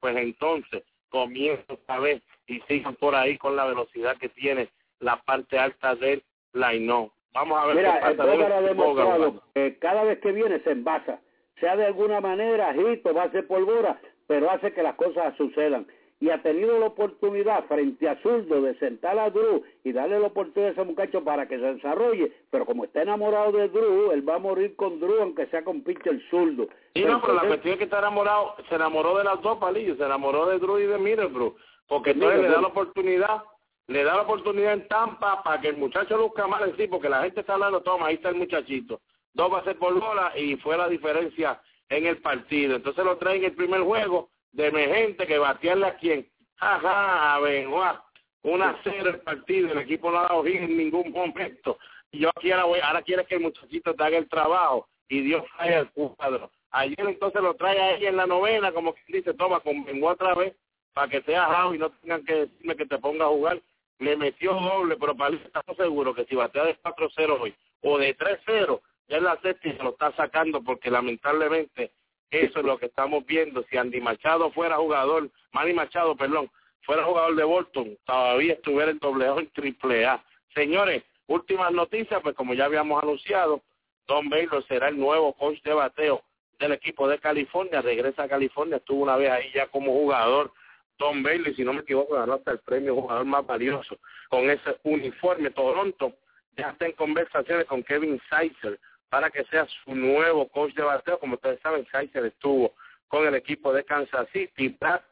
pues 0.00 0.16
entonces 0.16 0.82
comience 1.08 1.64
otra 1.68 1.98
vez 1.98 2.22
y 2.46 2.60
sigan 2.62 2.94
por 2.96 3.14
ahí 3.14 3.38
con 3.38 3.56
la 3.56 3.64
velocidad 3.64 4.16
que 4.18 4.28
tiene 4.28 4.68
la 5.00 5.16
parte 5.22 5.58
alta 5.58 5.94
del 5.94 6.22
line 6.52 7.10
Vamos 7.32 7.58
a 7.60 7.66
ver 7.66 7.76
Mira, 7.76 7.94
qué 7.94 8.14
pasa. 8.14 8.34
El 8.34 8.52
ha 8.52 8.60
demostrado 8.60 9.42
que 9.54 9.78
cada 9.78 10.04
vez 10.04 10.20
que 10.20 10.30
viene 10.30 10.60
se 10.60 10.70
envasa, 10.70 11.20
sea 11.60 11.76
de 11.76 11.86
alguna 11.86 12.20
manera, 12.20 12.70
agito, 12.70 13.14
va 13.14 13.24
a 13.24 13.30
ser 13.30 13.46
polvora, 13.46 14.00
pero 14.26 14.50
hace 14.50 14.72
que 14.72 14.82
las 14.82 14.96
cosas 14.96 15.36
sucedan. 15.36 15.86
y 16.20 16.30
ha 16.30 16.40
tenido 16.40 16.78
la 16.78 16.86
oportunidad 16.86 17.64
frente 17.66 18.08
a 18.08 18.16
Zurdo 18.22 18.62
de 18.62 18.74
sentar 18.78 19.18
a 19.18 19.28
Drew 19.28 19.62
y 19.82 19.92
darle 19.92 20.18
la 20.18 20.28
oportunidad 20.28 20.70
a 20.70 20.72
ese 20.72 20.84
muchacho 20.84 21.22
para 21.22 21.46
que 21.46 21.58
se 21.58 21.74
desarrolle, 21.74 22.32
pero 22.50 22.64
como 22.64 22.84
está 22.84 23.02
enamorado 23.02 23.52
de 23.52 23.68
Drew, 23.68 24.10
él 24.12 24.26
va 24.26 24.36
a 24.36 24.38
morir 24.38 24.74
con 24.76 25.00
Drew 25.00 25.20
aunque 25.20 25.46
sea 25.48 25.64
con 25.64 25.82
pitcher 25.82 26.18
zurdo. 26.30 26.68
Sí, 26.94 27.04
no, 27.04 27.20
pero 27.20 27.34
la 27.34 27.46
cuestión 27.46 27.72
es 27.72 27.78
que 27.78 27.84
está 27.84 27.98
enamorado, 27.98 28.54
se 28.68 28.74
enamoró 28.74 29.18
de 29.18 29.24
las 29.24 29.42
dos 29.42 29.58
palillos, 29.58 29.98
se 29.98 30.04
enamoró 30.04 30.46
de 30.46 30.58
Drew 30.58 30.78
y 30.78 30.86
de 30.86 30.98
Middlebrook, 30.98 31.56
porque 31.88 32.12
entonces 32.12 32.40
le 32.40 32.48
da 32.48 32.60
la 32.60 32.68
oportunidad, 32.68 33.42
le 33.88 34.04
da 34.04 34.16
la 34.16 34.22
oportunidad 34.22 34.72
en 34.72 34.88
Tampa 34.88 35.42
para 35.42 35.60
que 35.60 35.68
el 35.68 35.76
muchacho 35.76 36.16
luzca 36.16 36.46
mal 36.46 36.66
en 36.68 36.76
sí, 36.76 36.86
porque 36.86 37.10
la 37.10 37.22
gente 37.22 37.40
está 37.40 37.54
hablando, 37.54 37.82
toma, 37.82 38.06
ahí 38.06 38.14
está 38.14 38.30
el 38.30 38.36
muchachito, 38.36 39.00
dos 39.34 39.52
va 39.52 39.58
a 39.58 39.64
ser 39.64 39.76
por 39.78 39.98
bola 39.98 40.32
y 40.36 40.56
fue 40.56 40.76
la 40.76 40.88
diferencia 40.88 41.60
en 41.88 42.06
el 42.06 42.18
partido. 42.18 42.76
Entonces 42.76 43.04
lo 43.04 43.18
traen 43.18 43.38
en 43.38 43.44
el 43.50 43.52
primer 43.52 43.80
juego 43.82 44.30
de 44.52 44.68
emergente 44.68 45.26
que 45.26 45.38
batearle 45.38 45.86
a 45.86 45.96
quien, 45.96 46.28
jaja, 46.56 47.34
a 47.34 47.40
Benoit, 47.40 47.98
una 48.42 48.78
cero 48.84 49.10
el 49.10 49.20
partido, 49.20 49.72
el 49.72 49.78
equipo 49.78 50.10
no 50.10 50.18
ha 50.18 50.22
dado 50.22 50.46
en 50.46 50.76
ningún 50.76 51.10
momento. 51.10 51.78
Y 52.12 52.20
yo 52.20 52.30
aquí 52.36 52.52
ahora, 52.52 52.64
voy, 52.64 52.80
ahora 52.80 53.02
quiere 53.02 53.24
que 53.24 53.34
el 53.36 53.42
muchachito 53.42 53.94
te 53.94 54.04
haga 54.04 54.18
el 54.18 54.28
trabajo 54.28 54.88
y 55.08 55.20
Dios 55.22 55.44
falla 55.56 55.80
el 55.80 55.90
cuadro. 55.90 56.50
Ayer 56.70 57.00
entonces 57.00 57.42
lo 57.42 57.54
trae 57.54 57.80
ahí 57.80 58.06
en 58.06 58.16
la 58.16 58.26
novena, 58.26 58.72
como 58.72 58.94
que 58.94 59.00
dice, 59.08 59.34
toma, 59.34 59.60
con 59.60 59.84
Benoit 59.84 60.14
otra 60.14 60.34
vez, 60.34 60.54
para 60.92 61.08
que 61.08 61.22
sea 61.22 61.46
jao 61.46 61.74
y 61.74 61.78
no 61.78 61.90
tengan 61.90 62.24
que 62.24 62.34
decirme 62.34 62.76
que 62.76 62.86
te 62.86 62.98
ponga 62.98 63.24
a 63.24 63.28
jugar. 63.28 63.60
Le 63.98 64.16
metió 64.16 64.54
doble, 64.54 64.96
pero 64.96 65.16
para 65.16 65.30
él 65.30 65.42
estamos 65.44 65.76
seguros 65.76 66.14
que 66.14 66.24
si 66.24 66.34
batea 66.34 66.64
de 66.64 66.78
4-0 66.80 67.40
hoy 67.40 67.54
o 67.82 67.98
de 67.98 68.16
3-0, 68.16 68.80
ya 69.08 69.18
en 69.18 69.24
la 69.24 69.38
se 69.40 69.72
lo 69.82 69.90
está 69.90 70.12
sacando 70.12 70.62
porque 70.62 70.90
lamentablemente 70.90 71.92
eso 72.30 72.60
es 72.60 72.64
lo 72.64 72.78
que 72.78 72.86
estamos 72.86 73.24
viendo. 73.26 73.64
Si 73.70 73.76
Andy 73.76 74.00
Machado 74.00 74.50
fuera 74.50 74.76
jugador, 74.76 75.30
Manny 75.52 75.72
Machado, 75.72 76.16
perdón, 76.16 76.50
fuera 76.82 77.04
jugador 77.04 77.36
de 77.36 77.44
Bolton, 77.44 77.98
todavía 78.04 78.54
estuviera 78.54 78.90
en 78.90 78.98
doble 78.98 79.26
A 79.26 79.34
en 79.34 79.50
triple 79.50 80.06
A. 80.06 80.24
Señores, 80.54 81.02
últimas 81.26 81.72
noticias, 81.72 82.20
pues 82.22 82.34
como 82.34 82.54
ya 82.54 82.64
habíamos 82.64 83.02
anunciado, 83.02 83.62
Don 84.06 84.28
Baylor 84.28 84.64
será 84.66 84.88
el 84.88 84.98
nuevo 84.98 85.32
coach 85.34 85.62
de 85.62 85.74
bateo 85.74 86.22
del 86.58 86.72
equipo 86.72 87.08
de 87.08 87.18
California, 87.18 87.82
regresa 87.82 88.24
a 88.24 88.28
California, 88.28 88.76
estuvo 88.76 89.02
una 89.02 89.16
vez 89.16 89.30
ahí 89.30 89.50
ya 89.54 89.66
como 89.68 89.92
jugador. 89.92 90.52
Don 90.98 91.22
Bailey, 91.24 91.54
si 91.54 91.64
no 91.64 91.72
me 91.72 91.80
equivoco, 91.80 92.14
ganó 92.14 92.34
hasta 92.34 92.52
el 92.52 92.60
premio 92.60 92.94
jugador 92.94 93.24
más 93.24 93.44
valioso 93.44 93.98
con 94.28 94.48
ese 94.48 94.78
uniforme. 94.84 95.50
Toronto 95.50 96.12
ya 96.56 96.70
está 96.70 96.86
en 96.86 96.92
conversaciones 96.92 97.66
con 97.66 97.82
Kevin 97.82 98.20
Seitzer 98.30 98.78
para 99.14 99.30
que 99.30 99.44
sea 99.44 99.64
su 99.84 99.94
nuevo 99.94 100.48
coach 100.48 100.74
de 100.74 100.82
bateo. 100.82 101.20
Como 101.20 101.34
ustedes 101.34 101.60
saben, 101.60 101.84
Kaiser 101.84 102.24
estuvo 102.24 102.74
con 103.06 103.24
el 103.24 103.36
equipo 103.36 103.72
de 103.72 103.84
Kansas 103.84 104.26
City. 104.32 104.70
Brad 104.70 105.02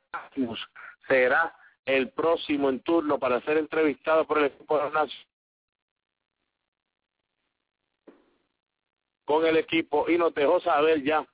será 1.06 1.54
el 1.84 2.10
próximo 2.10 2.68
en 2.68 2.80
turno 2.80 3.20
para 3.20 3.40
ser 3.42 3.58
entrevistado 3.58 4.26
por 4.26 4.38
el 4.38 4.46
equipo 4.46 4.76
de 4.76 4.90
los 4.90 5.10
con 9.24 9.46
el 9.46 9.56
equipo 9.56 10.10
y 10.10 10.18
nos 10.18 10.34
dejó 10.34 10.58
saber 10.58 11.04
ya 11.04 11.24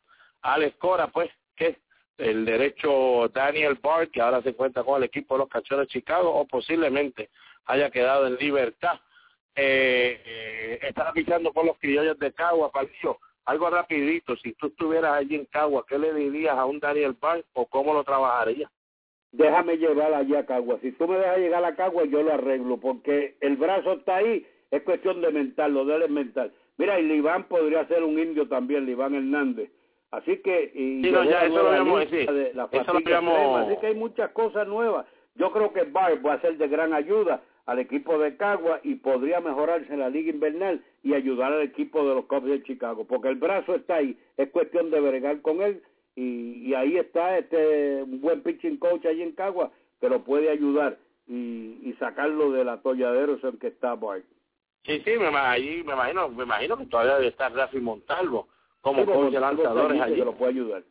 Alex 0.43 0.77
Cora 0.77 1.07
pues 1.07 1.31
que 1.57 1.79
el 2.19 2.45
derecho 2.45 3.29
Daniel 3.29 3.79
Bart 3.83 4.11
que 4.11 4.21
ahora 4.21 4.43
se 4.43 4.53
cuenta 4.53 4.85
con 4.85 4.99
el 4.99 5.05
equipo 5.05 5.37
de 5.37 5.39
los 5.39 5.49
Cachorros 5.49 5.87
de 5.87 5.93
Chicago 5.93 6.35
o 6.35 6.47
posiblemente 6.47 7.31
haya 7.65 7.91
quedado 7.91 8.27
en 8.27 8.37
libertad 8.37 9.01
eh, 9.55 10.21
eh, 10.25 10.79
estaba 10.83 11.13
pisando 11.13 11.53
por 11.53 11.65
los 11.65 11.79
criollos 11.79 12.19
de 12.19 12.33
Cagua, 12.33 12.71
Palillo. 12.71 13.19
Algo 13.45 13.71
rapidito, 13.71 14.37
si 14.37 14.53
tú 14.53 14.67
estuvieras 14.67 15.13
allí 15.13 15.35
en 15.35 15.47
Cagua, 15.47 15.85
¿qué 15.89 15.99
le 15.99 16.13
dirías 16.13 16.57
a 16.57 16.67
un 16.67 16.79
Daniel 16.81 17.17
Bank 17.19 17.45
o 17.55 17.67
cómo 17.67 17.95
lo 17.95 18.05
trabajaría? 18.05 18.71
Déjame 19.33 19.77
llevar 19.77 20.13
allí 20.15 20.35
a 20.35 20.47
Cagua. 20.47 20.79
Si 20.83 20.93
tú 20.93 21.09
me 21.09 21.19
dejas 21.19 21.39
llegar 21.39 21.65
a 21.65 21.75
Cagua, 21.75 22.05
yo 22.05 22.23
lo 22.23 22.35
arreglo, 22.35 22.79
porque 22.79 23.37
el 23.41 23.57
brazo 23.57 23.95
está 23.95 24.17
ahí, 24.17 24.47
es 24.71 24.83
cuestión 24.83 25.21
de 25.21 25.31
mental, 25.31 25.73
lo 25.73 25.85
de 25.85 25.97
él 25.97 26.03
es 26.03 26.11
mental. 26.11 26.53
Mira, 26.77 27.01
y 27.01 27.05
Liván 27.05 27.45
podría 27.45 27.87
ser 27.89 28.05
un 28.05 28.19
indio 28.19 28.49
también, 28.49 28.87
Liván 28.87 29.15
Hernández. 29.15 29.71
Así 30.11 30.39
que... 30.39 30.71
Y 30.75 31.03
sí, 31.03 31.11
no, 31.11 31.25
ya, 31.25 31.41
eso 31.41 31.63
lo 31.63 31.69
habíamos 31.69 32.01
decir. 32.01 32.29
eso 32.31 32.93
lo 32.93 32.99
habíamos... 32.99 33.67
Así 33.67 33.77
que 33.81 33.87
hay 33.89 33.95
muchas 33.95 34.31
cosas 34.31 34.67
nuevas. 34.67 35.07
Yo 35.35 35.51
creo 35.53 35.73
que 35.73 35.85
Barb 35.85 36.25
va 36.27 36.35
a 36.35 36.41
ser 36.41 36.57
de 36.57 36.69
gran 36.69 36.93
ayuda 36.93 37.43
al 37.69 37.79
equipo 37.81 38.19
de 38.19 38.35
Cagua 38.39 38.81
y 38.83 38.95
podría 38.95 39.41
mejorarse 39.41 39.93
en 39.93 39.99
la 39.99 40.09
liga 40.09 40.31
invernal 40.31 40.83
y 41.03 41.13
ayudar 41.13 41.53
al 41.53 41.61
equipo 41.61 42.03
de 42.09 42.15
los 42.15 42.25
Cubs 42.25 42.47
de 42.47 42.63
Chicago, 42.63 43.05
porque 43.05 43.29
el 43.29 43.35
brazo 43.35 43.75
está 43.75 43.97
ahí, 43.97 44.19
es 44.39 44.49
cuestión 44.49 44.91
de 44.91 44.99
bregar 45.01 45.43
con 45.43 45.61
él 45.61 45.83
y, 46.17 46.73
ahí 46.73 46.97
está 46.97 47.37
este 47.37 48.03
un 48.05 48.23
buen 48.23 48.43
pitching 48.43 48.79
coach 48.79 49.05
allí 49.05 49.23
en 49.23 49.33
Cagua 49.33 49.71
que 50.01 50.09
lo 50.09 50.25
puede 50.25 50.49
ayudar 50.49 50.97
y, 51.29 51.95
sacarlo 51.99 52.53
del 52.53 52.71
atolladero 52.71 53.39
en 53.43 53.59
que 53.59 53.67
está 53.67 53.95
Bart. 53.97 54.25
Sí, 54.85 55.03
sí, 55.05 55.19
me, 55.19 55.27
allí, 55.27 55.83
me 55.85 55.93
imagino, 55.93 56.29
me 56.31 56.45
imagino 56.45 56.79
que 56.79 56.87
todavía 56.87 57.17
debe 57.17 57.29
estar 57.29 57.53
Rafi 57.53 57.81
Montalvo 57.81 58.49
como 58.81 59.05
coach 59.05 59.33
de 59.33 59.41
lanzadores 59.41 60.01
allí. 60.01 60.15
Que 60.15 60.25
lo 60.25 60.33
puede 60.33 60.53
ayudar. 60.53 60.85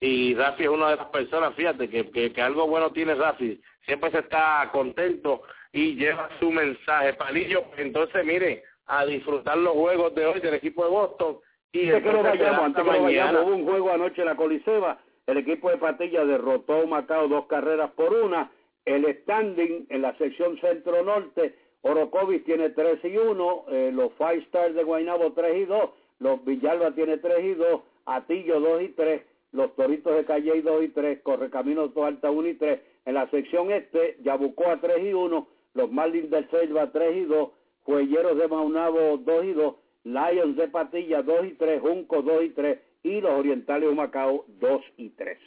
Y 0.00 0.34
Rafi 0.34 0.64
es 0.64 0.68
una 0.68 0.90
de 0.90 0.96
las 0.96 1.06
personas, 1.08 1.54
fíjate, 1.54 1.88
que, 1.88 2.10
que, 2.10 2.32
que 2.32 2.42
algo 2.42 2.66
bueno 2.66 2.90
tiene 2.90 3.14
Rafi, 3.14 3.60
siempre 3.84 4.10
se 4.10 4.20
está 4.20 4.68
contento 4.72 5.42
y 5.72 5.94
lleva 5.96 6.28
su 6.40 6.50
mensaje. 6.50 7.14
Palillo, 7.14 7.64
entonces 7.76 8.24
mire, 8.24 8.64
a 8.86 9.04
disfrutar 9.04 9.56
los 9.58 9.74
juegos 9.74 10.14
de 10.14 10.26
hoy 10.26 10.40
del 10.40 10.54
equipo 10.54 10.84
de 10.84 10.90
Boston. 10.90 11.38
Y 11.72 11.90
antes 11.90 12.02
que 12.02 12.12
lo 12.12 12.22
vayamos, 12.22 12.60
antes 12.60 12.84
que 12.84 12.90
vayamos, 12.90 13.42
hubo 13.44 13.54
un 13.54 13.66
juego 13.66 13.92
anoche 13.92 14.22
en 14.22 14.26
la 14.26 14.36
Coliseba, 14.36 14.98
el 15.26 15.36
equipo 15.36 15.70
de 15.70 15.76
Patilla 15.76 16.24
derrotó 16.24 16.82
a 16.82 16.86
Macao 16.86 17.28
dos 17.28 17.46
carreras 17.46 17.90
por 17.90 18.14
una, 18.14 18.50
el 18.86 19.04
standing 19.22 19.86
en 19.90 20.02
la 20.02 20.16
sección 20.16 20.58
centro-norte, 20.60 21.54
Orocovis 21.82 22.42
tiene 22.44 22.70
3 22.70 23.04
y 23.04 23.16
1, 23.16 23.64
eh, 23.68 23.90
los 23.92 24.12
Five 24.14 24.38
Stars 24.46 24.74
de 24.74 24.82
Guaynabo 24.82 25.32
3 25.32 25.56
y 25.58 25.64
2, 25.66 25.90
los 26.20 26.44
Villalba 26.44 26.92
tiene 26.92 27.18
3 27.18 27.44
y 27.44 27.54
2, 27.54 27.80
Atillo 28.06 28.60
2 28.60 28.82
y 28.82 28.88
3, 28.88 29.22
los 29.52 29.76
Toritos 29.76 30.16
de 30.16 30.24
Calle 30.24 30.62
2 30.62 30.84
y 30.84 30.88
3, 30.88 31.20
Correcaminos 31.22 31.90
Alta 31.96 32.30
1 32.30 32.48
y 32.48 32.54
3, 32.54 32.80
en 33.04 33.14
la 33.14 33.30
sección 33.30 33.70
este, 33.70 34.16
Yabucoa 34.22 34.80
3 34.80 35.04
y 35.04 35.12
1, 35.12 35.48
los 35.78 35.90
Marlins 35.92 36.28
del 36.28 36.50
Selva 36.50 36.90
3 36.92 37.16
y 37.16 37.24
2, 37.24 37.48
Cuelleros 37.84 38.36
de 38.36 38.48
Maunabo 38.48 39.16
2 39.18 39.44
y 39.44 39.52
2, 39.52 39.74
Lions 40.04 40.56
de 40.56 40.68
Patilla 40.68 41.22
2 41.22 41.46
y 41.46 41.54
3, 41.54 41.80
Junco 41.80 42.20
2 42.20 42.44
y 42.44 42.48
3 42.50 42.78
y 43.04 43.20
los 43.20 43.30
Orientales 43.30 43.88
de 43.88 43.94
Macao 43.94 44.44
2 44.60 44.82
y 44.96 45.10
3. 45.10 45.38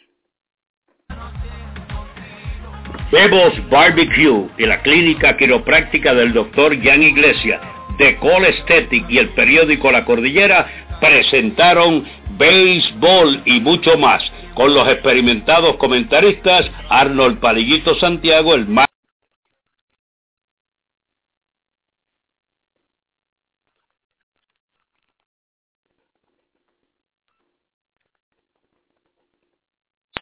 Bebos 3.12 3.70
Barbecue 3.70 4.48
y 4.58 4.66
la 4.66 4.82
clínica 4.82 5.36
quiropráctica 5.36 6.14
del 6.14 6.32
doctor 6.32 6.82
Jan 6.82 7.04
Iglesia, 7.04 7.60
de 7.98 8.18
Call 8.20 8.46
Aesthetic 8.46 9.10
y 9.10 9.18
el 9.18 9.30
periódico 9.32 9.92
La 9.92 10.06
Cordillera 10.06 10.66
presentaron 11.02 12.06
béisbol 12.38 13.42
y 13.44 13.60
mucho 13.60 13.98
más 13.98 14.24
con 14.54 14.74
los 14.74 14.88
experimentados 14.88 15.76
comentaristas 15.76 16.72
Arnold 16.88 17.40
Palillito 17.40 17.96
Santiago, 17.96 18.56
el 18.56 18.68
más 18.68 18.91